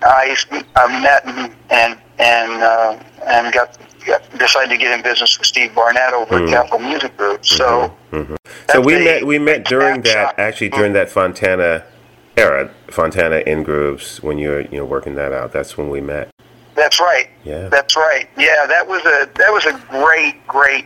I, 0.03 0.35
I 0.75 1.01
met 1.01 1.25
and 1.25 1.55
and 1.69 1.99
and, 2.19 2.61
uh, 2.61 3.03
and 3.25 3.53
got, 3.53 3.77
got 4.05 4.37
decided 4.37 4.69
to 4.69 4.77
get 4.77 4.95
in 4.95 5.03
business 5.03 5.37
with 5.37 5.47
Steve 5.47 5.73
Barnett 5.73 6.13
over 6.13 6.39
mm. 6.39 6.43
at 6.43 6.49
Capitol 6.49 6.79
Music 6.79 7.17
Group. 7.17 7.45
So 7.45 7.95
mm-hmm. 8.11 8.35
so 8.69 8.81
we 8.81 9.03
met 9.03 9.25
we 9.25 9.39
met 9.39 9.65
during 9.65 10.01
that 10.03 10.37
actually 10.37 10.69
during 10.69 10.93
that 10.93 11.09
Fontana 11.09 11.83
era, 12.37 12.71
Fontana 12.89 13.41
Ingrooves 13.45 14.21
when 14.21 14.37
you 14.37 14.49
were 14.49 14.61
you 14.61 14.77
know 14.77 14.85
working 14.85 15.15
that 15.15 15.31
out. 15.31 15.51
That's 15.51 15.77
when 15.77 15.89
we 15.89 16.01
met. 16.01 16.29
That's 16.75 16.99
right. 16.99 17.29
Yeah. 17.43 17.67
That's 17.69 17.95
right. 17.95 18.29
Yeah, 18.37 18.65
that 18.67 18.87
was 18.87 19.01
a 19.05 19.29
that 19.35 19.51
was 19.51 19.65
a 19.65 19.73
great 19.89 20.45
great 20.47 20.85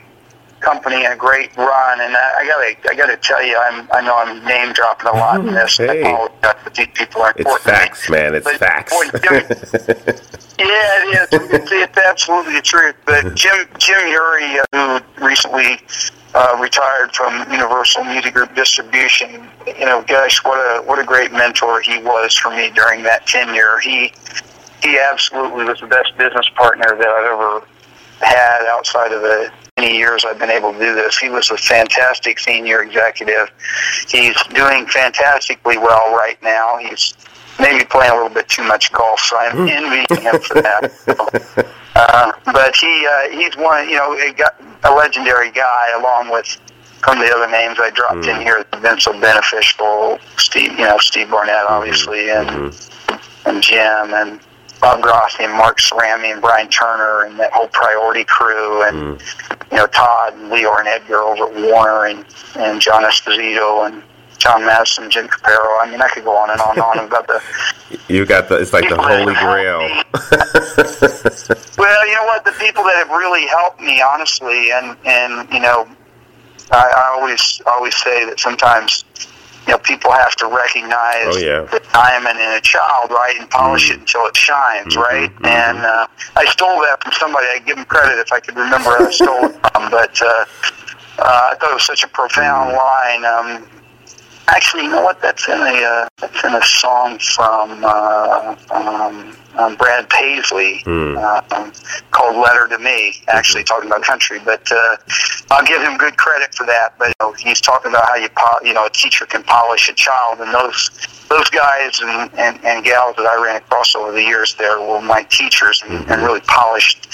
company 0.59 1.05
and 1.05 1.13
a 1.13 1.17
great 1.17 1.55
run. 1.57 2.01
And 2.01 2.15
I, 2.15 2.33
I 2.39 2.47
gotta, 2.47 2.91
I 2.91 2.95
gotta 2.95 3.17
tell 3.17 3.43
you, 3.43 3.57
I'm, 3.57 3.87
I 3.91 4.01
know 4.01 4.15
I'm 4.17 4.43
name 4.45 4.73
dropping 4.73 5.07
a 5.07 5.11
lot 5.11 5.39
in 5.39 5.53
this. 5.53 5.77
Hey. 5.77 6.01
but 6.41 6.73
these 6.75 6.87
people 6.93 7.21
are 7.21 7.33
important. 7.37 7.55
It's 7.55 7.63
facts, 7.63 8.09
man. 8.09 8.35
It's 8.35 8.45
but, 8.45 8.57
facts. 8.57 8.93
Boy, 8.93 9.19
Jim, 9.19 9.33
yeah, 10.59 11.03
it 11.03 11.33
is. 11.33 11.51
It's, 11.51 11.71
it's 11.71 11.97
absolutely 11.97 12.53
the 12.53 12.61
truth. 12.61 12.95
But 13.05 13.35
Jim, 13.35 13.67
Jim 13.77 14.07
Urie, 14.07 14.59
uh, 14.73 14.99
who 15.17 15.25
recently 15.25 15.79
uh, 16.33 16.57
retired 16.59 17.15
from 17.15 17.49
Universal 17.51 18.03
Music 18.05 18.33
Group 18.33 18.55
distribution, 18.55 19.47
you 19.67 19.85
know, 19.85 20.03
gosh, 20.07 20.43
what 20.43 20.57
a 20.57 20.81
what 20.83 20.99
a 20.99 21.03
great 21.03 21.31
mentor 21.31 21.81
he 21.81 21.97
was 21.99 22.35
for 22.35 22.51
me 22.51 22.71
during 22.71 23.03
that 23.03 23.25
tenure. 23.27 23.79
He 23.79 24.13
he 24.83 24.99
absolutely 24.99 25.65
was 25.65 25.79
the 25.79 25.87
best 25.87 26.17
business 26.17 26.47
partner 26.49 26.95
that 26.95 27.07
I've 27.07 27.33
ever 27.33 27.65
had 28.21 28.67
outside 28.67 29.11
of 29.11 29.21
the 29.21 29.51
many 29.77 29.97
years 29.97 30.23
I've 30.23 30.39
been 30.39 30.49
able 30.49 30.71
to 30.71 30.79
do 30.79 30.95
this. 30.95 31.17
He 31.17 31.27
was 31.27 31.51
a 31.51 31.57
fantastic 31.57 32.39
senior 32.39 32.81
executive. 32.81 33.51
He's 34.07 34.41
doing 34.53 34.85
fantastically 34.85 35.77
well 35.77 36.15
right 36.15 36.41
now. 36.41 36.77
He's 36.77 37.13
maybe 37.59 37.83
playing 37.83 38.11
a 38.11 38.15
little 38.15 38.29
bit 38.29 38.47
too 38.47 38.63
much 38.63 38.93
golf, 38.93 39.19
so 39.19 39.37
I'm 39.37 39.67
envying 39.67 40.21
him 40.21 40.39
for 40.39 40.61
that. 40.61 41.67
uh, 41.95 42.31
but 42.45 42.73
he 42.77 43.05
uh, 43.05 43.29
he's 43.31 43.57
one, 43.57 43.89
you 43.89 43.97
know, 43.97 44.13
a, 44.13 44.89
a 44.89 44.95
legendary 44.95 45.51
guy, 45.51 45.91
along 45.99 46.31
with 46.31 46.57
some 47.05 47.19
of 47.19 47.27
the 47.27 47.35
other 47.35 47.51
names 47.51 47.77
I 47.77 47.89
dropped 47.89 48.25
mm. 48.25 48.33
in 48.33 48.41
here. 48.43 48.63
Been 48.81 48.99
so 49.01 49.19
beneficial. 49.19 50.19
Steve, 50.37 50.71
you 50.71 50.85
know, 50.85 50.99
Steve 50.99 51.29
Barnett, 51.29 51.65
obviously, 51.67 52.29
and 52.29 52.47
mm-hmm. 52.47 53.49
and 53.49 53.61
Jim 53.61 54.13
and 54.13 54.39
Bob 54.85 55.01
Grossi 55.01 55.43
and 55.43 55.53
Mark 55.53 55.79
Cerami 55.79 56.31
and 56.31 56.39
Bryan 56.39 56.69
Turner 56.69 57.23
and 57.23 57.39
that 57.39 57.51
whole 57.51 57.67
Priority 57.69 58.23
crew 58.23 58.83
and 58.83 59.19
mm. 59.19 59.71
you 59.71 59.77
know 59.77 59.87
Todd 59.87 60.35
and 60.35 60.51
Lyor 60.51 60.77
and 60.77 60.87
Edgar 60.87 61.21
over 61.21 61.45
at 61.45 61.55
Warner 61.55 62.05
and 62.05 62.23
and 62.55 62.79
John 62.79 63.01
Esposito 63.01 63.87
and 63.87 64.03
John 64.37 64.63
Madison, 64.63 65.09
Jim 65.09 65.27
Caparro. 65.27 65.81
I 65.81 65.89
mean, 65.89 66.03
I 66.03 66.07
could 66.09 66.23
go 66.23 66.37
on 66.37 66.51
and 66.51 66.61
on 66.61 66.73
and 66.73 66.81
on 66.81 66.99
about 66.99 67.25
the. 67.25 67.41
You 68.07 68.25
got 68.27 68.47
the. 68.47 68.57
It's 68.57 68.73
like 68.73 68.87
the 68.87 68.97
holy 68.97 69.33
grail. 69.33 69.81
Well, 71.77 72.07
you 72.07 72.15
know 72.15 72.23
what? 72.25 72.45
The 72.45 72.53
people 72.53 72.83
that 72.83 72.95
have 72.95 73.09
really 73.09 73.47
helped 73.47 73.81
me, 73.81 74.01
honestly, 74.01 74.71
and 74.71 74.95
and 75.05 75.51
you 75.51 75.59
know, 75.59 75.87
I, 76.71 76.77
I 76.77 77.17
always 77.19 77.61
always 77.65 77.95
say 77.95 78.25
that 78.25 78.39
sometimes, 78.39 79.03
you 79.67 79.73
know, 79.73 79.77
people 79.79 80.11
have 80.11 80.35
to 80.37 80.47
recognize 80.47 81.35
Oh, 81.35 81.37
yeah. 81.37 81.61
the 81.71 81.81
diamond 81.93 82.37
in 82.39 82.51
a 82.51 82.61
child, 82.61 83.09
right, 83.11 83.35
and 83.39 83.49
polish 83.49 83.89
it 83.91 83.99
until 83.99 84.25
it 84.27 84.37
shines, 84.37 84.95
right. 84.95 85.31
And 85.43 85.79
uh, 85.79 86.07
I 86.35 86.45
stole 86.45 86.79
that 86.81 87.03
from 87.03 87.13
somebody. 87.13 87.47
I 87.47 87.59
give 87.65 87.75
them 87.77 87.85
credit 87.85 88.19
if 88.19 88.31
I 88.31 88.39
could 88.39 88.55
remember 88.55 88.89
where 88.89 89.07
I 89.07 89.11
stole 89.11 89.45
it 89.45 89.53
from, 89.73 89.89
but 89.91 90.21
uh, 90.21 90.25
uh, 91.17 91.49
I 91.51 91.55
thought 91.59 91.71
it 91.71 91.73
was 91.73 91.85
such 91.85 92.03
a 92.03 92.07
profound 92.09 92.73
line. 92.73 93.25
Um, 93.25 93.69
Actually, 94.47 94.83
you 94.83 94.91
know 94.91 95.01
what? 95.01 95.19
That's 95.23 95.47
in 95.47 95.59
a 95.59 95.83
uh, 95.83 96.07
that's 96.19 96.43
in 96.43 96.53
a 96.53 96.61
song 96.63 97.17
from 97.17 97.83
uh, 97.83 98.55
um, 98.69 99.35
um, 99.57 99.75
Brad 99.75 100.09
Paisley 100.09 100.83
uh, 100.85 101.41
um, 101.51 101.71
called 102.11 102.35
"Letter 102.37 102.67
to 102.69 102.79
Me." 102.79 103.13
Actually, 103.27 103.63
talking 103.63 103.89
about 103.89 104.03
country, 104.03 104.39
but 104.43 104.69
uh, 104.71 104.97
I'll 105.51 105.65
give 105.65 105.81
him 105.81 105.97
good 105.97 106.17
credit 106.17 106.53
for 106.53 106.65
that. 106.65 106.97
But 106.97 107.09
you 107.09 107.13
know, 107.21 107.33
he's 107.33 107.61
talking 107.61 107.91
about 107.91 108.07
how 108.07 108.15
you 108.15 108.29
po- 108.35 108.59
you 108.63 108.73
know 108.73 108.85
a 108.85 108.89
teacher 108.89 109.25
can 109.25 109.43
polish 109.43 109.89
a 109.89 109.93
child, 109.93 110.39
and 110.39 110.53
those 110.53 110.89
those 111.29 111.49
guys 111.49 111.99
and, 112.01 112.31
and, 112.35 112.63
and 112.63 112.85
gals 112.85 113.15
that 113.17 113.25
I 113.25 113.43
ran 113.43 113.57
across 113.57 113.95
over 113.95 114.11
the 114.11 114.21
years 114.21 114.55
there 114.55 114.79
were 114.79 115.01
my 115.01 115.23
teachers 115.23 115.81
and, 115.87 116.09
and 116.09 116.21
really 116.21 116.41
polished 116.41 117.07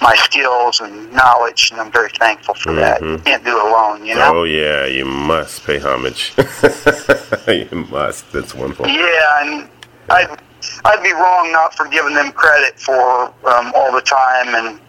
my 0.00 0.14
skills 0.16 0.80
and 0.80 1.12
knowledge, 1.12 1.70
and 1.70 1.80
I'm 1.80 1.92
very 1.92 2.10
thankful 2.10 2.54
for 2.54 2.72
that. 2.74 3.02
You 3.02 3.18
can't 3.18 3.44
do 3.44 3.56
it 3.56 3.64
alone, 3.64 4.06
you 4.06 4.14
know. 4.14 4.38
Oh 4.38 4.44
yeah, 4.44 4.86
you 4.86 5.04
must 5.04 5.64
pay 5.64 5.78
homage. 5.78 6.32
you 7.48 7.86
must. 7.90 8.32
That's 8.32 8.54
wonderful. 8.54 8.86
Yeah, 8.86 9.42
and 9.42 9.68
I'd, 10.10 10.38
I'd 10.84 11.02
be 11.02 11.12
wrong 11.12 11.52
not 11.52 11.74
for 11.74 11.86
giving 11.88 12.14
them 12.14 12.32
credit 12.32 12.78
for 12.78 13.26
um, 13.48 13.72
all 13.74 13.92
the 13.92 14.02
time 14.02 14.54
and 14.54 14.80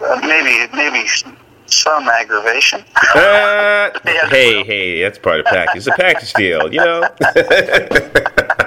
uh, 0.00 0.20
maybe 0.22 0.70
maybe 0.74 1.08
some 1.66 2.08
aggravation. 2.08 2.84
Uh, 3.14 3.90
hey, 4.28 4.62
hey, 4.64 5.02
that's 5.02 5.18
part 5.18 5.40
of 5.40 5.46
the 5.46 5.50
package. 5.50 5.78
It's 5.78 5.86
a 5.86 5.92
package 5.92 6.32
deal, 6.34 6.72
you 6.72 6.80
know. 6.80 7.08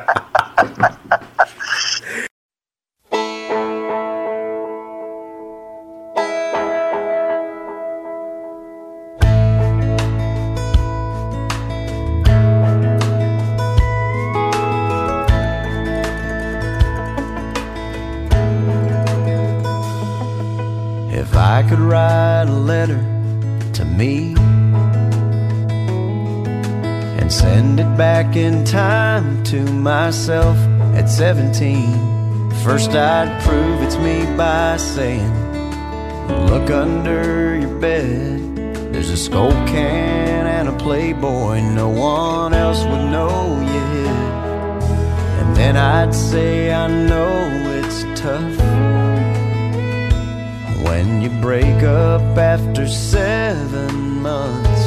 17, 31.19 32.49
first 32.63 32.91
I'd 32.91 33.41
prove 33.43 33.81
it's 33.81 33.97
me 33.97 34.23
by 34.37 34.77
saying, 34.77 35.29
Look 36.47 36.69
under 36.69 37.57
your 37.57 37.77
bed. 37.77 38.55
There's 38.93 39.09
a 39.09 39.17
Skoal 39.17 39.51
can 39.67 40.47
and 40.47 40.69
a 40.69 40.77
Playboy 40.77 41.59
no 41.59 41.89
one 41.89 42.53
else 42.53 42.85
would 42.85 43.11
know 43.11 43.59
you 43.59 43.81
hid. 43.97 44.07
And 45.41 45.57
then 45.57 45.75
I'd 45.75 46.15
say, 46.15 46.71
I 46.71 46.87
know 46.87 47.49
it's 47.83 48.03
tough 48.17 48.57
when 50.85 51.21
you 51.21 51.31
break 51.41 51.83
up 51.83 52.37
after 52.37 52.87
seven 52.87 54.21
months. 54.21 54.83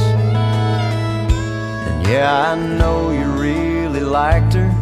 And 1.88 2.06
yeah, 2.06 2.52
I 2.52 2.78
know 2.78 3.10
you 3.10 3.26
really 3.32 4.00
liked 4.00 4.54
her, 4.54 4.81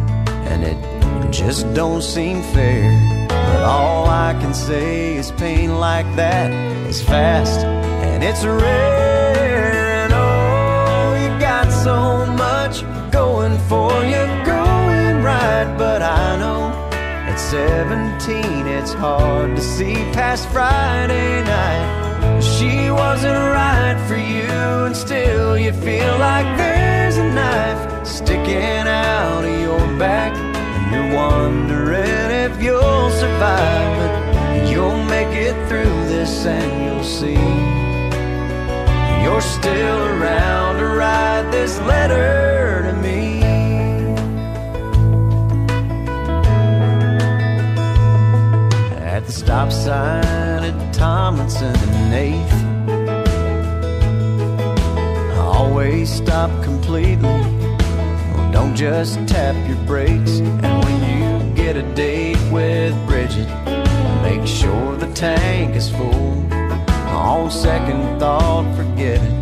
just 1.31 1.73
don't 1.73 2.01
seem 2.01 2.41
fair. 2.53 3.27
But 3.29 3.63
all 3.63 4.07
I 4.07 4.33
can 4.33 4.53
say 4.53 5.15
is 5.15 5.31
pain 5.31 5.79
like 5.79 6.05
that 6.15 6.51
is 6.87 7.01
fast 7.01 7.61
and 7.61 8.23
it's 8.23 8.43
rare. 8.43 10.03
And 10.03 10.13
oh, 10.13 11.15
you 11.21 11.39
got 11.39 11.71
so 11.71 12.25
much 12.25 12.83
going 13.11 13.57
for 13.69 13.91
you, 14.03 14.23
going 14.45 15.23
right. 15.23 15.73
But 15.77 16.01
I 16.01 16.37
know 16.37 16.67
at 17.29 17.37
17, 17.37 18.67
it's 18.67 18.93
hard 18.93 19.55
to 19.55 19.61
see 19.61 19.95
past 20.11 20.49
Friday 20.49 21.43
night. 21.43 22.41
She 22.41 22.91
wasn't 22.91 23.37
right 23.37 23.97
for 24.07 24.17
you, 24.17 24.85
and 24.85 24.95
still 24.95 25.57
you 25.57 25.71
feel 25.71 26.17
like 26.19 26.57
there's 26.57 27.17
a 27.17 27.23
knife 27.31 28.05
sticking 28.05 28.87
out 28.87 29.45
of 29.45 29.59
your 29.59 29.97
back. 29.97 30.50
Wondering 31.13 32.31
if 32.45 32.61
you'll 32.61 33.09
survive, 33.11 33.97
but 33.99 34.69
you'll 34.69 35.03
make 35.03 35.35
it 35.35 35.55
through 35.67 36.07
this, 36.07 36.45
and 36.45 36.85
you'll 36.85 37.03
see. 37.03 37.33
You're 39.23 39.41
still 39.41 39.99
around 40.07 40.79
to 40.79 40.87
write 40.87 41.51
this 41.51 41.79
letter 41.81 42.83
to 42.83 42.93
me. 43.01 43.41
at 49.21 49.25
the 49.27 49.31
stop 49.31 49.71
sign 49.71 50.63
at 50.63 50.93
Tomlinson 50.93 51.75
and 51.75 52.13
8th. 52.13 52.71
Always 55.37 56.09
stop 56.09 56.49
completely. 56.63 57.17
Well, 58.33 58.51
don't 58.51 58.75
just 58.75 59.19
tap 59.27 59.55
your 59.67 59.77
brakes. 59.85 60.39
A 61.81 61.95
date 61.95 62.37
with 62.51 62.93
Bridget, 63.07 63.49
make 64.21 64.45
sure 64.45 64.95
the 64.97 65.11
tank 65.15 65.75
is 65.75 65.89
full. 65.89 66.45
On 67.07 67.49
second 67.49 68.19
thought, 68.19 68.65
forget 68.75 69.19
it. 69.21 69.35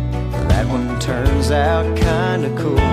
That 0.48 0.66
one 0.66 0.98
turns 1.00 1.50
out 1.50 1.84
kinda 1.96 2.48
cool. 2.62 2.90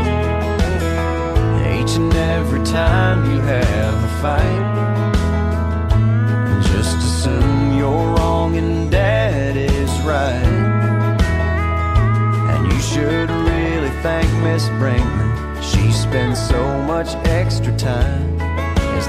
Each 1.75 1.95
and 1.95 2.13
every 2.35 2.63
time 2.65 3.19
you 3.31 3.39
have 3.39 3.95
a 4.09 4.13
fight. 4.23 4.65
Just 6.71 6.97
assume 6.97 7.77
you're 7.77 8.07
wrong 8.15 8.57
and 8.57 8.91
dad 8.91 9.55
is 9.55 9.91
right. 10.01 10.51
And 12.51 12.61
you 12.71 12.79
should 12.79 13.29
really 13.29 13.93
thank 14.03 14.29
Miss 14.43 14.67
Brinkman. 14.79 15.31
She 15.61 15.91
spends 15.93 16.37
so 16.49 16.61
much 16.83 17.15
extra 17.39 17.73
time. 17.77 18.36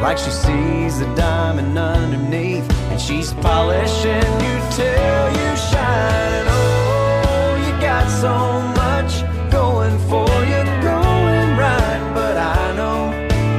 Like 0.01 0.17
she 0.17 0.31
sees 0.31 1.01
the 1.01 1.13
diamond 1.17 1.77
underneath, 1.77 2.71
and 2.91 3.01
she's 3.01 3.33
polishing 3.35 4.33
you 4.45 4.55
till 4.71 5.27
you 5.39 5.57
shine. 5.57 6.33
And 6.39 6.49
oh, 6.49 7.57
you 7.67 7.73
got 7.81 8.09
so 8.09 8.63
much 8.83 9.23
going 9.51 9.99
for 10.09 10.29
you, 10.47 10.63
going 10.81 11.51
right. 11.59 12.13
But 12.15 12.37
I 12.37 12.77
know 12.77 13.11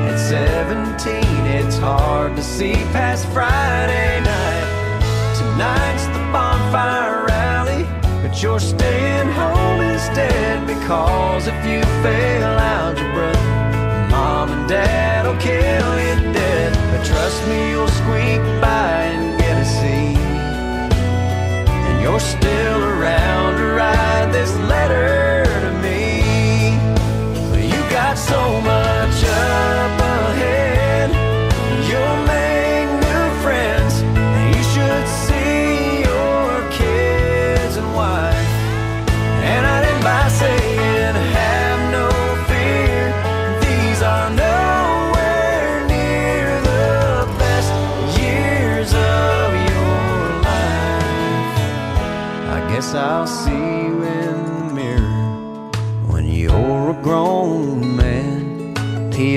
at 0.10 0.18
17, 0.18 1.24
it's 1.46 1.78
hard 1.78 2.38
to 2.38 2.42
see 2.42 2.74
past 2.94 3.28
Friday 3.28 4.22
night. 4.22 5.36
Tonight's 5.38 6.08
the 6.08 6.24
bonfire 6.32 7.26
rally, 7.26 7.84
but 8.24 8.42
you're 8.42 8.62
staying 8.62 9.28
home 9.28 9.82
instead 9.82 10.66
because 10.66 11.48
if 11.48 11.66
you 11.66 11.84
fail 12.02 12.58
algebra, 12.58 13.49
will 14.70 15.36
kill 15.38 16.00
you 16.00 16.16
dead. 16.32 16.74
But 16.92 17.04
trust 17.04 17.48
me, 17.48 17.72
you'll 17.72 17.88
squeak 17.88 18.42
by 18.62 19.04
and 19.14 19.40
get 19.40 19.58
a 19.58 19.66
C. 19.66 19.82
And 21.88 22.02
you're 22.02 22.20
still 22.20 22.84
around 22.84 23.58
to 23.58 23.66
write 23.78 24.30
this 24.32 24.56
letter 24.70 25.46
to 25.66 25.72
me. 25.82 26.78
You 27.68 27.82
got 27.90 28.16
so 28.18 28.62
much 28.62 28.69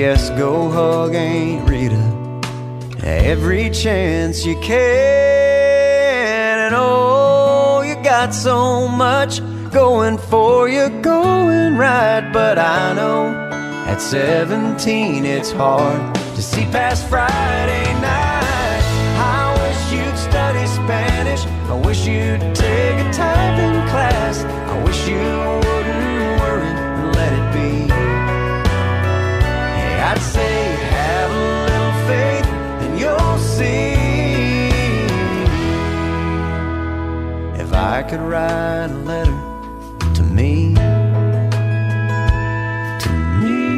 yes, 0.03 0.29
go 0.31 0.69
hug 0.69 1.15
Aunt 1.15 1.69
Rita 1.69 2.03
every 3.03 3.69
chance 3.69 4.45
you 4.45 4.59
can. 4.59 6.59
And 6.65 6.75
oh, 6.75 7.81
you 7.87 7.95
got 8.03 8.33
so 8.33 8.89
much 8.89 9.39
going 9.71 10.17
for 10.17 10.67
you, 10.67 10.89
going 11.01 11.77
right. 11.77 12.29
But 12.33 12.59
I 12.59 12.93
know 12.93 13.27
at 13.87 14.01
17 14.01 15.23
it's 15.23 15.53
hard 15.53 16.13
to 16.35 16.41
see 16.41 16.65
past 16.65 17.07
Friday 17.07 17.93
night. 18.01 18.83
I 19.37 19.55
wish 19.63 19.93
you'd 19.93 20.17
study 20.17 20.67
Spanish. 20.67 21.45
I 21.71 21.75
wish 21.87 22.05
you'd 22.05 22.41
take 22.53 22.99
a 23.05 23.13
typing 23.13 23.87
class. 23.87 24.43
I 24.43 24.83
wish 24.83 25.07
you 25.07 25.52
I 37.93 38.01
could 38.01 38.21
write 38.21 38.87
a 38.87 38.97
letter 39.05 39.31
to 40.15 40.23
me. 40.23 40.73
To 42.99 43.09
me. 43.39 43.77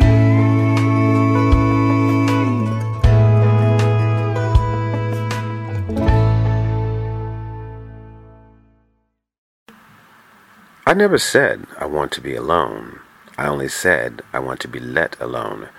I 10.88 10.94
never 10.96 11.18
said 11.18 11.68
I 11.78 11.86
want 11.86 12.12
to 12.14 12.22
be 12.22 12.36
alone. 12.36 13.00
I 13.38 13.48
only 13.48 13.68
said 13.68 14.22
I 14.32 14.40
want 14.40 14.60
to 14.62 14.68
be 14.68 14.80
let 14.80 15.20
alone. 15.20 15.70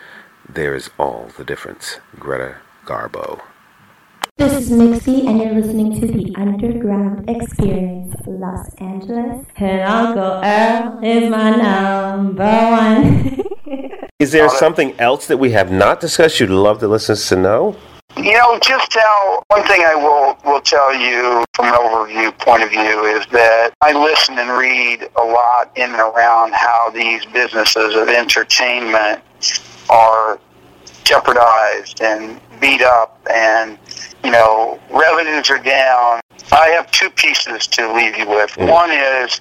There 0.57 0.75
is 0.75 0.89
all 0.99 1.29
the 1.37 1.45
difference. 1.45 1.99
Greta 2.19 2.57
Garbo. 2.87 3.43
This 4.39 4.55
is 4.55 4.71
Mixie, 4.71 5.27
and 5.27 5.39
you're 5.39 5.53
listening 5.53 6.01
to 6.01 6.07
the 6.07 6.35
Underground 6.35 7.29
Experience 7.29 8.15
Los 8.27 8.75
Angeles. 8.77 9.45
And 9.57 9.83
Uncle 9.83 10.41
Earl 10.43 11.05
is 11.05 11.29
my 11.29 11.51
number 11.51 12.43
one. 12.43 13.39
Is 14.19 14.33
there 14.33 14.49
something 14.49 14.99
else 14.99 15.27
that 15.27 15.37
we 15.37 15.51
have 15.51 15.71
not 15.71 16.01
discussed 16.01 16.41
you'd 16.41 16.49
love 16.49 16.81
the 16.81 16.89
listeners 16.89 17.29
to 17.29 17.37
know? 17.37 17.77
You 18.17 18.33
know, 18.33 18.59
just 18.63 18.95
how 18.95 19.43
one 19.49 19.63
thing 19.65 19.83
I 19.83 19.95
will 19.95 20.39
will 20.51 20.63
tell 20.63 20.95
you 20.95 21.45
from 21.53 21.67
an 21.67 21.75
overview 21.75 22.39
point 22.39 22.63
of 22.63 22.71
view 22.71 23.05
is 23.05 23.27
that 23.27 23.75
I 23.83 23.93
listen 23.93 24.39
and 24.39 24.49
read 24.49 25.07
a 25.17 25.23
lot 25.23 25.71
in 25.77 25.91
and 25.91 26.01
around 26.01 26.55
how 26.55 26.89
these 26.95 27.27
businesses 27.27 27.95
of 27.95 28.09
entertainment 28.09 29.23
are 29.91 30.41
jeopardized 31.07 32.03
and 32.03 32.41
beat 32.61 32.83
up 32.83 33.21
and 33.33 33.79
you 34.25 34.31
know 34.31 34.79
revenues 34.91 35.49
are 35.51 35.63
down. 35.63 36.21
I 36.51 36.69
have 36.69 36.91
two 36.91 37.11
pieces 37.11 37.67
to 37.69 37.93
leave 37.93 38.17
you 38.17 38.29
with. 38.29 38.51
Mm. 38.51 38.71
One 38.71 38.91
is 38.91 39.41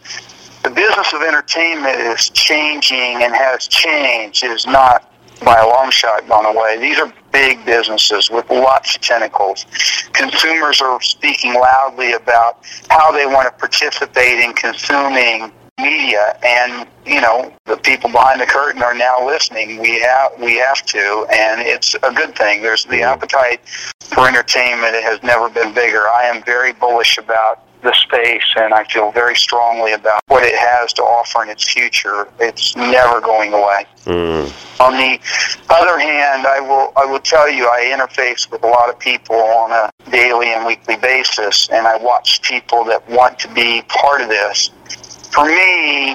the 0.64 0.70
business 0.70 1.12
of 1.14 1.22
entertainment 1.24 2.00
is 2.00 2.30
changing 2.30 3.24
and 3.24 3.34
has 3.34 3.68
changed. 3.68 4.44
It 4.44 4.52
is 4.52 4.68
not 4.68 5.12
by 5.44 5.60
a 5.60 5.68
long 5.68 5.90
shot 5.90 6.28
gone 6.28 6.46
away. 6.46 6.78
These 6.80 7.00
are 7.00 7.12
big 7.32 7.66
businesses 7.66 8.30
with 8.30 8.50
lots 8.50 8.96
of 8.96 9.02
tentacles. 9.02 9.66
Consumers 10.14 10.82
are 10.82 11.02
speaking 11.02 11.56
loudly 11.56 12.14
about 12.14 12.60
how 12.90 13.12
they 13.12 13.26
want 13.26 13.48
to 13.48 13.52
participate 13.60 14.40
in 14.40 14.54
consuming 14.54 15.52
media 15.80 16.38
and 16.44 16.88
you 17.06 17.22
know 17.22 17.54
the 17.66 17.78
people 17.78 18.10
behind 18.10 18.40
the 18.40 18.46
curtain 18.46 18.82
are 18.82 18.94
now 18.94 19.26
listening. 19.26 19.80
We 19.80 20.00
have 20.00 20.32
we 20.40 20.58
have 20.58 20.86
to 20.88 21.28
and 21.32 21.62
it's 21.62 21.96
a 21.96 22.12
good 22.14 22.36
thing. 22.36 22.62
There's 22.62 22.86
the 22.86 22.98
mm-hmm. 22.98 23.14
appetite 23.14 23.62
for 24.00 24.28
entertainment. 24.28 24.96
It 24.96 25.04
has 25.04 25.22
never 25.24 25.50
been 25.50 25.74
bigger. 25.74 26.08
I 26.08 26.24
am 26.24 26.44
very 26.44 26.74
bullish 26.74 27.18
about 27.18 27.62
the 27.82 27.94
space 27.94 28.56
and 28.56 28.74
i 28.74 28.84
feel 28.86 29.12
very 29.12 29.36
strongly 29.36 29.92
about 29.92 30.20
what 30.28 30.44
it 30.44 30.56
has 30.56 30.92
to 30.92 31.04
offer 31.04 31.44
in 31.44 31.50
its 31.50 31.72
future. 31.72 32.28
It's 32.40 32.76
never 32.76 33.22
going 33.22 33.54
away. 33.54 33.86
Mm. 34.06 34.52
On 34.80 34.94
the 34.94 35.20
other 35.70 36.00
hand, 36.00 36.48
I 36.48 36.60
will 36.60 36.92
I 36.98 37.06
will 37.06 37.20
tell 37.20 37.50
you 37.50 37.68
I 37.68 37.94
interface 37.96 38.52
with 38.52 38.64
a 38.64 38.68
lot 38.68 38.90
of 38.90 38.98
people 39.00 39.36
on 39.36 39.72
a 39.72 39.92
daily 40.10 40.48
and 40.48 40.66
weekly 40.66 40.98
basis, 40.98 41.70
and 41.70 41.88
I 41.88 41.96
watch 41.98 42.42
people 42.42 42.84
that 42.86 43.08
want 43.10 43.40
to 43.40 43.54
be 43.54 43.84
part 43.84 44.22
of 44.22 44.30
this. 44.30 44.72
For 45.36 45.44
me, 45.46 46.14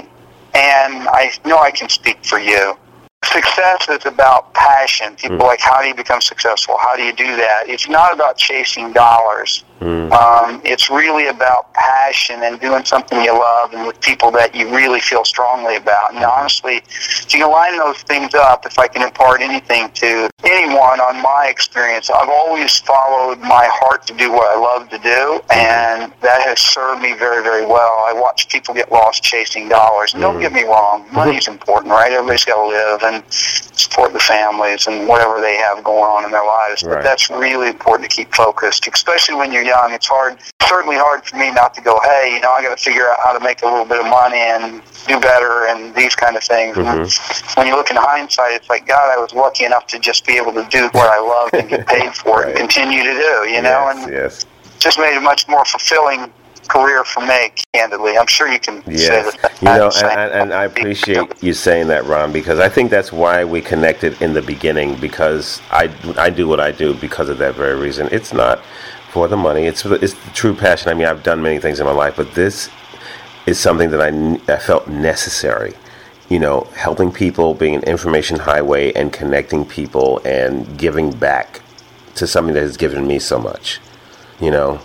and 0.55 1.07
I 1.09 1.31
know 1.45 1.59
I 1.59 1.71
can 1.71 1.91
speak 1.91 2.25
for 2.25 2.39
you. 2.41 2.75
Success 3.23 3.87
is 3.91 4.07
about 4.07 4.53
passion. 4.55 5.15
People 5.17 5.37
Hmm. 5.37 5.43
are 5.43 5.49
like, 5.49 5.61
how 5.61 5.83
do 5.83 5.89
you 5.89 5.95
become 5.95 6.23
successful? 6.23 6.79
How 6.81 6.97
do 6.97 7.03
you 7.03 7.13
do 7.13 7.37
that? 7.37 7.65
It's 7.69 7.87
not 7.87 8.15
about 8.15 8.39
chasing 8.39 8.93
dollars. 8.93 9.63
Um, 9.83 10.61
it's 10.65 10.91
really 10.91 11.29
about 11.29 11.73
passion 11.75 12.43
and 12.43 12.59
doing 12.61 12.85
something 12.85 13.23
you 13.23 13.33
love 13.33 13.73
and 13.73 13.87
with 13.87 14.01
people 14.01 14.31
that 14.33 14.55
you 14.55 14.75
really 14.75 15.01
feel 15.01 15.25
strongly 15.25 15.77
about. 15.77 16.15
And 16.15 16.25
honestly, 16.25 16.77
if 16.89 17.33
you 17.33 17.41
can 17.41 17.51
line 17.51 17.79
those 17.79 17.99
things 18.03 18.35
up, 18.35 18.67
if 18.67 18.79
I 18.79 18.89
can 18.89 19.03
impart 19.03 19.41
anything 19.43 19.91
to 19.93 20.29
anyone 20.51 21.01
on 21.01 21.23
my 21.23 21.47
experience, 21.49 22.11
I've 22.11 22.29
always 22.29 22.79
followed 22.81 23.39
my 23.41 23.69
heart 23.71 24.07
to 24.09 24.15
do 24.15 24.33
what 24.33 24.47
I 24.51 24.59
love 24.59 24.91
to 24.91 24.99
do, 24.99 25.41
and 25.51 26.13
that 26.21 26.43
has 26.43 26.61
served 26.61 27.01
me 27.01 27.15
very, 27.15 27.43
very 27.43 27.65
well. 27.65 28.05
I 28.07 28.13
watch 28.13 28.49
people 28.49 28.75
get 28.75 28.91
lost 28.91 29.23
chasing 29.23 29.69
dollars. 29.69 30.13
And 30.13 30.21
don't 30.21 30.41
get 30.41 30.53
me 30.53 30.65
wrong, 30.65 31.05
mm-hmm. 31.05 31.17
money's 31.17 31.49
important, 31.49 31.93
right? 31.93 32.13
Everybody's 32.13 32.45
got 32.45 32.61
to 32.63 32.69
live 32.69 33.03
and 33.03 33.25
support 33.33 34.13
the 34.13 34.19
families 34.19 34.87
and 34.87 35.07
whatever 35.07 35.41
they 35.41 35.57
have 35.57 35.83
going 35.85 36.05
on 36.05 36.25
in 36.25 36.31
their 36.31 36.45
lives. 36.45 36.83
But 36.83 37.03
that's 37.03 37.31
really 37.31 37.69
important 37.69 38.11
to 38.11 38.15
keep 38.15 38.35
focused, 38.35 38.89
especially 38.93 39.37
when 39.37 39.53
you're 39.53 39.63
young. 39.63 39.93
It's 39.93 40.09
hard, 40.09 40.39
certainly 40.67 40.97
hard 40.97 41.25
for 41.25 41.37
me 41.37 41.51
not 41.53 41.75
to 41.75 41.81
go, 41.81 42.01
hey, 42.03 42.33
you 42.35 42.41
know, 42.41 42.51
I 42.51 42.63
got 42.63 42.77
to 42.77 42.83
figure 42.83 43.09
out 43.09 43.19
how 43.23 43.33
to 43.37 43.41
make 43.41 43.63
a 43.63 43.67
little 43.67 43.85
bit 43.85 44.01
of 44.01 44.07
money 44.07 44.39
and 44.39 44.83
do 45.07 45.19
better 45.21 45.67
and 45.67 45.95
these 45.95 46.15
kind 46.15 46.37
of 46.37 46.43
things. 46.43 46.77
And 46.77 46.87
mm-hmm. 46.87 47.61
when 47.61 47.67
you 47.67 47.75
look 47.75 47.91
in 47.91 47.97
hindsight, 47.97 48.53
it's 48.53 48.69
like, 48.69 48.87
God, 48.87 49.11
I 49.11 49.21
was 49.21 49.33
lucky 49.33 49.65
enough 49.65 49.87
to 49.89 49.99
just 49.99 50.27
be 50.27 50.39
able 50.41 50.53
to 50.53 50.67
do 50.71 50.89
what 50.93 51.09
I 51.09 51.21
loved 51.21 51.55
and 51.55 51.69
get 51.69 51.87
paid 51.87 52.15
for 52.15 52.45
it 52.45 52.49
and 52.49 52.57
continue 52.71 53.03
to 53.03 53.13
do, 53.13 53.49
you 53.49 53.63
know, 53.63 53.91
yes, 53.91 54.05
and 54.05 54.13
yes. 54.13 54.47
just 54.79 54.99
made 54.99 55.17
a 55.17 55.21
much 55.21 55.49
more 55.49 55.65
fulfilling 55.65 56.33
career 56.71 57.05
for 57.05 57.21
me, 57.27 57.53
candidly. 57.75 58.17
I'm 58.17 58.27
sure 58.27 58.49
you 58.49 58.61
can 58.61 58.83
say 58.85 59.25
Yes, 59.25 59.37
you 59.61 59.67
know, 59.67 59.91
and, 60.03 60.21
and, 60.21 60.33
and 60.33 60.55
I 60.55 60.65
appreciate 60.65 61.43
you 61.43 61.53
saying 61.53 61.89
that, 61.89 62.05
Ron, 62.05 62.33
because 62.33 62.61
I 62.61 62.69
think 62.69 62.91
that's 62.91 63.13
why 63.13 63.45
we 63.45 63.61
connected 63.61 64.21
in 64.23 64.33
the 64.35 64.43
beginning. 64.43 64.95
Because 65.01 65.61
I, 65.71 65.93
I 66.17 66.31
do 66.31 66.47
what 66.47 66.61
I 66.61 66.71
do 66.71 66.95
because 66.95 67.29
of 67.29 67.39
that 67.39 67.55
very 67.57 67.79
reason. 67.79 68.09
It's 68.13 68.33
not 68.33 68.61
for 69.11 69.27
the 69.27 69.37
money. 69.37 69.67
It's 69.67 69.85
it's 69.85 70.15
the 70.15 70.31
true 70.31 70.55
passion. 70.55 70.91
I 70.91 70.95
mean, 70.95 71.07
I've 71.07 71.23
done 71.23 71.43
many 71.43 71.59
things 71.59 71.81
in 71.81 71.87
my 71.87 71.93
life, 71.93 72.15
but 72.17 72.33
this 72.35 72.71
is 73.47 73.59
something 73.59 73.91
that 73.91 74.01
I, 74.01 74.09
I 74.53 74.59
felt 74.59 74.87
necessary. 74.89 75.75
You 76.31 76.39
know, 76.39 76.61
helping 76.75 77.13
people, 77.13 77.53
being 77.55 77.75
an 77.75 77.83
information 77.83 78.39
highway, 78.39 78.93
and 78.93 79.13
connecting 79.13 79.67
people, 79.67 80.21
and 80.25 80.79
giving 80.79 81.11
back 81.13 81.61
to 82.15 82.27
something 82.27 82.55
that 82.55 82.63
has 82.63 82.77
given 82.77 83.07
me 83.07 83.19
so 83.19 83.39
much. 83.39 83.81
You 84.41 84.51
know, 84.51 84.81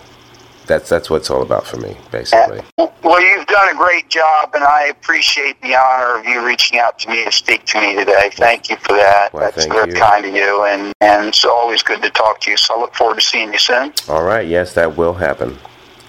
that's 0.66 0.88
that's 0.88 1.08
what 1.08 1.18
it's 1.18 1.30
all 1.30 1.42
about 1.42 1.66
for 1.66 1.76
me, 1.76 1.96
basically. 2.10 2.60
Well, 2.76 3.22
you've 3.22 3.46
done 3.46 3.68
a 3.68 3.76
great 3.76 4.08
job, 4.08 4.50
and 4.54 4.64
I 4.64 4.86
appreciate 4.86 5.60
the 5.62 5.76
honor 5.76 6.18
of 6.18 6.26
you 6.26 6.44
reaching 6.44 6.78
out 6.80 6.98
to 7.00 7.08
me 7.08 7.24
to 7.24 7.30
speak 7.30 7.64
to 7.66 7.80
me 7.80 7.94
today. 7.94 8.30
Thank 8.32 8.68
you 8.68 8.76
for 8.76 8.94
that. 8.94 9.32
Well, 9.32 9.44
That's 9.44 9.66
very 9.66 9.92
you. 9.92 9.96
kind 9.96 10.24
of 10.26 10.34
you, 10.34 10.64
and, 10.64 10.92
and 11.00 11.28
it's 11.28 11.44
always 11.44 11.82
good 11.82 12.02
to 12.02 12.10
talk 12.10 12.40
to 12.40 12.50
you. 12.50 12.56
So 12.56 12.76
I 12.76 12.80
look 12.80 12.94
forward 12.94 13.20
to 13.20 13.20
seeing 13.20 13.52
you 13.52 13.58
soon. 13.58 13.92
All 14.08 14.24
right, 14.24 14.46
yes, 14.46 14.74
that 14.74 14.96
will 14.96 15.14
happen. 15.14 15.56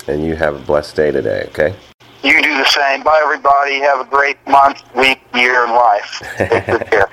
And 0.07 0.25
you 0.25 0.35
have 0.35 0.55
a 0.55 0.59
blessed 0.59 0.95
day 0.95 1.11
today, 1.11 1.45
okay? 1.49 1.75
You 2.23 2.41
do 2.41 2.57
the 2.57 2.65
same. 2.65 3.03
Bye, 3.03 3.19
everybody. 3.23 3.79
Have 3.79 4.05
a 4.05 4.09
great 4.09 4.37
month, 4.47 4.83
week, 4.95 5.21
year, 5.35 5.63
and 5.63 5.73
life. 5.73 6.21
Take 6.37 6.65
good 6.65 6.89
care. 6.89 7.09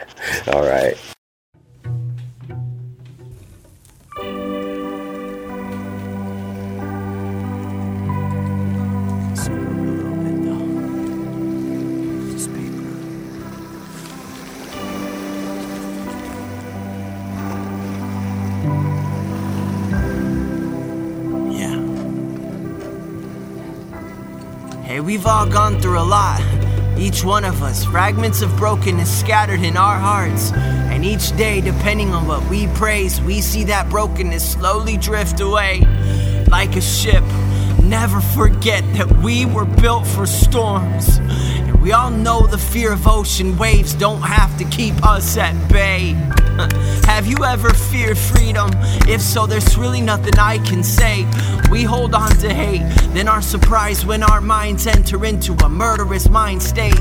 All 0.53 0.67
right. 0.67 0.97
Hey, 24.95 25.01
we've 25.01 25.27
all 25.27 25.45
gone 25.45 25.81
through 25.81 25.99
a 25.99 26.07
lot. 26.07 26.41
Each 26.97 27.25
one 27.25 27.45
of 27.45 27.65
us, 27.65 27.85
fragments 27.85 28.43
of 28.43 28.57
brokenness 28.57 29.11
scattered 29.11 29.63
in 29.63 29.77
our 29.77 29.99
hearts. 29.99 30.53
And 30.53 31.05
each 31.05 31.37
day, 31.37 31.61
depending 31.61 32.15
on 32.15 32.29
what 32.29 32.49
we 32.49 32.69
praise, 32.77 33.21
we 33.21 33.41
see 33.41 33.65
that 33.65 33.91
brokenness 33.91 34.53
slowly 34.53 34.97
drift 34.97 35.41
away. 35.41 35.81
Like 36.49 36.77
a 36.77 36.81
ship, 36.81 37.25
never 37.83 38.21
forget 38.21 38.85
that 38.95 39.11
we 39.21 39.47
were 39.47 39.65
built 39.65 40.07
for 40.07 40.27
storms. 40.27 41.19
We 41.85 41.93
all 41.93 42.11
know 42.11 42.47
the 42.47 42.57
fear 42.57 42.95
of 42.95 43.07
ocean 43.07 43.59
waves 43.59 43.93
don't 43.93 44.22
have 44.22 44.57
to 44.57 44.64
keep 44.64 44.95
us 45.05 45.37
at 45.37 45.53
bay. 45.68 46.12
Have 47.05 47.26
you 47.26 47.45
ever 47.45 47.74
feared 47.74 48.16
freedom? 48.16 48.70
If 49.07 49.20
so, 49.20 49.45
there's 49.47 49.76
really 49.76 50.01
nothing 50.01 50.39
I 50.39 50.57
can 50.64 50.82
say. 50.82 51.26
We 51.70 51.82
hold 51.82 52.14
on 52.14 52.30
to 52.37 52.55
hate, 52.55 52.89
then 53.12 53.28
are 53.28 53.43
surprised 53.43 54.07
when 54.07 54.22
our 54.22 54.41
minds 54.41 54.87
enter 54.87 55.26
into 55.26 55.53
a 55.62 55.68
murderous 55.68 56.26
mind 56.30 56.62
state. 56.62 56.99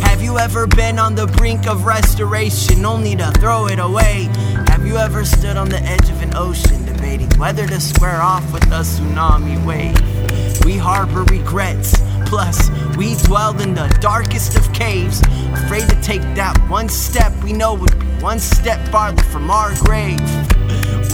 Have 0.00 0.22
you 0.22 0.38
ever 0.38 0.66
been 0.66 0.98
on 0.98 1.14
the 1.14 1.26
brink 1.26 1.66
of 1.66 1.84
restoration 1.84 2.86
only 2.86 3.14
to 3.16 3.30
throw 3.32 3.66
it 3.66 3.80
away? 3.80 4.30
Have 4.68 4.86
you 4.86 4.96
ever 4.96 5.26
stood 5.26 5.58
on 5.58 5.68
the 5.68 5.82
edge 5.82 6.08
of 6.08 6.22
an 6.22 6.34
ocean 6.36 6.86
debating 6.86 7.28
whether 7.38 7.66
to 7.66 7.78
square 7.78 8.22
off 8.22 8.50
with 8.50 8.64
a 8.68 8.80
tsunami 8.80 9.62
wave? 9.66 10.64
We 10.64 10.78
harbor 10.78 11.24
regrets. 11.24 12.00
Plus, 12.32 12.70
we 12.96 13.14
dwell 13.26 13.60
in 13.60 13.74
the 13.74 13.94
darkest 14.00 14.56
of 14.56 14.72
caves, 14.72 15.20
afraid 15.52 15.86
to 15.90 16.00
take 16.00 16.22
that 16.34 16.56
one 16.70 16.88
step 16.88 17.30
we 17.44 17.52
know 17.52 17.74
would 17.74 17.92
be 18.00 18.06
one 18.22 18.38
step 18.38 18.88
farther 18.88 19.22
from 19.24 19.50
our 19.50 19.74
grave. 19.84 20.18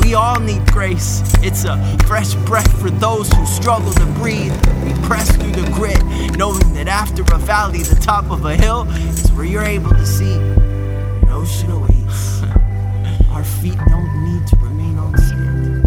We 0.00 0.14
all 0.14 0.38
need 0.38 0.64
grace. 0.70 1.20
It's 1.42 1.64
a 1.64 1.76
fresh 2.06 2.34
breath 2.46 2.70
for 2.80 2.90
those 2.90 3.28
who 3.32 3.44
struggle 3.46 3.90
to 3.94 4.06
breathe. 4.20 4.54
We 4.84 4.92
press 5.08 5.34
through 5.34 5.50
the 5.60 5.68
grit, 5.72 6.00
knowing 6.36 6.72
that 6.74 6.86
after 6.86 7.22
a 7.34 7.38
valley, 7.38 7.82
the 7.82 7.96
top 7.96 8.30
of 8.30 8.44
a 8.44 8.54
hill 8.54 8.88
is 9.08 9.28
where 9.32 9.44
you're 9.44 9.64
able 9.64 9.90
to 9.90 10.06
see 10.06 10.34
an 10.34 11.28
ocean 11.30 11.72
awaits. 11.72 12.42
Our 13.32 13.42
feet 13.42 13.76
don't 13.88 14.24
need 14.24 14.46
to 14.46 14.56
remain 14.58 14.98
on 14.98 15.18
sand. 15.18 15.84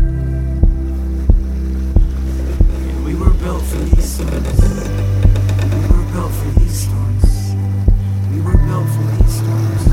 And 2.89 3.05
we 3.05 3.15
were 3.15 3.29
built 3.29 3.63
for 3.63 3.77
these 3.77 4.09
storms. 4.09 5.20
Built 6.31 6.43
for 6.43 6.59
these 6.59 6.79
storms. 6.87 7.55
We 8.31 8.39
were 8.41 8.57
built 8.57 8.87
for 8.87 9.03
these 9.17 9.33
storms. 9.35 9.83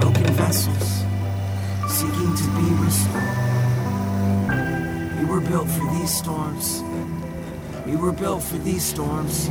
Broken 0.00 0.30
vessels 0.34 0.88
seeking 1.88 2.34
to 2.34 2.46
be 2.58 2.66
restored. 2.82 3.38
We 5.20 5.24
were 5.26 5.40
built 5.40 5.68
for 5.68 5.86
these 5.92 6.12
storms. 6.12 6.82
We 7.86 7.94
were 7.94 8.12
built 8.12 8.42
for 8.42 8.58
these 8.58 8.82
storms. 8.82 9.48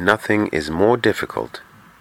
Nothing 0.00 0.46
is 0.46 0.70
more 0.70 0.96
difficult 0.96 1.60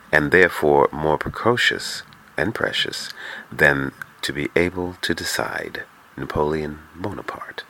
and 0.10 0.32
therefore 0.32 0.88
more 0.90 1.18
precocious 1.18 2.04
and 2.38 2.56
precious 2.56 3.10
than 3.52 3.92
to 4.22 4.32
be 4.32 4.48
able 4.56 4.96
to 5.02 5.14
decide. 5.14 5.84
Napoleon 6.16 6.80
Bonaparte. 6.96 7.66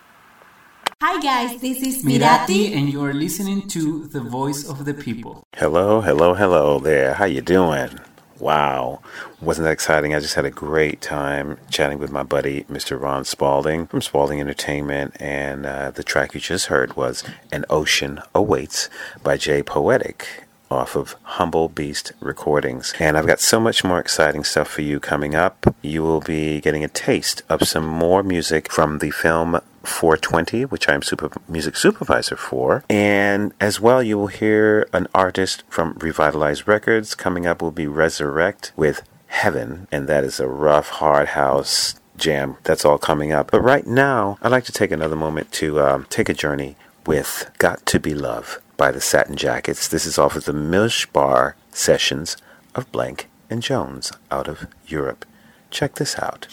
Hi 1.01 1.19
guys, 1.19 1.59
this 1.61 1.81
is 1.81 2.05
Mirati, 2.05 2.75
and 2.75 2.93
you 2.93 3.03
are 3.03 3.13
listening 3.13 3.67
to 3.69 4.05
The 4.05 4.19
Voice 4.19 4.69
of 4.69 4.85
the 4.85 4.93
People. 4.93 5.43
Hello, 5.55 6.01
hello, 6.01 6.35
hello 6.35 6.77
there. 6.77 7.15
How 7.15 7.25
you 7.25 7.41
doing? 7.41 7.99
Wow. 8.39 9.01
Wasn't 9.41 9.65
that 9.65 9.71
exciting? 9.71 10.15
I 10.15 10.19
just 10.19 10.35
had 10.35 10.45
a 10.45 10.49
great 10.49 11.01
time 11.01 11.57
chatting 11.69 11.99
with 11.99 12.11
my 12.11 12.23
buddy, 12.23 12.63
Mr. 12.63 12.99
Ron 12.99 13.25
Spaulding 13.25 13.85
from 13.87 14.01
Spaulding 14.01 14.39
Entertainment. 14.39 15.17
And 15.19 15.65
uh, 15.65 15.91
the 15.91 16.03
track 16.03 16.33
you 16.33 16.39
just 16.39 16.67
heard 16.67 16.95
was 16.95 17.23
An 17.51 17.65
Ocean 17.69 18.21
Awaits 18.33 18.89
by 19.23 19.35
Jay 19.37 19.61
Poetic 19.61 20.45
off 20.69 20.95
of 20.95 21.15
Humble 21.23 21.69
Beast 21.69 22.11
Recordings. 22.19 22.93
And 22.99 23.17
I've 23.17 23.27
got 23.27 23.39
so 23.39 23.59
much 23.59 23.83
more 23.83 23.99
exciting 23.99 24.43
stuff 24.43 24.67
for 24.67 24.81
you 24.81 24.99
coming 24.99 25.35
up. 25.35 25.75
You 25.81 26.03
will 26.03 26.21
be 26.21 26.61
getting 26.61 26.83
a 26.83 26.87
taste 26.87 27.41
of 27.49 27.67
some 27.67 27.85
more 27.85 28.23
music 28.23 28.71
from 28.71 28.99
the 28.99 29.11
film 29.11 29.59
420, 29.83 30.65
which 30.65 30.87
I'm 30.87 31.01
super 31.01 31.29
music 31.47 31.75
supervisor 31.75 32.35
for. 32.35 32.83
And 32.89 33.53
as 33.59 33.79
well, 33.79 34.03
you 34.03 34.17
will 34.17 34.27
hear 34.27 34.87
an 34.93 35.07
artist 35.13 35.63
from 35.69 35.97
Revitalized 35.99 36.67
Records. 36.67 37.15
Coming 37.15 37.45
up 37.45 37.61
will 37.61 37.71
be 37.71 37.87
Resurrect 37.87 38.71
with 38.75 39.01
Heaven, 39.27 39.87
and 39.91 40.07
that 40.07 40.23
is 40.23 40.39
a 40.39 40.47
rough, 40.47 40.89
hard 40.89 41.29
house 41.29 41.95
jam. 42.17 42.57
That's 42.63 42.85
all 42.85 42.97
coming 42.97 43.31
up. 43.31 43.51
But 43.51 43.61
right 43.61 43.87
now, 43.87 44.37
I'd 44.41 44.51
like 44.51 44.65
to 44.65 44.71
take 44.71 44.91
another 44.91 45.15
moment 45.15 45.51
to 45.53 45.79
um, 45.79 46.07
take 46.09 46.29
a 46.29 46.33
journey 46.33 46.75
with 47.05 47.49
Got 47.57 47.85
to 47.87 47.99
Be 47.99 48.13
Love 48.13 48.59
by 48.79 48.91
the 48.93 49.01
Satin 49.01 49.35
Jackets. 49.35 49.89
This 49.89 50.05
is 50.05 50.17
off 50.17 50.37
of 50.37 50.45
the 50.45 50.53
Milch 50.53 51.11
Bar 51.11 51.57
sessions 51.69 52.37
of 52.73 52.89
Blank 52.93 53.29
and 53.49 53.61
Jones 53.61 54.13
out 54.31 54.47
of 54.47 54.67
Europe. 54.87 55.25
Check 55.69 55.95
this 55.95 56.17
out. 56.17 56.47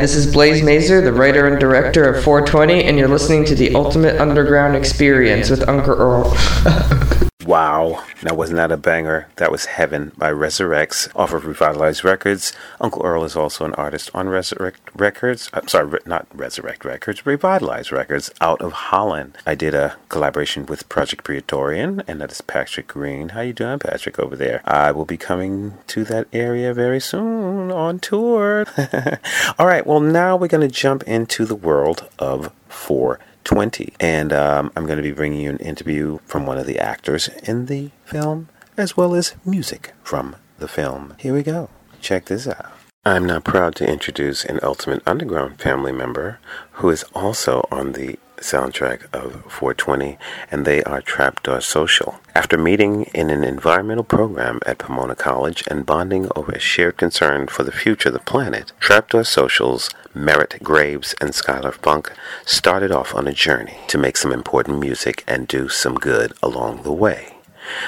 this 0.09 0.17
is 0.17 0.33
Blaze 0.33 0.63
Mazer, 0.63 1.03
the 1.03 1.13
writer 1.13 1.47
and 1.47 1.61
director 1.61 2.09
of 2.09 2.25
420, 2.25 2.85
and 2.85 2.97
you're 2.97 3.09
listening 3.09 3.45
to 3.45 3.55
the 3.55 3.75
Ultimate 3.75 4.19
Underground 4.19 4.75
Experience 4.75 5.51
with 5.51 5.69
Uncle 5.69 5.93
Earl. 5.93 6.35
Wasn't 8.49 8.57
that 8.57 8.73
a 8.73 8.79
banger? 8.79 9.29
That 9.37 9.53
was 9.53 9.67
Heaven 9.67 10.11
by 10.17 10.33
Resurrects 10.33 11.15
off 11.15 11.35
of 11.35 11.45
Revitalized 11.45 12.03
Records. 12.03 12.55
Uncle 12.81 13.05
Earl 13.05 13.25
is 13.25 13.37
also 13.37 13.67
an 13.67 13.75
artist 13.75 14.11
on 14.15 14.31
Resurrect 14.31 14.81
Records. 14.95 15.51
I'm 15.53 15.69
sorry, 15.69 15.99
not 16.07 16.27
Resurrect 16.33 16.83
Records, 16.83 17.27
Revitalized 17.27 17.93
Records 17.93 18.31
out 18.41 18.63
of 18.63 18.73
Holland. 18.73 19.37
I 19.47 19.55
did 19.55 19.75
a 19.75 19.97
collaboration 20.09 20.65
with 20.65 20.89
Project 20.89 21.25
Praetorian, 21.25 22.03
and 22.09 22.23
that 22.23 22.33
is 22.33 22.41
Patrick 22.41 22.87
Green. 22.87 23.29
How 23.29 23.43
you 23.43 23.53
doing, 23.53 23.81
Patrick, 23.81 24.19
over 24.19 24.35
there? 24.35 24.63
I 24.65 24.93
will 24.93 25.05
be 25.05 25.19
coming 25.19 25.75
to 25.89 26.03
that 26.05 26.27
area 26.33 26.73
very 26.73 27.01
soon 27.01 27.71
on 27.71 27.99
tour. 27.99 28.65
All 29.59 29.67
right, 29.67 29.87
well, 29.87 30.01
now 30.01 30.37
we're 30.37 30.49
going 30.49 30.67
to 30.67 30.75
jump 30.75 31.03
into 31.03 31.45
the 31.45 31.55
world 31.55 32.09
of 32.19 32.51
4 32.71 33.21
20. 33.49 33.95
And 33.99 34.31
um, 34.31 34.71
I'm 34.77 34.85
going 34.85 34.99
to 34.99 35.03
be 35.03 35.11
bringing 35.11 35.41
you 35.41 35.49
an 35.49 35.57
interview 35.59 36.19
from 36.27 36.45
one 36.45 36.59
of 36.59 36.67
the 36.67 36.79
actors 36.79 37.29
in 37.45 37.65
the 37.65 37.91
film, 38.05 38.51
as 38.77 38.95
well 38.95 39.15
as 39.15 39.37
music 39.43 39.95
from 40.03 40.37
the 40.59 40.69
film. 40.69 41.15
Here 41.19 41.33
we 41.33 41.43
go. 41.43 41.71
Check 42.03 42.27
this 42.27 42.47
out. 42.47 42.73
I'm 43.07 43.25
now 43.25 43.41
proud 43.41 43.75
to 43.77 43.91
introduce 43.91 44.45
an 44.45 44.61
Ultimate 44.63 45.03
Underground 45.07 45.59
family 45.59 45.93
member 45.93 46.39
who 46.73 46.91
is 46.91 47.05
also 47.15 47.67
on 47.73 47.93
the 47.93 48.19
soundtrack 48.41 49.05
of 49.13 49.45
420, 49.51 50.19
and 50.51 50.65
they 50.65 50.83
are 50.85 51.01
Trapdoor 51.01 51.61
Social. 51.61 52.21
After 52.35 52.59
meeting 52.59 53.05
in 53.15 53.31
an 53.31 53.45
environmental 53.45 54.05
program 54.05 54.61
at 54.67 54.79
Pomona 54.79 55.15
College 55.15 55.65
and 55.69 55.87
bonding 55.87 56.29
over 56.37 56.53
a 56.53 56.59
shared 56.59 56.97
concern 56.97 57.47
for 57.47 57.63
the 57.63 57.73
future 57.73 58.11
of 58.11 58.15
the 58.15 58.21
planet, 58.21 58.73
Trapdoor 58.81 59.25
Social's 59.25 59.91
Merritt 60.15 60.63
Graves 60.63 61.15
and 61.21 61.31
Skylar 61.31 61.75
Funk 61.75 62.13
started 62.45 62.93
off 62.93 63.15
on 63.15 63.27
a 63.27 63.33
journey 63.33 63.79
to 63.89 63.99
make 63.99 64.17
some 64.17 64.33
important 64.33 64.81
music 64.81 65.25
and 65.27 65.49
do 65.49 65.69
some 65.69 65.95
good 65.95 66.33
along 66.43 66.83
the 66.83 66.93
way. 66.93 67.38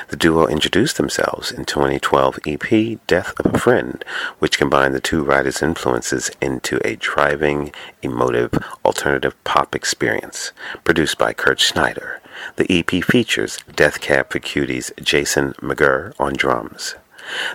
The 0.08 0.16
duo 0.16 0.46
introduced 0.46 0.96
themselves 0.96 1.50
in 1.50 1.64
2012 1.64 2.38
EP 2.46 3.06
Death 3.06 3.32
of 3.40 3.54
a 3.54 3.58
Friend, 3.58 4.04
which 4.38 4.58
combined 4.58 4.94
the 4.94 5.00
two 5.00 5.22
writers' 5.22 5.62
influences 5.62 6.30
into 6.40 6.80
a 6.84 6.96
driving, 6.96 7.72
emotive, 8.02 8.52
alternative 8.84 9.42
pop 9.44 9.74
experience, 9.74 10.52
produced 10.84 11.18
by 11.18 11.32
Kurt 11.32 11.60
Schneider. 11.60 12.20
The 12.56 12.70
EP 12.70 13.04
features 13.04 13.58
Death 13.74 14.00
Cab 14.00 14.30
for 14.30 14.38
Cutie's 14.38 14.92
Jason 15.02 15.52
McGerr 15.54 16.14
on 16.18 16.34
drums. 16.34 16.96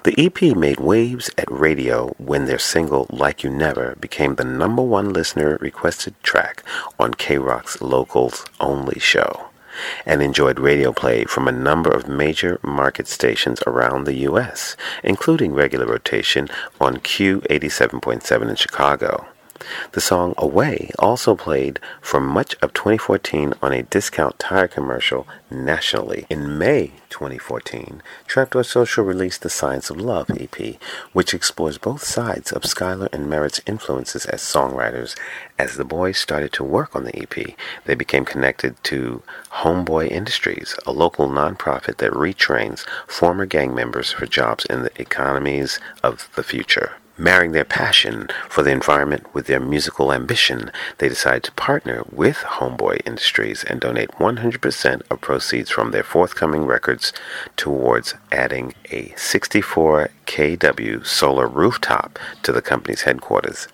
The 0.03 0.15
EP 0.17 0.55
made 0.55 0.79
waves 0.79 1.29
at 1.37 1.51
radio 1.51 2.15
when 2.17 2.45
their 2.45 2.59
single 2.59 3.07
Like 3.09 3.43
You 3.43 3.49
Never 3.49 3.95
became 3.99 4.35
the 4.35 4.45
number 4.45 4.81
one 4.81 5.11
listener 5.11 5.57
requested 5.59 6.15
track 6.23 6.63
on 6.99 7.13
KROQ's 7.13 7.81
Locals 7.81 8.45
Only 8.59 8.99
show 8.99 9.49
and 10.05 10.21
enjoyed 10.21 10.59
radio 10.59 10.91
play 10.91 11.25
from 11.25 11.47
a 11.47 11.51
number 11.51 11.89
of 11.89 12.07
major 12.07 12.59
market 12.63 13.07
stations 13.07 13.61
around 13.67 14.03
the 14.03 14.15
U.S., 14.29 14.75
including 15.03 15.53
regular 15.53 15.85
rotation 15.85 16.47
on 16.79 16.97
Q87.7 16.97 18.49
in 18.49 18.55
Chicago. 18.55 19.27
The 19.91 20.01
song 20.01 20.33
Away 20.37 20.91
also 20.99 21.35
played 21.35 21.79
for 22.01 22.19
much 22.19 22.55
of 22.61 22.73
2014 22.73 23.53
on 23.61 23.73
a 23.73 23.83
discount 23.83 24.39
tire 24.39 24.67
commercial 24.67 25.27
nationally. 25.49 26.25
In 26.29 26.57
May 26.57 26.91
2014, 27.09 28.01
Trapdoor 28.27 28.63
Social 28.63 29.03
released 29.03 29.41
the 29.41 29.49
Science 29.49 29.89
of 29.89 29.99
Love 29.99 30.29
EP, 30.29 30.75
which 31.13 31.33
explores 31.33 31.77
both 31.77 32.03
sides 32.03 32.51
of 32.51 32.63
Skylar 32.63 33.07
and 33.13 33.29
Merritt's 33.29 33.61
influences 33.65 34.25
as 34.25 34.41
songwriters. 34.41 35.15
As 35.57 35.75
the 35.75 35.85
boys 35.85 36.17
started 36.17 36.51
to 36.53 36.63
work 36.63 36.95
on 36.95 37.05
the 37.05 37.17
EP, 37.17 37.55
they 37.85 37.95
became 37.95 38.25
connected 38.25 38.75
to 38.85 39.23
Homeboy 39.63 40.11
Industries, 40.11 40.75
a 40.85 40.91
local 40.91 41.29
nonprofit 41.29 41.97
that 41.97 42.11
retrains 42.11 42.85
former 43.07 43.45
gang 43.45 43.73
members 43.73 44.11
for 44.11 44.25
jobs 44.25 44.65
in 44.65 44.83
the 44.83 45.01
economies 45.01 45.79
of 46.03 46.29
the 46.35 46.43
future. 46.43 46.97
Marrying 47.17 47.53
their 47.53 47.63
passion 47.63 48.27
for 48.49 48.61
the 48.61 48.71
environment 48.71 49.33
with 49.33 49.47
their 49.47 49.61
musical 49.61 50.11
ambition, 50.11 50.69
they 50.97 51.07
decide 51.07 51.43
to 51.43 51.51
partner 51.53 52.03
with 52.11 52.35
Homeboy 52.37 52.99
Industries 53.05 53.63
and 53.63 53.79
donate 53.79 54.11
100% 54.11 55.01
of 55.09 55.21
proceeds 55.21 55.69
from 55.69 55.91
their 55.91 56.03
forthcoming 56.03 56.65
records 56.65 57.13
towards 57.55 58.15
adding 58.33 58.73
a 58.91 59.13
64 59.15 60.09
kW 60.25 61.05
solar 61.05 61.47
rooftop 61.47 62.19
to 62.43 62.51
the 62.51 62.61
company's 62.61 63.03
headquarters. 63.03 63.69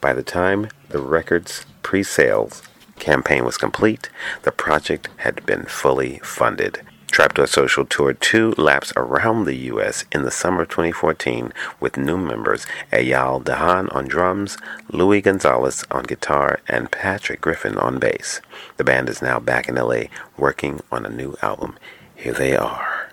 By 0.00 0.14
the 0.14 0.22
time 0.22 0.68
the 0.88 1.02
record's 1.02 1.66
pre 1.82 2.02
sales 2.02 2.62
campaign 2.98 3.44
was 3.44 3.58
complete, 3.58 4.08
the 4.42 4.52
project 4.52 5.10
had 5.18 5.44
been 5.44 5.64
fully 5.66 6.18
funded. 6.22 6.80
Trapdoor 7.16 7.46
Social 7.46 7.86
toured 7.86 8.20
two 8.20 8.52
laps 8.58 8.92
around 8.94 9.44
the 9.44 9.56
U.S. 9.72 10.04
in 10.12 10.24
the 10.24 10.30
summer 10.30 10.64
of 10.64 10.68
2014 10.68 11.50
with 11.80 11.96
new 11.96 12.18
members 12.18 12.66
Ayal 12.92 13.42
Dahan 13.42 13.88
on 13.96 14.06
drums, 14.06 14.58
Louis 14.92 15.22
Gonzalez 15.22 15.82
on 15.90 16.02
guitar, 16.02 16.60
and 16.68 16.90
Patrick 16.90 17.40
Griffin 17.40 17.78
on 17.78 17.98
bass. 17.98 18.42
The 18.76 18.84
band 18.84 19.08
is 19.08 19.22
now 19.22 19.40
back 19.40 19.66
in 19.66 19.78
L.A. 19.78 20.10
working 20.36 20.82
on 20.92 21.06
a 21.06 21.08
new 21.08 21.34
album. 21.40 21.78
Here 22.14 22.34
they 22.34 22.54
are. 22.54 23.12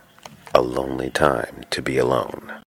A 0.54 0.62
Lonely 0.62 1.10
Time 1.10 1.64
to 1.70 1.82
Be 1.82 1.98
Alone. 1.98 2.63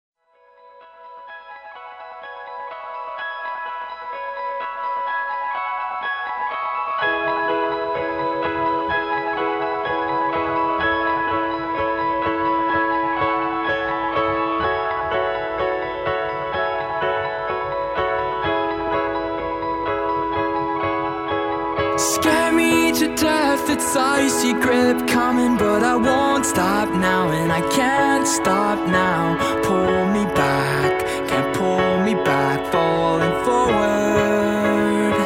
Scare 21.99 22.53
me 22.53 22.93
to 22.93 23.07
death, 23.17 23.71
it's 23.71 23.97
icy 23.97 24.53
grip 24.53 25.09
coming, 25.09 25.57
but 25.57 25.83
I 25.83 25.97
won't 25.97 26.45
stop 26.45 26.91
now, 26.91 27.31
and 27.31 27.51
I 27.51 27.63
can't 27.71 28.29
stop 28.29 28.87
now. 28.87 29.39
Pull 29.63 30.05
me 30.13 30.25
back, 30.35 30.93
can't 31.27 31.57
pull 31.57 32.05
me 32.05 32.13
back, 32.23 32.71
falling 32.71 33.37
forward. 33.47 35.17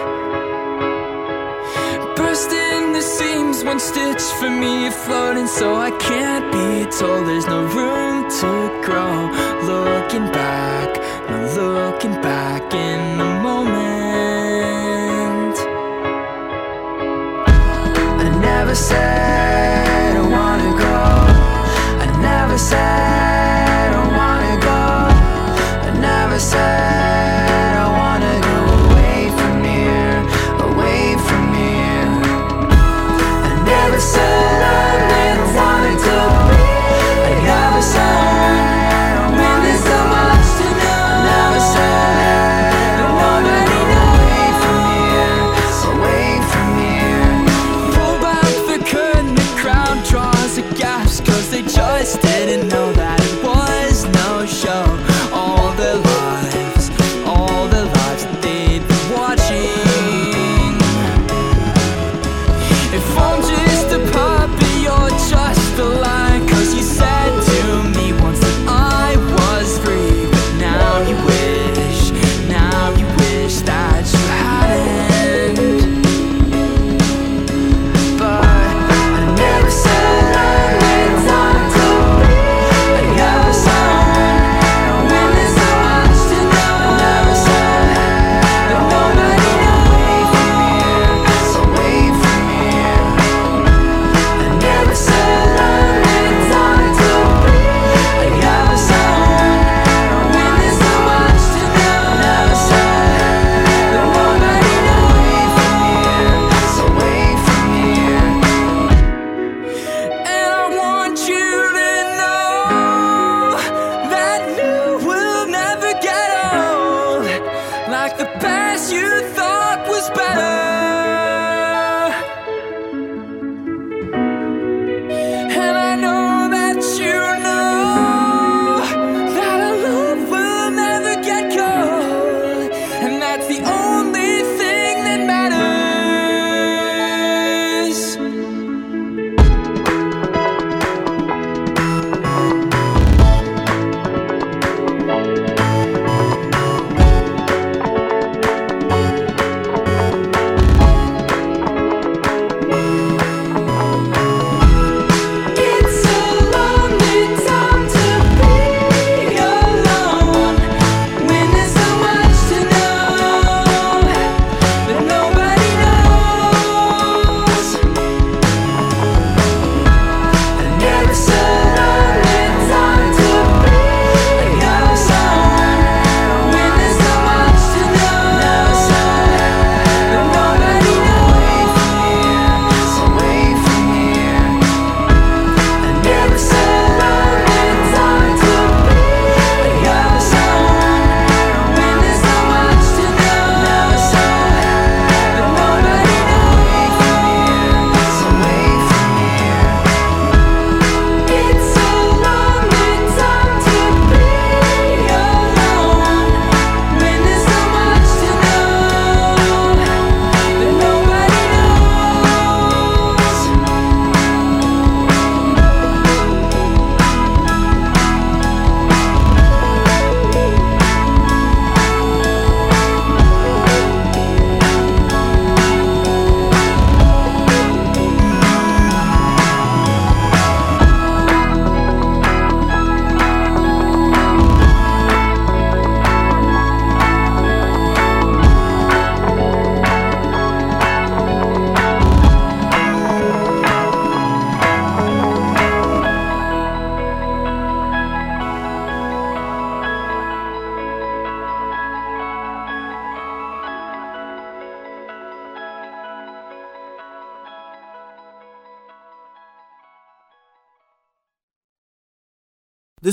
Bursting 2.14 2.92
the 2.92 3.02
seams, 3.02 3.64
one 3.64 3.80
stitch 3.80 4.22
for 4.38 4.48
me, 4.48 4.90
floating, 4.90 5.48
so 5.48 5.74
I 5.74 5.90
can't 5.98 6.52
be 6.52 6.88
told 6.98 7.26
there's 7.26 7.48
no 7.48 7.62
room 7.64 8.30
to 8.40 8.51
grow. 8.86 9.28
Looking 9.66 10.30
back, 10.30 10.90
no 11.28 11.47
looking 11.56 12.14
back 12.22 12.72
in 12.72 13.18
the 13.18 13.24
moment. 13.42 13.90
Never 18.70 18.82
said 18.82 20.16
I 20.16 20.28
wanna 20.28 20.78
go. 20.78 20.94
I 22.05 22.20
never 22.22 22.56
said 22.56 23.10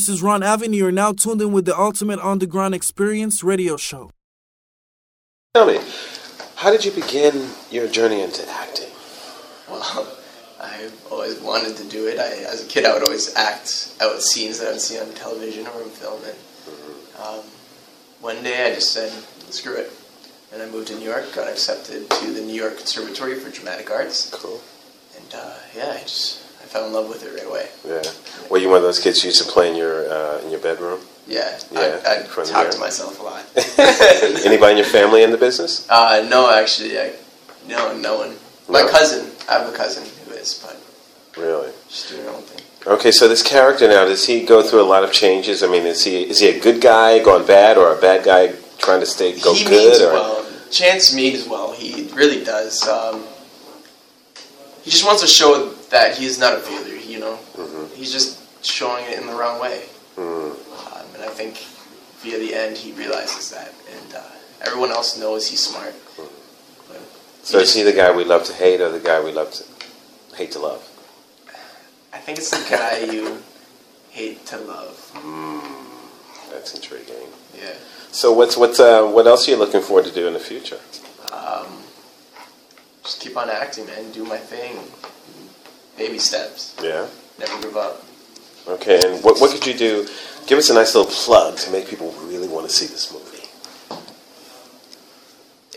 This 0.08 0.16
is 0.16 0.24
Ron 0.24 0.42
Avenue. 0.42 0.78
You're 0.78 0.92
now 0.94 1.12
tuned 1.12 1.42
in 1.42 1.52
with 1.52 1.66
the 1.66 1.78
Ultimate 1.78 2.22
Underground 2.22 2.74
Experience 2.74 3.44
radio 3.44 3.76
show. 3.76 4.10
Tell 5.54 5.66
me, 5.66 5.82
how 6.56 6.72
did 6.72 6.86
you 6.86 6.92
begin 6.92 7.50
your 7.70 7.90
journey 7.90 8.22
into 8.22 8.50
acting? 8.50 8.88
Well, 9.70 10.08
I've 10.62 10.98
always 11.12 11.42
wanted 11.42 11.76
to 11.76 11.84
do 11.90 12.08
it. 12.08 12.20
I, 12.20 12.30
as 12.50 12.64
a 12.64 12.68
kid, 12.70 12.86
I 12.86 12.94
would 12.94 13.04
always 13.04 13.36
act 13.36 13.98
out 14.00 14.22
scenes 14.22 14.60
that 14.60 14.70
I 14.70 14.72
would 14.72 14.80
see 14.80 14.98
on 14.98 15.14
television 15.14 15.68
or 15.68 15.82
in 15.82 15.90
film. 15.90 16.22
And 16.24 16.38
um, 17.22 17.44
one 18.22 18.42
day 18.44 18.72
I 18.72 18.76
just 18.76 18.94
said, 18.94 19.12
screw 19.52 19.76
it. 19.76 19.92
And 20.54 20.62
I 20.62 20.70
moved 20.70 20.88
to 20.88 20.96
New 20.96 21.04
York, 21.04 21.36
got 21.36 21.50
accepted 21.50 22.10
to 22.10 22.32
the 22.32 22.40
New 22.40 22.56
York 22.56 22.78
Conservatory 22.78 23.36
for 23.36 23.52
Dramatic 23.52 23.92
Arts. 23.92 24.30
Cool. 24.34 24.62
And 25.18 25.36
uh, 25.36 25.58
yeah, 25.76 25.98
I 25.98 26.00
just 26.04 26.37
I 26.37 26.37
fell 26.68 26.86
in 26.88 26.94
love 26.94 27.10
with 27.10 27.24
it 27.24 27.34
right 27.34 27.46
away. 27.48 27.68
Yeah. 27.88 28.04
Were 28.50 28.58
you 28.58 28.68
one 28.70 28.78
of 28.78 28.84
those 28.84 29.00
kids 29.00 29.22
who 29.22 29.28
used 29.30 29.44
to 29.46 29.52
play 29.52 29.70
in 29.70 29.76
your 29.76 30.10
uh, 30.12 30.40
in 30.44 30.52
your 30.52 30.60
bedroom? 30.60 31.00
Yeah, 31.28 31.60
Yeah, 31.72 32.00
I, 32.06 32.16
I 32.20 32.24
from 32.24 32.46
talk 32.46 32.64
there. 32.64 32.72
to 32.72 32.80
myself 32.80 33.20
a 33.20 33.24
lot. 33.24 33.44
Anybody 34.46 34.72
in 34.72 34.78
your 34.78 34.86
family 34.88 35.24
in 35.24 35.32
the 35.32 35.38
business? 35.38 35.86
Uh, 35.90 36.26
no, 36.30 36.50
actually, 36.54 36.98
I, 36.98 37.12
no, 37.68 37.98
no 37.98 38.18
one. 38.18 38.36
My 38.70 38.82
No? 38.84 38.90
cousin, 38.90 39.30
I 39.50 39.60
have 39.60 39.68
a 39.68 39.76
cousin 39.76 40.08
who 40.26 40.32
is, 40.36 40.64
but 40.66 40.78
Really? 41.42 41.72
she's 41.90 42.10
doing 42.12 42.24
her 42.24 42.30
own 42.32 42.44
thing. 42.44 42.64
Okay, 42.88 43.12
so 43.12 43.28
this 43.28 43.44
character 43.44 43.90
now, 43.90 44.06
does 44.06 44.26
he 44.26 44.46
go 44.46 44.62
through 44.64 44.82
a 44.82 44.88
lot 44.88 45.04
of 45.04 45.12
changes? 45.12 45.64
I 45.64 45.68
mean, 45.68 45.86
is 45.86 46.06
he 46.06 46.24
is 46.24 46.40
he 46.40 46.48
a 46.48 46.60
good 46.62 46.80
guy 46.82 47.20
gone 47.22 47.46
bad, 47.46 47.78
or 47.78 47.94
a 47.94 48.00
bad 48.00 48.24
guy 48.24 48.54
trying 48.78 49.02
to 49.02 49.06
stay 49.06 49.38
go 49.38 49.54
he 49.54 49.66
good? 49.66 50.02
or 50.02 50.14
well. 50.14 50.46
Chance 50.72 51.14
means 51.14 51.46
well. 51.46 51.74
He 51.74 52.10
really 52.14 52.42
does. 52.46 52.88
Um, 52.88 53.26
he 54.84 54.92
just 54.92 55.06
wants 55.06 55.22
to 55.22 55.28
show 55.28 55.74
that 55.90 56.18
he's 56.18 56.40
not 56.40 56.54
a 56.58 56.60
failure. 56.60 56.96
You 56.96 57.20
know, 57.20 57.40
Mm-hmm. 57.56 57.96
he's 57.96 58.12
just 58.12 58.66
showing 58.66 59.06
it 59.06 59.20
in 59.20 59.28
the 59.28 59.34
wrong 59.34 59.60
way. 59.62 59.86
Mm. 60.16 60.52
Um, 60.52 61.06
and 61.16 61.24
I 61.24 61.30
think 61.30 61.58
via 62.22 62.38
the 62.40 62.54
end, 62.54 62.78
he 62.78 62.92
realizes 62.94 63.50
that, 63.52 63.74
and 63.96 64.16
uh, 64.16 64.22
everyone 64.62 64.92
else 64.92 65.18
knows 65.20 65.48
he's 65.48 65.60
smart. 65.62 65.94
So 67.44 67.60
is 67.60 67.74
he 67.74 67.84
the 67.84 67.94
guy 67.94 68.14
we 68.14 68.26
love 68.26 68.44
to 68.46 68.54
hate, 68.54 68.82
or 68.82 68.90
the 68.92 69.00
guy 69.00 69.24
we 69.24 69.32
love 69.32 69.52
to 69.54 69.64
hate 70.36 70.52
to 70.52 70.60
love? 70.60 70.82
I 72.12 72.18
think 72.18 72.40
it's 72.40 72.50
the 72.52 72.70
guy 72.70 73.00
you 73.12 73.42
hate 74.10 74.46
to 74.48 74.58
love. 74.58 75.12
Mm, 75.16 76.52
that's 76.52 76.76
intriguing. 76.76 77.30
Yeah. 77.58 77.74
So 78.12 78.34
what's 78.34 78.58
what's 78.58 78.80
uh, 78.82 79.04
what 79.08 79.28
else 79.28 79.48
are 79.48 79.52
you 79.52 79.58
looking 79.58 79.82
forward 79.82 80.06
to 80.06 80.12
do 80.12 80.28
in 80.28 80.34
the 80.34 80.40
future? 80.40 80.80
Um, 81.32 81.68
just 83.04 83.22
keep 83.22 83.38
on 83.38 83.50
acting, 83.50 83.86
man. 83.86 84.12
Do 84.12 84.26
my 84.26 84.38
thing. 84.38 84.76
Baby 85.98 86.20
steps. 86.20 86.76
Yeah. 86.82 87.08
Never 87.40 87.62
give 87.62 87.76
up. 87.76 88.04
Okay, 88.68 89.02
and 89.04 89.24
what 89.24 89.40
what 89.40 89.52
could 89.52 89.66
you 89.66 89.74
do? 89.74 90.08
Give 90.46 90.60
us 90.60 90.70
a 90.70 90.74
nice 90.74 90.94
little 90.94 91.10
plug 91.12 91.58
to 91.58 91.72
make 91.72 91.88
people 91.88 92.12
really 92.24 92.48
want 92.48 92.68
to 92.68 92.74
see 92.74 92.86
this 92.86 93.12
movie. 93.12 93.44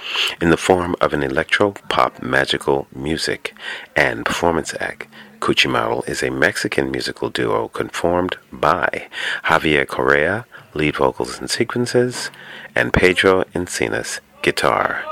in 0.41 0.49
the 0.49 0.57
form 0.57 0.97
of 1.03 1.13
an 1.13 1.23
electro 1.23 1.73
pop 1.91 2.23
magical 2.23 2.87
music 2.95 3.55
and 3.95 4.25
performance 4.25 4.73
act. 4.81 5.09
Kuchimaru 5.47 6.03
is 6.09 6.25
a 6.25 6.31
Mexican 6.31 6.91
musical 6.91 7.31
duo 7.31 7.69
conformed 7.69 8.37
by 8.51 9.07
Javier 9.45 9.87
Correa, 9.87 10.45
lead 10.75 10.97
vocals 10.97 11.39
and 11.39 11.49
sequences, 11.49 12.33
and 12.75 12.93
Pedro 12.93 13.45
Encinas, 13.55 14.19
guitar, 14.43 15.05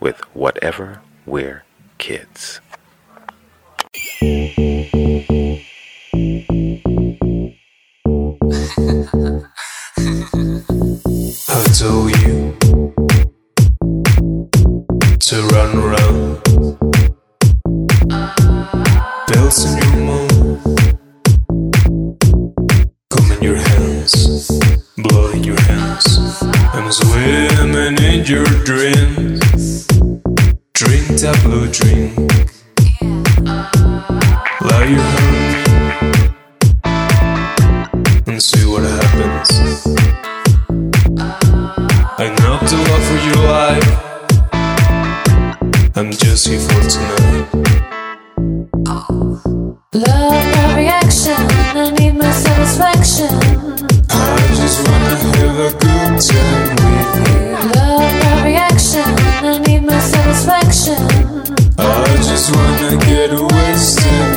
with 0.00 0.18
Whatever 0.34 1.02
We're 1.26 1.64
Kids. 1.98 2.62
I 11.50 11.66
told 11.78 12.16
you 12.22 12.56
to 15.20 15.42
run 15.52 15.76
around. 15.76 16.32
Bells 19.28 19.64
in 19.64 19.78
your 19.78 19.96
mouth, 20.04 20.64
come 23.10 23.32
in 23.32 23.42
your 23.42 23.56
hands, 23.56 24.48
blood 24.98 25.34
in 25.36 25.44
your 25.44 25.60
hands. 25.62 26.18
I'm 26.74 26.90
swimming 26.90 27.98
in 28.02 28.24
your 28.24 28.44
dreams. 28.64 29.40
Drink 30.74 31.06
that 31.20 31.38
blue 31.44 31.68
drink. 31.70 32.16
Lie 34.60 34.86
your 34.86 35.06
hand 35.16 35.54
and 38.26 38.42
see 38.42 38.64
what 38.66 38.82
happens. 38.82 39.50
I 42.18 42.28
knocked 42.40 42.70
the 42.70 42.76
love 42.88 43.04
for 43.08 43.18
your 43.28 43.42
life. 43.48 43.88
I'm 45.96 46.10
just 46.10 46.48
here 46.48 46.60
for 46.60 46.82
tonight. 46.88 47.62
Love 48.84 49.44
my 49.94 50.74
reaction, 50.76 51.36
I 51.38 51.90
need 51.98 52.14
my 52.16 52.30
satisfaction. 52.32 53.30
I 54.10 54.36
just 54.56 54.88
wanna 54.88 55.16
have 55.16 55.58
a 55.58 55.70
good 55.78 56.20
time 56.20 56.68
with 56.82 57.14
you. 57.28 57.46
Love 57.76 58.14
my 58.24 58.44
reaction, 58.44 59.04
I 59.44 59.58
need 59.66 59.84
my 59.84 59.98
satisfaction. 60.00 60.98
I 61.78 62.16
just 62.28 62.54
wanna 62.56 62.96
get 63.06 63.30
wasted 63.54 64.31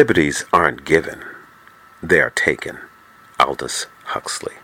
Liberties 0.00 0.46
aren't 0.50 0.86
given, 0.86 1.20
they 2.02 2.22
are 2.22 2.30
taken. 2.30 2.78
Aldous 3.38 3.86
Huxley. 4.04 4.54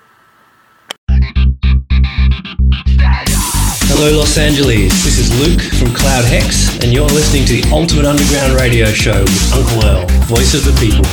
Hello, 3.90 4.16
Los 4.16 4.38
Angeles. 4.38 5.04
This 5.04 5.18
is 5.18 5.28
Luke 5.38 5.60
from 5.60 5.94
Cloud 5.94 6.24
Hex, 6.24 6.82
and 6.82 6.90
you're 6.90 7.04
listening 7.04 7.44
to 7.48 7.60
the 7.60 7.70
Ultimate 7.70 8.06
Underground 8.06 8.54
Radio 8.54 8.86
Show 8.86 9.20
with 9.20 9.52
Uncle 9.52 9.84
Earl, 9.84 10.06
voice 10.24 10.54
of 10.54 10.64
the 10.64 10.72
people. 10.80 11.04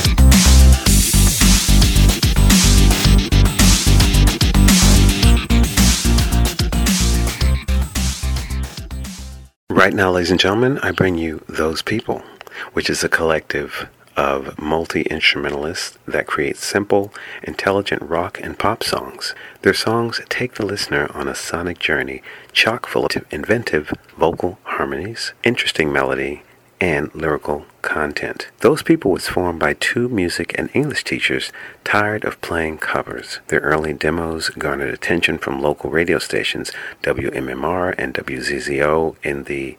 Right 9.70 9.94
now, 9.94 10.12
ladies 10.12 10.32
and 10.32 10.40
gentlemen, 10.40 10.80
I 10.82 10.92
bring 10.92 11.18
you 11.18 11.44
Those 11.50 11.82
People, 11.82 12.24
which 12.72 12.90
is 12.90 13.04
a 13.04 13.10
collective 13.10 13.90
of 14.16 14.60
multi 14.60 15.02
instrumentalists 15.04 15.98
that 16.08 16.28
create 16.28 16.58
simple, 16.58 17.14
intelligent 17.44 18.02
rock 18.02 18.40
and 18.42 18.58
pop 18.60 18.84
songs. 18.84 19.34
Their 19.62 19.74
songs 19.74 20.22
take 20.30 20.56
the 20.56 20.66
listener 20.66 21.10
on 21.14 21.28
a 21.28 21.36
sonic 21.36 21.80
journey 21.80 22.22
chock 22.52 22.88
full 22.88 23.06
of 23.06 23.26
inventive 23.32 23.92
vocal 24.18 24.60
harmonies, 24.64 25.34
interesting 25.44 25.92
melody, 25.92 26.44
and 26.84 27.16
lyrical 27.16 27.66
content. 27.82 28.50
Those 28.60 28.84
People 28.84 29.12
was 29.12 29.30
formed 29.30 29.58
by 29.58 29.74
two 29.74 30.10
music 30.10 30.54
and 30.58 30.70
English 30.74 31.06
teachers 31.06 31.50
tired 31.86 32.26
of 32.26 32.42
playing 32.42 32.80
covers. 32.80 33.40
Their 33.48 33.62
early 33.62 33.94
demos 33.94 34.50
garnered 34.50 34.94
attention 34.94 35.38
from 35.38 35.62
local 35.62 35.90
radio 35.90 36.20
stations 36.20 36.74
WMMR 37.02 37.96
and 37.98 38.14
WZZO 38.14 39.16
in 39.24 39.46
the 39.46 39.78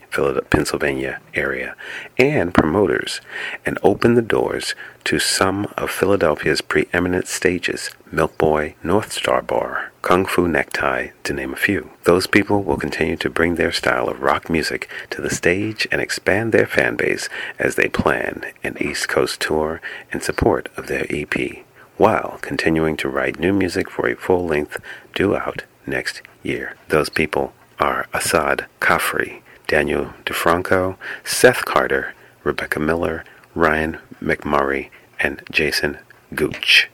Pennsylvania 0.48 1.20
area 1.34 1.76
and 2.16 2.54
promoters 2.54 3.20
and 3.66 3.78
opened 3.82 4.16
the 4.16 4.22
doors 4.22 4.74
to 5.04 5.18
some 5.18 5.66
of 5.76 5.90
Philadelphia's 5.90 6.60
preeminent 6.60 7.28
stages 7.28 7.90
Milk 8.10 8.38
Boy, 8.38 8.74
North 8.82 9.12
Star 9.12 9.42
Bar, 9.42 9.92
Kung 10.02 10.24
Fu 10.24 10.48
Necktie, 10.48 11.08
to 11.24 11.32
name 11.32 11.52
a 11.52 11.56
few. 11.56 11.90
Those 12.04 12.26
people 12.26 12.62
will 12.62 12.76
continue 12.76 13.16
to 13.16 13.30
bring 13.30 13.54
their 13.56 13.72
style 13.72 14.08
of 14.08 14.20
rock 14.20 14.48
music 14.48 14.88
to 15.10 15.20
the 15.20 15.30
stage 15.30 15.86
and 15.92 16.00
expand 16.00 16.52
their 16.52 16.66
fan 16.66 16.96
base 16.96 17.28
as 17.58 17.74
they 17.74 17.88
plan 17.88 18.44
an 18.62 18.76
East 18.80 19.08
Coast 19.08 19.40
tour 19.40 19.80
in 20.12 20.20
support 20.20 20.68
of 20.76 20.86
their 20.86 21.06
EP, 21.10 21.64
while 21.96 22.38
continuing 22.40 22.96
to 22.98 23.08
write 23.08 23.38
new 23.38 23.52
music 23.52 23.90
for 23.90 24.08
a 24.08 24.16
full 24.16 24.46
length 24.46 24.78
due 25.14 25.36
out 25.36 25.64
next 25.86 26.22
year. 26.42 26.76
Those 26.88 27.08
people 27.08 27.52
are 27.78 28.06
Assad 28.12 28.66
Kafri, 28.80 29.42
Daniel 29.66 30.14
DeFranco, 30.24 30.96
Seth 31.24 31.64
Carter, 31.64 32.14
Rebecca 32.42 32.78
Miller, 32.78 33.24
Ryan 33.54 33.98
McMurray, 34.24 34.90
and 35.20 35.42
Jason 35.50 35.98
Gooch. 36.34 36.88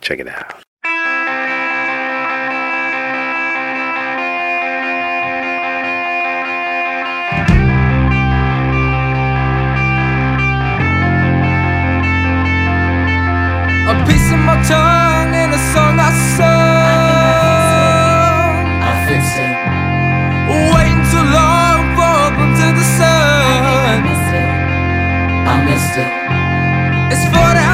Check 0.00 0.20
it 0.20 0.28
out. 0.28 0.65
It's 27.38 27.65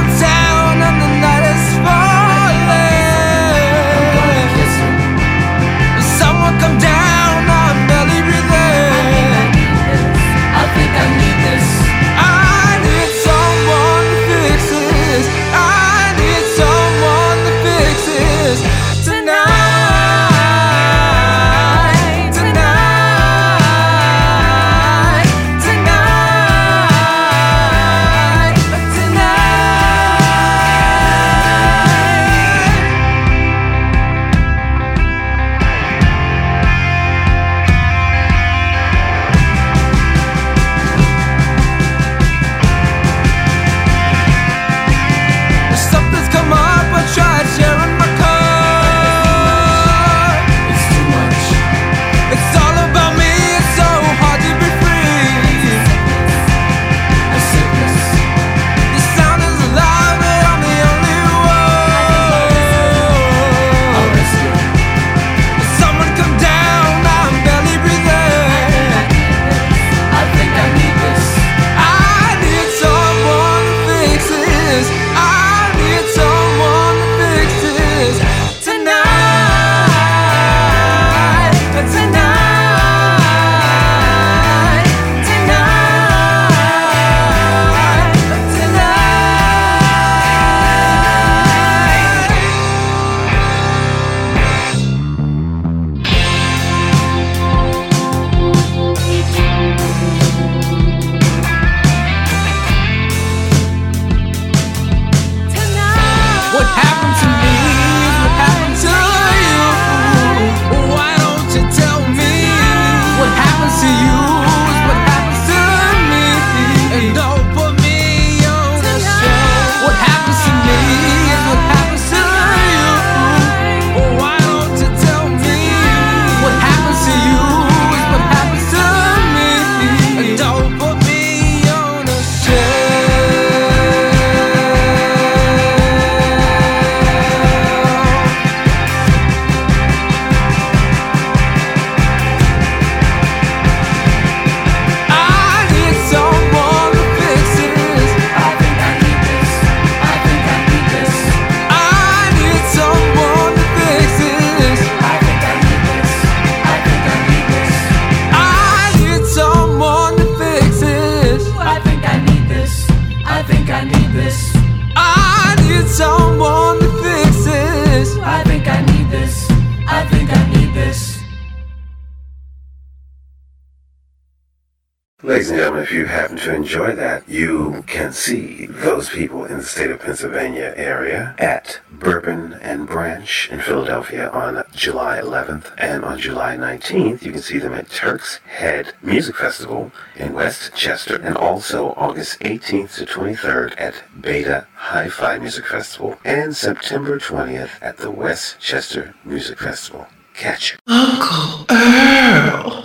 11th. 185.43 185.73
And 185.79 186.05
on 186.05 186.19
July 186.19 186.57
19th, 186.57 187.23
you 187.23 187.33
can 187.33 187.43
see 187.43 187.59
them 187.59 187.75
at 187.75 187.91
Turk's 187.91 188.37
Head 188.47 188.95
Music 189.03 189.37
Festival 189.37 189.93
in 190.17 190.33
West 190.33 190.75
Chester. 190.75 191.17
And 191.17 191.37
also 191.37 191.91
August 191.97 192.41
18th 192.41 192.97
to 192.97 193.07
23rd 193.07 193.75
at 193.79 193.95
Beta 194.21 194.67
Hi-Fi 194.75 195.39
Music 195.39 195.67
Festival. 195.67 196.17
And 196.25 196.57
September 196.57 197.19
20th 197.19 197.71
at 197.81 197.99
the 197.99 198.11
West 198.11 198.61
Chester 198.61 199.15
Music 199.25 199.59
Festival. 199.59 200.07
Catch. 200.35 200.79
Uncle 200.87 201.67
Earl. 201.71 202.85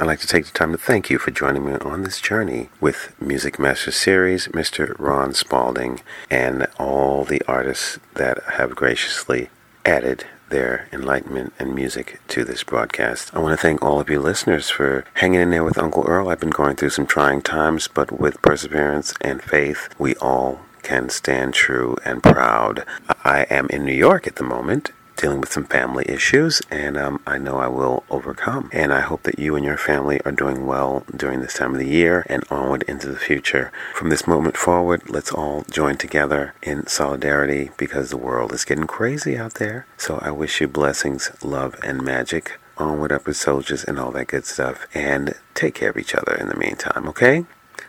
I'd 0.00 0.06
like 0.06 0.20
to 0.20 0.26
take 0.28 0.46
the 0.46 0.52
time 0.52 0.72
to 0.72 0.78
thank 0.78 1.10
you 1.10 1.18
for 1.18 1.30
joining 1.30 1.64
me 1.64 1.72
on 1.74 2.02
this 2.02 2.20
journey 2.20 2.68
with 2.80 3.14
Music 3.20 3.58
Master 3.58 3.90
Series, 3.90 4.46
Mr. 4.48 4.96
Ron 4.98 5.34
Spaulding, 5.34 6.00
and 6.30 6.66
all 6.78 7.24
the 7.24 7.42
artists 7.48 7.98
that 8.14 8.42
have 8.44 8.76
graciously 8.76 9.50
added 9.84 10.24
their 10.48 10.88
enlightenment 10.92 11.52
and 11.58 11.74
music 11.74 12.20
to 12.28 12.44
this 12.44 12.64
broadcast. 12.64 13.34
I 13.34 13.38
want 13.38 13.58
to 13.58 13.62
thank 13.62 13.82
all 13.82 14.00
of 14.00 14.10
you 14.10 14.20
listeners 14.20 14.70
for 14.70 15.04
hanging 15.14 15.40
in 15.40 15.50
there 15.50 15.64
with 15.64 15.78
Uncle 15.78 16.04
Earl. 16.06 16.28
I've 16.28 16.40
been 16.40 16.50
going 16.50 16.76
through 16.76 16.90
some 16.90 17.06
trying 17.06 17.42
times, 17.42 17.88
but 17.88 18.18
with 18.18 18.42
perseverance 18.42 19.14
and 19.20 19.42
faith, 19.42 19.88
we 19.98 20.14
all 20.16 20.60
can 20.82 21.08
stand 21.10 21.54
true 21.54 21.96
and 22.04 22.22
proud. 22.22 22.84
I 23.24 23.42
am 23.50 23.68
in 23.68 23.84
New 23.84 23.92
York 23.92 24.26
at 24.26 24.36
the 24.36 24.44
moment 24.44 24.92
dealing 25.18 25.40
with 25.40 25.52
some 25.52 25.64
family 25.64 26.04
issues, 26.08 26.62
and 26.70 26.96
um, 26.96 27.20
I 27.26 27.36
know 27.36 27.58
I 27.58 27.66
will 27.66 28.04
overcome. 28.08 28.70
And 28.72 28.92
I 28.92 29.00
hope 29.00 29.24
that 29.24 29.38
you 29.38 29.56
and 29.56 29.64
your 29.64 29.76
family 29.76 30.20
are 30.24 30.32
doing 30.32 30.64
well 30.64 31.04
during 31.14 31.40
this 31.40 31.54
time 31.54 31.72
of 31.72 31.78
the 31.78 31.88
year 31.88 32.24
and 32.28 32.44
onward 32.50 32.84
into 32.84 33.08
the 33.08 33.18
future. 33.18 33.70
From 33.94 34.08
this 34.08 34.26
moment 34.26 34.56
forward, 34.56 35.10
let's 35.10 35.32
all 35.32 35.64
join 35.70 35.96
together 35.96 36.54
in 36.62 36.86
solidarity 36.86 37.70
because 37.76 38.08
the 38.08 38.16
world 38.16 38.52
is 38.52 38.64
getting 38.64 38.86
crazy 38.86 39.36
out 39.36 39.54
there. 39.54 39.86
So 39.98 40.18
I 40.22 40.30
wish 40.30 40.60
you 40.60 40.68
blessings, 40.68 41.30
love, 41.42 41.74
and 41.82 42.02
magic. 42.02 42.58
Onward, 42.78 43.10
upward, 43.10 43.34
soldiers, 43.34 43.82
and 43.82 43.98
all 43.98 44.12
that 44.12 44.28
good 44.28 44.46
stuff. 44.46 44.86
And 44.94 45.34
take 45.54 45.74
care 45.74 45.90
of 45.90 45.96
each 45.96 46.14
other 46.14 46.34
in 46.34 46.48
the 46.48 46.56
meantime, 46.56 47.08
okay? 47.08 47.44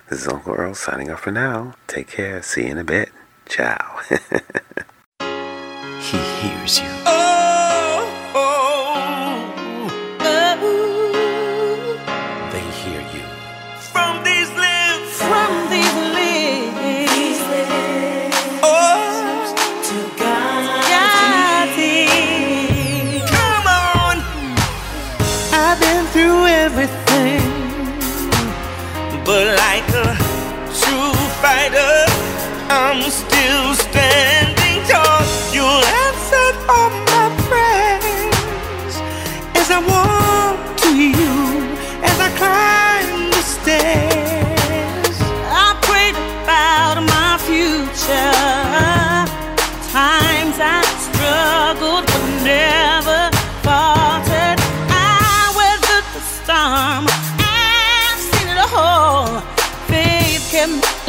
This 0.10 0.22
is 0.22 0.28
Uncle 0.28 0.56
Earl 0.56 0.74
signing 0.74 1.12
off 1.12 1.22
for 1.22 1.32
now. 1.32 1.76
Take 1.86 2.08
care. 2.08 2.42
See 2.42 2.66
you 2.66 2.72
in 2.72 2.80
a 2.80 2.84
bit. 2.84 3.12
Ciao. 3.48 4.02
He 6.00 6.18
hears 6.18 6.80
you. 6.80 7.09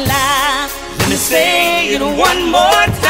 Let 0.07 1.09
me 1.09 1.15
say 1.15 1.93
it 1.93 2.01
one 2.01 2.51
more 2.51 2.61
time. 2.61 3.00